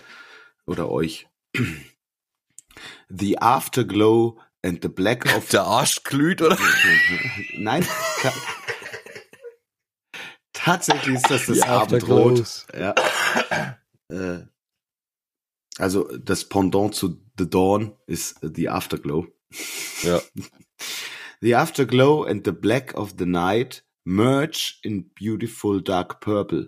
Oder 0.65 0.89
euch. 0.89 1.27
The 3.09 3.37
afterglow 3.39 4.39
and 4.63 4.81
the 4.81 4.89
black 4.89 5.25
of 5.37 5.49
Der 5.49 5.63
Arsch 5.63 6.03
glüht, 6.03 6.41
oder? 6.41 6.57
Nein. 7.57 7.85
Tatsächlich 10.53 11.15
ist 11.15 11.29
das 11.29 11.45
das 11.45 11.57
Die 11.57 11.63
Abendrot. 11.63 12.65
Ja. 12.73 12.95
Äh, 14.09 14.45
also 15.77 16.07
das 16.17 16.47
Pendant 16.47 16.95
zu 16.95 17.21
The 17.37 17.49
Dawn 17.49 17.95
ist 18.07 18.39
The 18.41 18.69
Afterglow. 18.69 19.27
Ja. 20.03 20.21
The 21.41 21.55
afterglow 21.55 22.23
and 22.23 22.45
the 22.45 22.53
black 22.53 22.93
of 22.93 23.15
the 23.19 23.25
night 23.25 23.83
merge 24.05 24.79
in 24.83 25.05
beautiful 25.15 25.79
dark 25.79 26.21
purple. 26.21 26.67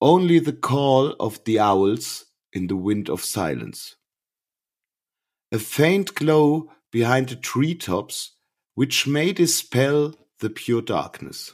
Only 0.00 0.38
the 0.38 0.52
call 0.52 1.12
of 1.18 1.42
the 1.44 1.58
owls 1.58 2.26
in 2.52 2.66
the 2.66 2.76
wind 2.76 3.08
of 3.08 3.24
silence. 3.24 3.96
A 5.50 5.58
faint 5.58 6.14
glow 6.14 6.70
behind 6.90 7.28
the 7.28 7.36
treetops, 7.36 8.32
which 8.74 9.06
may 9.06 9.32
dispel 9.32 10.14
the 10.40 10.50
pure 10.50 10.82
darkness. 10.82 11.52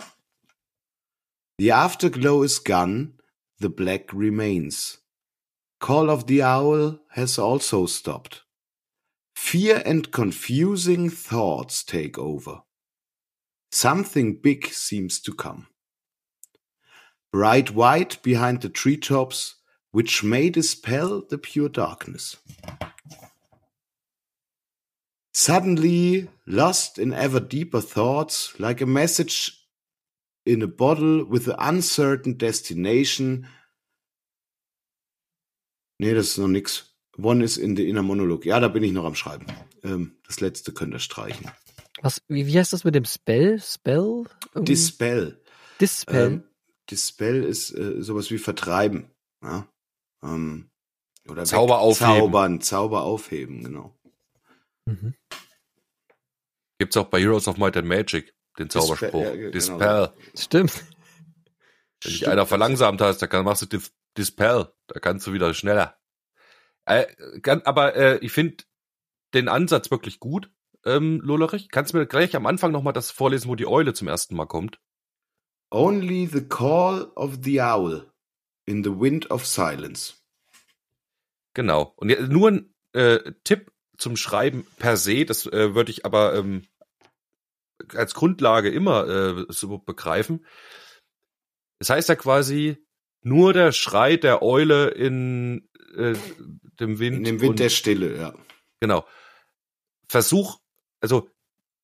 The 1.59 1.71
afterglow 1.71 2.43
is 2.43 2.59
gone, 2.59 3.15
the 3.59 3.69
black 3.69 4.13
remains. 4.13 4.99
Call 5.79 6.11
of 6.11 6.27
the 6.27 6.43
owl 6.43 6.99
has 7.11 7.39
also 7.39 7.87
stopped. 7.87 8.43
Fear 9.35 9.83
and 9.85 10.11
confusing 10.11 11.09
thoughts 11.09 11.83
take 11.85 12.19
over. 12.19 12.63
Something 13.71 14.41
big 14.41 14.67
seems 14.67 15.21
to 15.21 15.33
come. 15.33 15.69
Bright 17.33 17.73
white 17.73 18.21
behind 18.23 18.63
the 18.63 18.69
treetops, 18.69 19.57
which 19.93 20.25
may 20.25 20.51
dispel 20.51 21.23
the 21.29 21.39
pure 21.39 21.69
darkness. 21.69 22.37
Suddenly, 25.33 26.29
lost 26.47 26.99
in 26.99 27.13
ever 27.13 27.39
deeper 27.39 27.81
thoughts, 27.81 28.59
like 28.59 28.81
a 28.81 28.87
message 28.87 29.57
in 30.45 30.63
a 30.63 30.67
bottle 30.67 31.25
with 31.25 31.47
an 31.47 31.57
uncertain 31.59 32.37
destination. 32.37 33.47
Nee, 36.01 36.15
das 36.15 36.31
ist 36.31 36.39
noch 36.39 36.49
nix. 36.49 36.91
One 37.17 37.43
is 37.43 37.57
in 37.57 37.77
the 37.77 37.89
inner 37.89 38.03
monologue. 38.03 38.47
Ja, 38.47 38.59
da 38.59 38.69
bin 38.69 38.83
ich 38.83 38.93
noch 38.93 39.05
am 39.05 39.15
Schreiben. 39.15 39.47
Ähm, 39.85 40.17
das 40.27 40.41
letzte 40.41 40.73
könnt 40.73 40.95
ihr 40.95 40.99
streichen. 40.99 41.51
Was, 42.03 42.23
wie, 42.29 42.47
wie 42.47 42.59
heißt 42.59 42.73
das 42.73 42.85
mit 42.85 42.95
dem 42.95 43.05
Spell? 43.05 43.61
Spell? 43.61 44.25
Irgendwie? 44.55 44.73
Dispel. 44.73 45.43
Dispel. 45.81 46.27
Ähm, 46.27 46.45
Dispel 46.91 47.45
ist 47.45 47.71
äh, 47.73 48.03
sowas 48.03 48.31
wie 48.31 48.39
vertreiben. 48.39 49.11
Ja? 49.43 49.69
Ähm, 50.23 50.71
oder 51.29 51.45
Zauber 51.45 51.81
aufheben. 51.81 52.17
Zaubern, 52.17 52.61
Zauber 52.61 53.03
aufheben, 53.03 53.65
genau. 53.65 53.97
mhm. 54.87 55.15
Gibt's 56.79 56.97
auch 56.97 57.07
bei 57.07 57.21
Heroes 57.21 57.47
of 57.47 57.59
Might 57.59 57.77
and 57.77 57.87
Magic, 57.87 58.35
den 58.59 58.69
Dispel, 58.69 58.81
Zauberspruch. 58.81 59.23
ja, 59.23 59.37
genau. 59.37 59.51
Dispel. 59.51 60.13
Stimmt. 60.35 60.85
Wenn 62.03 62.13
dich 62.13 62.29
einer 62.29 62.47
verlangsamt 62.47 63.03
hast, 63.03 63.19
dann 63.19 63.45
machst 63.45 63.63
du 63.63 63.67
Dis 63.67 63.93
Dispel. 64.17 64.73
Da 64.87 64.99
kannst 64.99 65.27
du 65.27 65.33
wieder 65.33 65.53
schneller. 65.55 65.99
Äh, 66.87 67.07
kann, 67.43 67.63
aber 67.63 67.95
äh, 67.95 68.19
ich 68.19 68.33
finde 68.33 68.65
den 69.35 69.49
Ansatz 69.49 69.91
wirklich 69.91 70.19
gut, 70.19 70.51
ähm, 70.85 71.21
Lollerich. 71.23 71.69
Kannst 71.71 71.93
du 71.93 71.99
mir 71.99 72.07
gleich 72.07 72.35
am 72.37 72.47
Anfang 72.47 72.73
nochmal 72.73 72.93
das 72.93 73.11
vorlesen, 73.11 73.49
wo 73.49 73.55
die 73.55 73.67
Eule 73.67 73.95
zum 73.95 74.09
ersten 74.09 74.35
Mal 74.35 74.47
kommt? 74.47 74.81
Only 75.71 76.27
the 76.27 76.47
call 76.47 77.13
of 77.15 77.39
the 77.43 77.61
owl 77.61 78.11
In 78.67 78.85
the 78.85 78.91
Wind 78.91 79.31
of 79.31 79.47
Silence. 79.47 80.15
Genau. 81.55 81.93
Und 81.97 82.29
nur 82.31 82.51
ein 82.51 82.75
äh, 82.93 83.33
Tipp 83.45 83.73
zum 83.97 84.17
Schreiben 84.17 84.67
per 84.79 84.97
se, 84.97 85.25
das 85.25 85.47
äh, 85.47 85.75
würde 85.75 85.91
ich 85.91 86.05
aber 86.05 86.35
ähm, 86.35 86.67
als 87.95 88.15
Grundlage 88.15 88.71
immer 88.71 89.09
äh, 89.09 89.47
so 89.49 89.79
begreifen. 89.79 90.47
Es 91.79 91.91
heißt 91.91 92.09
ja 92.09 92.15
quasi 92.15 92.77
nur 93.23 93.53
der 93.53 93.73
Schrei 93.73 94.17
der 94.17 94.43
Eule 94.43 94.89
in 94.89 95.69
äh, 95.97 96.15
dem 96.79 96.99
Wind. 96.99 97.19
In 97.19 97.25
dem 97.25 97.41
Wind 97.41 97.59
der 97.59 97.71
Stille, 97.71 98.17
ja. 98.17 98.35
Genau. 98.81 99.07
Versuch, 100.09 100.60
also 101.01 101.31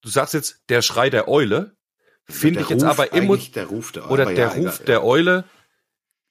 du 0.03 0.09
sagst 0.09 0.35
jetzt 0.35 0.63
der 0.69 0.83
Schrei 0.83 1.11
der 1.11 1.29
Eule, 1.29 1.77
finde 2.25 2.61
ich 2.61 2.69
jetzt 2.69 2.83
Ruf, 2.83 2.91
aber 2.91 3.13
eigentlich 3.13 3.53
der 3.53 3.67
Ruf 3.67 3.93
der 3.93 4.05
Eule. 4.05 4.13
oder 4.13 4.25
der 4.27 4.35
ja, 4.37 4.49
Ruf 4.49 4.75
egal, 4.77 4.87
der 4.87 5.05
Eule 5.05 5.45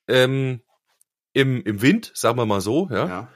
ähm, 0.07 0.61
im, 1.33 1.63
im 1.63 1.81
Wind, 1.81 2.11
sagen 2.15 2.37
wir 2.37 2.45
mal 2.45 2.61
so, 2.61 2.87
ja. 2.89 2.95
ja. 2.95 3.07
ja. 3.07 3.33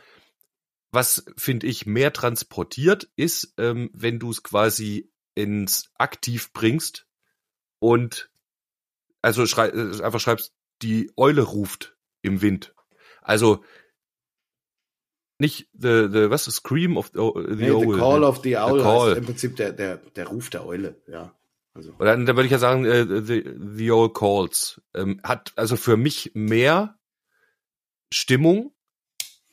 Was 0.91 1.23
finde 1.37 1.67
ich 1.67 1.85
mehr 1.85 2.11
transportiert 2.13 3.11
ist, 3.15 3.53
ähm, 3.57 3.91
wenn 3.93 4.17
du 4.17 4.31
es 4.31 4.41
quasi 4.41 5.11
ins 5.35 5.91
Aktiv 5.95 6.51
bringst 6.51 7.05
und 7.77 8.31
also 9.21 9.45
schrei 9.45 9.67
äh, 9.67 10.01
einfach 10.01 10.19
schreibst, 10.19 10.53
die 10.81 11.11
Eule 11.15 11.43
ruft 11.43 11.97
im 12.21 12.41
Wind. 12.41 12.73
Also 13.21 13.63
nicht 15.39 15.69
the, 15.73 16.07
the 16.11 16.29
was 16.29 16.45
the 16.45 16.51
scream 16.51 16.97
of 16.97 17.07
the, 17.13 17.19
the 17.19 17.55
Nee, 17.55 17.71
owl. 17.71 17.93
the 17.93 17.99
Call 17.99 18.19
ne? 18.19 18.27
of 18.27 18.41
the 18.43 18.57
Owl 18.57 18.81
Call. 18.81 19.09
heißt 19.09 19.17
im 19.19 19.25
Prinzip 19.25 19.55
der, 19.55 19.71
der, 19.73 19.97
der 19.97 20.27
Ruf 20.27 20.49
der 20.49 20.65
Eule, 20.65 21.01
ja. 21.07 21.33
Also, 21.73 21.93
Oder 21.99 22.11
dann, 22.11 22.25
dann 22.25 22.35
würde 22.35 22.45
ich 22.47 22.51
ja 22.51 22.57
sagen, 22.59 22.83
äh, 22.85 23.05
the, 23.21 23.43
the 23.75 23.91
Old 23.91 24.13
Calls 24.15 24.81
ähm, 24.95 25.21
hat 25.23 25.53
also 25.55 25.75
für 25.77 25.97
mich 25.97 26.31
mehr 26.33 26.97
Stimmung, 28.11 28.73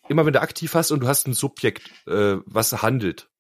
immer 0.09 0.25
wenn 0.27 0.33
du 0.33 0.41
aktiv 0.41 0.75
hast 0.75 0.91
und 0.91 1.01
du 1.01 1.07
hast 1.09 1.27
ein 1.29 1.35
Subjekt, 1.35 1.89
äh, 2.07 2.39
was 2.47 2.83
handelt. 2.83 3.31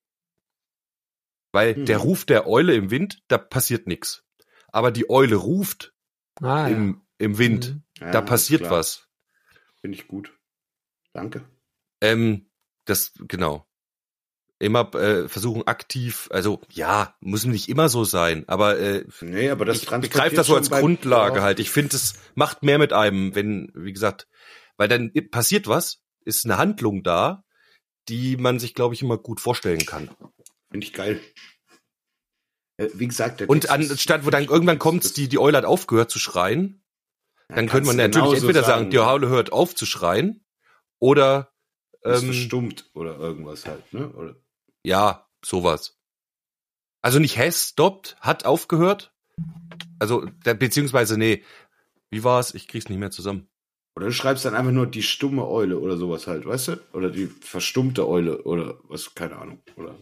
Weil 1.52 1.74
Mhm. 1.76 1.86
der 1.86 1.98
Ruf 1.98 2.24
der 2.26 2.46
Eule 2.46 2.74
im 2.74 2.90
Wind, 2.90 3.22
da 3.28 3.38
passiert 3.38 3.86
nichts. 3.86 4.24
Aber 4.68 4.90
die 4.90 5.08
Eule 5.08 5.36
ruft 5.36 5.94
Ah, 6.42 6.68
ja. 6.68 6.76
im, 6.76 7.00
im 7.18 7.38
Wind, 7.38 7.74
Mhm. 7.74 7.82
ja, 8.00 8.10
da 8.10 8.18
ist 8.20 8.26
passiert 8.26 8.70
was. 8.70 9.08
Finde 9.80 9.96
ich 9.96 10.06
gut. 10.06 10.32
Danke. 11.14 11.44
Ähm, 12.00 12.50
das, 12.84 13.12
genau. 13.28 13.66
Immer 14.58 14.94
äh, 14.94 15.28
versuchen 15.28 15.66
aktiv, 15.66 16.28
also 16.32 16.62
ja, 16.70 17.14
muss 17.20 17.44
nicht 17.44 17.68
immer 17.68 17.90
so 17.90 18.04
sein, 18.04 18.48
aber 18.48 18.78
äh, 18.78 19.04
Nee, 19.20 19.50
aber 19.50 19.66
das 19.66 19.82
ich 19.82 19.90
begreife 19.90 20.34
das 20.34 20.46
so 20.46 20.56
als 20.56 20.70
Grundlage 20.70 21.42
halt. 21.42 21.60
Ich 21.60 21.70
finde, 21.70 21.94
es 21.94 22.14
macht 22.34 22.62
mehr 22.62 22.78
mit 22.78 22.94
einem, 22.94 23.34
wenn, 23.34 23.70
wie 23.74 23.92
gesagt, 23.92 24.28
weil 24.78 24.88
dann 24.88 25.12
passiert 25.30 25.68
was, 25.68 26.00
ist 26.24 26.46
eine 26.46 26.56
Handlung 26.56 27.02
da, 27.02 27.44
die 28.08 28.36
man 28.38 28.58
sich, 28.58 28.74
glaube 28.74 28.94
ich, 28.94 29.02
immer 29.02 29.18
gut 29.18 29.40
vorstellen 29.40 29.84
kann. 29.84 30.10
Finde 30.70 30.86
ich 30.86 30.92
geil. 30.92 31.20
Äh, 32.76 32.88
Wie 32.94 33.08
gesagt, 33.08 33.40
der 33.40 33.50
Und 33.50 33.70
anstatt, 33.70 34.26
wo 34.26 34.30
dann 34.30 34.44
irgendwann 34.44 34.78
kommt, 34.78 35.16
die, 35.16 35.28
die 35.28 35.38
Eule 35.38 35.58
hat 35.58 35.64
aufgehört 35.64 36.10
zu 36.10 36.18
schreien, 36.18 36.82
Ja, 37.48 37.56
dann 37.56 37.68
könnte 37.68 37.88
man 37.88 37.96
natürlich 37.96 38.24
genauso 38.24 38.46
entweder 38.46 38.64
sagen, 38.64 38.90
die 38.90 38.98
Eule 38.98 39.28
hört 39.28 39.52
auf 39.52 39.74
zu 39.74 39.86
schreien, 39.86 40.44
oder, 40.98 41.52
ist 42.06 42.22
ähm, 42.22 42.32
verstummt 42.32 42.90
oder 42.94 43.18
irgendwas 43.18 43.66
halt, 43.66 43.92
ne? 43.92 44.08
Oder, 44.12 44.36
ja, 44.84 45.28
sowas. 45.44 45.98
Also 47.02 47.18
nicht 47.18 47.36
Hess 47.36 47.68
stoppt, 47.70 48.16
hat 48.20 48.44
aufgehört, 48.44 49.12
also, 49.98 50.28
beziehungsweise, 50.44 51.16
nee, 51.18 51.42
wie 52.10 52.22
war's? 52.24 52.54
Ich 52.54 52.68
krieg's 52.68 52.88
nicht 52.88 52.98
mehr 52.98 53.10
zusammen. 53.10 53.48
oder 53.96 54.06
du 54.06 54.12
schreibst 54.12 54.44
dann 54.44 54.54
einfach 54.54 54.72
nur 54.72 54.86
die 54.86 55.02
stumme 55.02 55.46
Eule 55.46 55.78
oder 55.80 55.96
sowas 55.96 56.26
halt, 56.26 56.44
weißt 56.46 56.68
du? 56.68 56.80
Oder 56.92 57.10
die 57.10 57.26
verstummte 57.26 58.06
Eule 58.06 58.42
oder 58.44 58.78
was, 58.84 59.14
keine 59.14 59.36
Ahnung. 59.36 59.62
Oder 59.76 59.96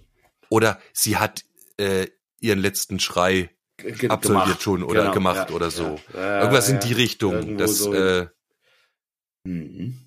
Oder 0.48 0.80
sie 0.92 1.16
hat 1.16 1.44
äh, 1.76 2.08
ihren 2.40 2.58
letzten 2.58 2.98
Schrei 3.00 3.50
Ge- 3.76 4.08
absolviert 4.08 4.46
gemacht. 4.46 4.62
schon 4.62 4.82
oder 4.82 5.02
Genau, 5.02 5.14
gemacht 5.14 5.50
ja, 5.50 5.56
oder 5.56 5.70
so. 5.70 6.00
Ja, 6.12 6.40
Irgendwas 6.40 6.68
in 6.68 6.76
ja. 6.76 6.80
die 6.80 6.92
Richtung. 6.92 7.32
Irgendwo 7.32 7.58
Das, 7.58 7.78
so. 7.78 7.94
äh, 7.94 8.28
Mhm. 9.46 9.98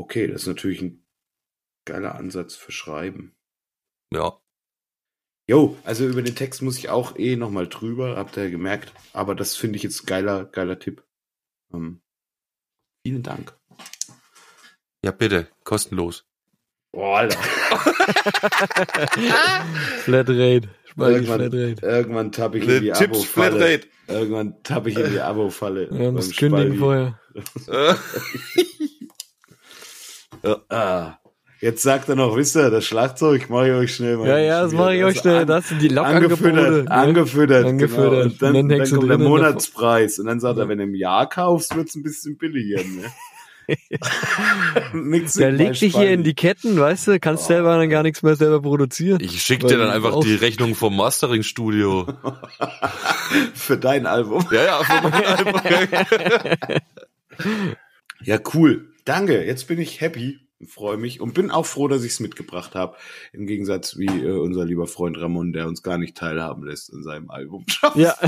Okay, 0.00 0.26
das 0.28 0.42
ist 0.42 0.48
natürlich 0.48 0.80
ein 0.80 1.04
geiler 1.84 2.14
Ansatz 2.14 2.54
für 2.56 2.72
Schreiben. 2.72 3.36
ja. 4.12 4.40
Jo, 5.46 5.76
also 5.82 6.06
über 6.06 6.22
den 6.22 6.36
Text 6.36 6.62
muss 6.62 6.78
ich 6.78 6.90
auch 6.90 7.18
eh 7.18 7.34
nochmal 7.34 7.66
drüber, 7.66 8.16
habt 8.16 8.36
ihr 8.36 8.44
ja 8.44 8.50
gemerkt. 8.50 8.92
Aber 9.12 9.34
das 9.34 9.56
finde 9.56 9.76
ich 9.76 9.82
jetzt 9.82 10.06
geiler, 10.06 10.44
geiler 10.44 10.78
Tipp. 10.78 11.02
Ähm, 11.74 12.02
vielen 13.04 13.24
Dank. 13.24 13.58
Ja, 15.04 15.10
bitte, 15.10 15.48
kostenlos. 15.64 16.24
Boah, 16.92 17.18
Alter. 17.18 17.38
Flatrate. 20.04 20.68
Irgendwann, 20.96 21.24
Flatrate. 21.24 21.76
irgendwann 21.82 22.30
tappe 22.30 22.58
ich 22.58 22.68
in 22.68 22.82
die 22.82 22.92
Abo-Falle. 22.92 23.56
Flatrate. 23.56 23.88
Irgendwann 24.06 24.62
tappe 24.62 24.90
ich 24.90 24.98
in 24.98 25.10
die 25.10 25.20
Abo-Falle. 25.20 25.90
Wir 25.90 26.06
haben 26.06 26.16
das 26.16 26.36
kündigen 26.36 26.78
vorher. 26.78 27.18
Ah, 30.68 31.18
jetzt 31.60 31.82
sagt 31.82 32.08
er 32.08 32.16
noch, 32.16 32.36
wisst 32.36 32.56
ihr, 32.56 32.70
das 32.70 32.84
Schlagzeug 32.86 33.50
mache 33.50 33.68
ich 33.68 33.74
euch 33.74 33.94
schnell 33.94 34.16
mal. 34.16 34.28
Ja, 34.28 34.38
ja, 34.38 34.62
das 34.62 34.72
mache 34.72 34.96
ich 34.96 35.04
euch 35.04 35.18
schnell. 35.18 35.44
Das 35.46 35.68
sind 35.68 35.82
die 35.82 35.88
Lokangebote. 35.88 36.86
Angefüttert, 36.88 36.90
angefüttert, 36.90 37.66
Angefüttert. 37.66 38.10
Genau. 38.12 38.22
Und 38.22 38.42
dann, 38.42 38.56
Und 38.56 38.68
dann 38.70 38.78
dann, 38.78 38.90
kommt 38.90 39.10
der 39.10 39.18
Monatspreis. 39.18 40.18
Und 40.18 40.26
dann 40.26 40.40
sagt 40.40 40.58
er, 40.58 40.68
wenn 40.68 40.78
du 40.78 40.84
im 40.84 40.94
Jahr 40.94 41.28
kaufst, 41.28 41.74
wird's 41.76 41.94
ein 41.94 42.02
bisschen 42.02 42.36
billiger. 42.38 42.82
Ne? 42.82 43.04
Nix 44.94 45.34
Der 45.34 45.52
legt 45.52 45.80
dich 45.80 45.94
hier 45.96 46.10
in 46.10 46.24
die 46.24 46.34
Ketten, 46.34 46.76
weißt 46.76 47.06
du, 47.06 47.20
kannst 47.20 47.46
selber 47.46 47.76
dann 47.76 47.88
gar 47.88 48.02
nichts 48.02 48.20
mehr 48.24 48.34
selber 48.34 48.60
produzieren. 48.62 49.18
Ich 49.22 49.42
schicke 49.42 49.66
dir 49.68 49.78
dann 49.78 49.90
einfach 49.90 50.12
auch- 50.14 50.24
die 50.24 50.34
Rechnung 50.34 50.74
vom 50.74 50.96
Mastering-Studio. 50.96 52.08
für 53.54 53.76
dein 53.76 54.06
Album. 54.06 54.44
ja, 54.50 54.64
ja, 54.64 54.78
für 54.82 55.08
mein 55.08 55.24
Album. 55.24 56.80
Ja, 58.24 58.38
cool. 58.54 58.89
Danke. 59.04 59.44
Jetzt 59.44 59.68
bin 59.68 59.78
ich 59.78 60.00
happy, 60.00 60.40
freue 60.66 60.96
mich 60.96 61.20
und 61.20 61.34
bin 61.34 61.50
auch 61.50 61.66
froh, 61.66 61.88
dass 61.88 62.04
ich 62.04 62.12
es 62.12 62.20
mitgebracht 62.20 62.74
habe. 62.74 62.96
Im 63.32 63.46
Gegensatz 63.46 63.96
wie 63.96 64.06
äh, 64.06 64.32
unser 64.32 64.64
lieber 64.64 64.86
Freund 64.86 65.18
Ramon, 65.18 65.52
der 65.52 65.66
uns 65.66 65.82
gar 65.82 65.98
nicht 65.98 66.16
teilhaben 66.16 66.64
lässt 66.64 66.90
in 66.90 67.02
seinem 67.02 67.30
Album. 67.30 67.64
Ja. 67.94 68.14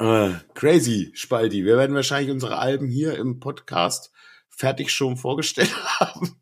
Äh, 0.00 0.32
crazy, 0.54 1.12
Spaldi. 1.14 1.64
Wir 1.64 1.76
werden 1.76 1.94
wahrscheinlich 1.94 2.32
unsere 2.32 2.58
Alben 2.58 2.88
hier 2.88 3.16
im 3.16 3.38
Podcast 3.38 4.10
fertig 4.48 4.90
schon 4.90 5.16
vorgestellt 5.16 5.72
haben, 6.00 6.34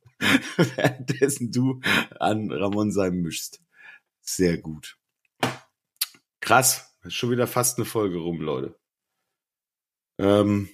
währenddessen 0.56 1.52
du 1.52 1.80
an 2.18 2.50
Ramon 2.50 2.92
sein 2.92 3.16
mischst. 3.16 3.60
Sehr 4.22 4.58
gut. 4.58 4.96
Krass. 6.40 6.96
Ist 7.04 7.14
schon 7.14 7.30
wieder 7.30 7.46
fast 7.46 7.78
eine 7.78 7.84
Folge 7.84 8.18
rum, 8.18 8.40
Leute. 8.40 8.78
Ähm, 10.18 10.68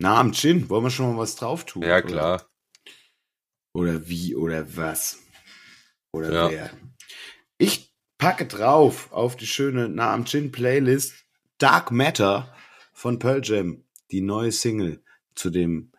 na, 0.00 0.18
am 0.20 0.32
Gin, 0.32 0.68
wollen 0.68 0.84
wir 0.84 0.90
schon 0.90 1.14
mal 1.14 1.18
was 1.22 1.36
drauf 1.36 1.64
tun? 1.64 1.82
ja, 1.82 1.98
oder? 1.98 2.02
klar. 2.02 2.50
Oder 3.74 4.08
wie 4.08 4.34
oder 4.36 4.76
was? 4.76 5.18
Oder 6.12 6.32
Ja. 6.32 6.50
wer? 6.50 6.70
Ich 7.58 7.92
packe 8.18 8.46
drauf 8.46 9.12
auf 9.12 9.36
die 9.36 9.46
schöne 9.46 9.88
Na 9.88 10.12
am 10.12 10.26
Gin 10.26 10.52
Playlist 10.52 11.14
Dark 11.58 11.90
Matter 11.90 12.54
von 12.92 13.18
Pearl 13.18 13.40
Jam, 13.42 13.84
die 14.10 14.20
neue 14.20 14.52
Single 14.52 15.02
zu 15.34 15.50
dem 15.50 15.92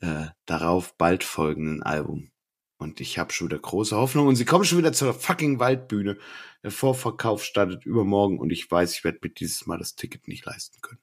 äh, 0.00 0.26
darauf 0.46 0.96
bald 0.96 1.24
folgenden 1.24 1.82
Album. 1.82 2.30
Und 2.78 3.00
ich 3.00 3.18
habe 3.18 3.32
schon 3.32 3.48
wieder 3.48 3.58
große 3.58 3.96
Hoffnung. 3.96 4.28
Und 4.28 4.36
sie 4.36 4.44
kommen 4.44 4.64
schon 4.64 4.78
wieder 4.78 4.92
zur 4.92 5.12
fucking 5.12 5.58
Waldbühne. 5.58 6.16
Der 6.62 6.70
Vorverkauf 6.70 7.44
startet 7.44 7.84
übermorgen 7.84 8.38
und 8.38 8.50
ich 8.50 8.70
weiß, 8.70 8.94
ich 8.94 9.04
werde 9.04 9.18
mir 9.22 9.30
dieses 9.30 9.66
Mal 9.66 9.78
das 9.78 9.96
Ticket 9.96 10.28
nicht 10.28 10.44
leisten 10.46 10.80
können. 10.80 11.00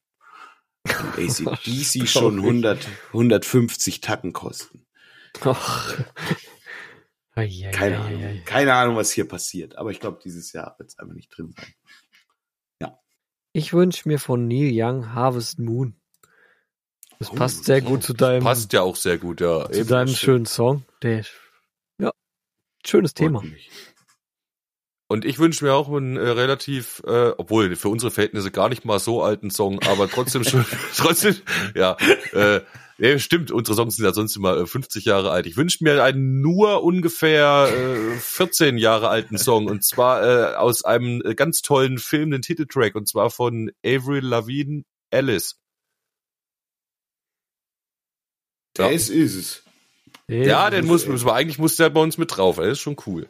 ACDC 0.85 2.07
schon 2.07 2.39
100, 2.39 2.87
150 3.13 4.01
Tacken 4.01 4.33
kosten. 4.33 4.85
Och. 5.43 5.93
Ei, 7.35 7.65
ei, 7.67 7.71
Keine 7.71 7.95
ei, 7.97 7.99
Ahnung. 8.01 8.21
ei, 8.23 8.27
ei. 8.27 8.41
Keine 8.45 8.73
Ahnung, 8.73 8.95
was 8.95 9.11
hier 9.11 9.27
passiert. 9.27 9.77
Aber 9.77 9.91
ich 9.91 9.99
glaube, 9.99 10.19
dieses 10.23 10.53
Jahr 10.53 10.75
wird 10.77 10.91
es 10.91 10.99
einfach 10.99 11.13
nicht 11.15 11.35
drin 11.35 11.53
sein. 11.57 11.73
Ich 13.57 13.71
wünsche 13.71 14.09
mir 14.09 14.19
von 14.19 14.49
Neil 14.49 14.69
Young 14.73 15.13
Harvest 15.13 15.59
Moon. 15.59 15.95
Das 17.19 17.31
Oh, 17.31 17.35
passt 17.35 17.63
sehr 17.63 17.79
gut 17.79 18.03
zu 18.03 18.11
deinem, 18.13 18.43
Passt 18.43 18.73
ja 18.73 18.81
auch 18.81 18.97
sehr 18.97 19.17
gut, 19.17 19.39
ja. 19.39 19.71
zu 19.71 19.85
deinem 19.85 20.07
stimmt. 20.09 20.19
schönen 20.19 20.45
Song. 20.45 20.83
Der, 21.01 21.23
ja, 21.97 22.11
schönes 22.85 23.13
Thema. 23.13 23.39
Freut 23.39 23.51
mich. 23.51 23.69
Und 25.07 25.23
ich 25.23 25.37
wünsche 25.37 25.63
mir 25.63 25.73
auch 25.73 25.87
einen 25.89 26.17
äh, 26.17 26.29
relativ, 26.29 27.03
äh, 27.05 27.29
obwohl 27.37 27.75
für 27.75 27.89
unsere 27.89 28.09
Verhältnisse 28.09 28.49
gar 28.49 28.69
nicht 28.69 28.85
mal 28.85 28.97
so 28.97 29.21
alten 29.21 29.51
Song, 29.51 29.79
aber 29.83 30.09
trotzdem 30.09 30.43
schon, 30.43 30.65
trotzdem, 30.95 31.35
ja, 31.75 31.95
äh, 32.33 32.61
nee, 32.97 33.19
stimmt, 33.19 33.51
unsere 33.51 33.75
Songs 33.75 33.97
sind 33.97 34.05
ja 34.05 34.13
sonst 34.13 34.35
immer 34.35 34.57
äh, 34.57 34.65
50 34.65 35.05
Jahre 35.05 35.29
alt. 35.29 35.45
Ich 35.45 35.57
wünsche 35.57 35.83
mir 35.83 36.03
einen 36.03 36.41
nur 36.41 36.83
ungefähr 36.83 37.69
äh, 37.71 38.17
14 38.17 38.79
Jahre 38.79 39.09
alten 39.09 39.37
Song 39.37 39.67
und 39.67 39.83
zwar 39.83 40.23
äh, 40.23 40.55
aus 40.55 40.83
einem 40.83 41.21
äh, 41.23 41.35
ganz 41.35 41.61
tollen 41.61 41.99
Film, 41.99 42.31
den 42.31 42.41
Titeltrack 42.41 42.95
und 42.95 43.07
zwar 43.07 43.29
von 43.29 43.71
Avril 43.85 44.25
Lavigne, 44.25 44.85
Alice. 45.11 45.59
Ja. 48.75 48.89
Das 48.89 49.09
ist 49.09 49.35
es. 49.35 49.63
Ja, 50.27 50.71
den 50.71 50.87
muss, 50.87 51.05
muss 51.05 51.23
man, 51.23 51.35
eigentlich 51.35 51.59
muss 51.59 51.75
der 51.75 51.91
bei 51.91 52.01
uns 52.01 52.17
mit 52.17 52.35
drauf, 52.35 52.57
er 52.57 52.69
ist 52.69 52.79
schon 52.79 52.95
cool. 53.05 53.29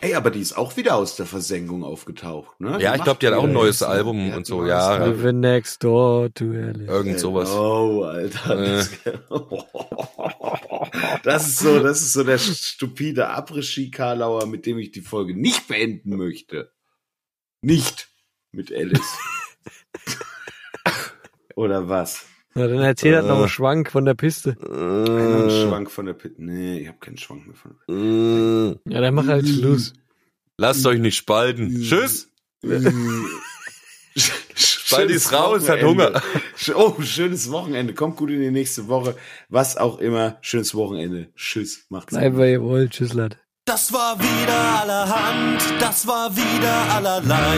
Ey, 0.00 0.14
aber 0.14 0.30
die 0.30 0.40
ist 0.40 0.56
auch 0.56 0.76
wieder 0.76 0.96
aus 0.96 1.16
der 1.16 1.26
Versenkung 1.26 1.84
aufgetaucht, 1.84 2.60
ne? 2.60 2.78
Ja, 2.80 2.94
ich 2.94 3.02
glaube, 3.02 3.18
die 3.20 3.26
hat 3.26 3.34
auch 3.34 3.44
ein 3.44 3.52
neues 3.52 3.82
Album 3.82 4.32
und 4.32 4.46
so, 4.46 4.66
ja. 4.66 5.04
Living 5.04 5.40
next 5.40 5.82
door 5.82 6.32
to 6.34 6.44
Alice. 6.44 6.88
Irgend 6.88 7.20
sowas. 7.20 7.50
Oh, 7.50 8.02
Alter. 8.02 8.58
Äh. 8.58 8.76
Das, 8.76 8.90
das 11.22 11.48
ist 11.48 11.58
so, 11.58 11.80
das 11.80 12.02
ist 12.02 12.12
so 12.12 12.24
der 12.24 12.38
stupide 12.38 13.30
Après-Ski-Karlauer, 13.30 14.46
mit 14.46 14.66
dem 14.66 14.78
ich 14.78 14.92
die 14.92 15.00
Folge 15.00 15.34
nicht 15.34 15.68
beenden 15.68 16.16
möchte. 16.16 16.72
Nicht 17.62 18.08
mit 18.52 18.72
Alice. 18.72 19.18
Oder 21.54 21.88
was? 21.88 22.26
Na, 22.56 22.68
dann 22.68 22.78
erzähl 22.80 23.16
halt 23.16 23.26
noch 23.26 23.38
einen 23.38 23.48
Schwank 23.48 23.90
von 23.90 24.04
der 24.04 24.14
Piste. 24.14 24.56
Ein 24.62 25.48
Äh, 25.48 25.64
Schwank 25.66 25.90
von 25.90 26.06
der 26.06 26.12
Pit. 26.14 26.38
Nee, 26.38 26.78
ich 26.78 26.88
habe 26.88 26.98
keinen 27.00 27.18
Schwank 27.18 27.46
mehr 27.46 27.56
von 27.56 27.72
der 27.72 27.94
Pit. 27.94 28.84
äh, 28.86 28.92
Ja, 28.94 29.00
dann 29.00 29.14
mach 29.14 29.26
halt 29.26 29.48
Schluss. 29.48 29.92
lasst 30.56 30.86
euch 30.86 31.00
nicht 31.00 31.16
spalten. 31.16 31.74
Tschüss. 31.82 32.30
Spalti 34.56 35.14
ist 35.14 35.32
raus, 35.32 35.68
hat 35.68 35.82
Hunger. 35.82 36.22
Oh, 36.76 36.94
schönes 37.02 37.50
Wochenende. 37.50 37.94
Kommt 37.94 38.16
gut 38.16 38.30
in 38.30 38.40
die 38.40 38.50
nächste 38.52 38.86
Woche. 38.86 39.16
Was 39.48 39.76
auch 39.76 39.98
immer. 39.98 40.38
Schönes 40.40 40.74
Wochenende. 40.74 41.28
Tschüss. 41.34 41.86
Macht's 41.88 42.14
Bleib, 42.14 42.32
gut. 42.32 42.40
wer 42.40 42.50
ihr 42.52 42.62
wollt. 42.62 42.92
Tschüss, 42.92 43.12
Leute. 43.14 43.36
Das 43.66 43.90
war 43.94 44.20
wieder 44.20 44.80
allerhand, 44.82 45.58
das 45.80 46.06
war 46.06 46.36
wieder 46.36 46.94
allerlei. 46.94 47.56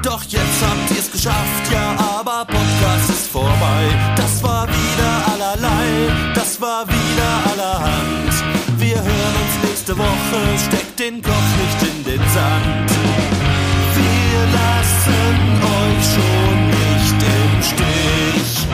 Doch 0.00 0.22
jetzt 0.22 0.62
habt 0.62 0.96
ihr's 0.96 1.10
geschafft, 1.10 1.72
ja, 1.72 1.96
aber 1.98 2.44
Podcast 2.44 3.10
ist 3.10 3.26
vorbei. 3.26 3.82
Das 4.14 4.40
war 4.44 4.68
wieder 4.68 5.32
allerlei, 5.32 6.32
das 6.36 6.60
war 6.60 6.86
wieder 6.86 7.50
allerhand. 7.50 8.32
Wir 8.78 8.94
hören 8.94 9.36
uns 9.42 9.68
nächste 9.68 9.98
Woche, 9.98 10.58
steckt 10.64 11.00
den 11.00 11.20
Kopf 11.20 11.50
nicht 11.60 11.90
in 11.90 12.04
den 12.04 12.20
Sand. 12.30 12.90
Wir 13.96 14.40
lassen 14.60 15.60
euch 15.74 16.04
schon 16.14 16.66
nicht 16.68 17.20
im 17.20 17.62
Stich. 17.64 18.68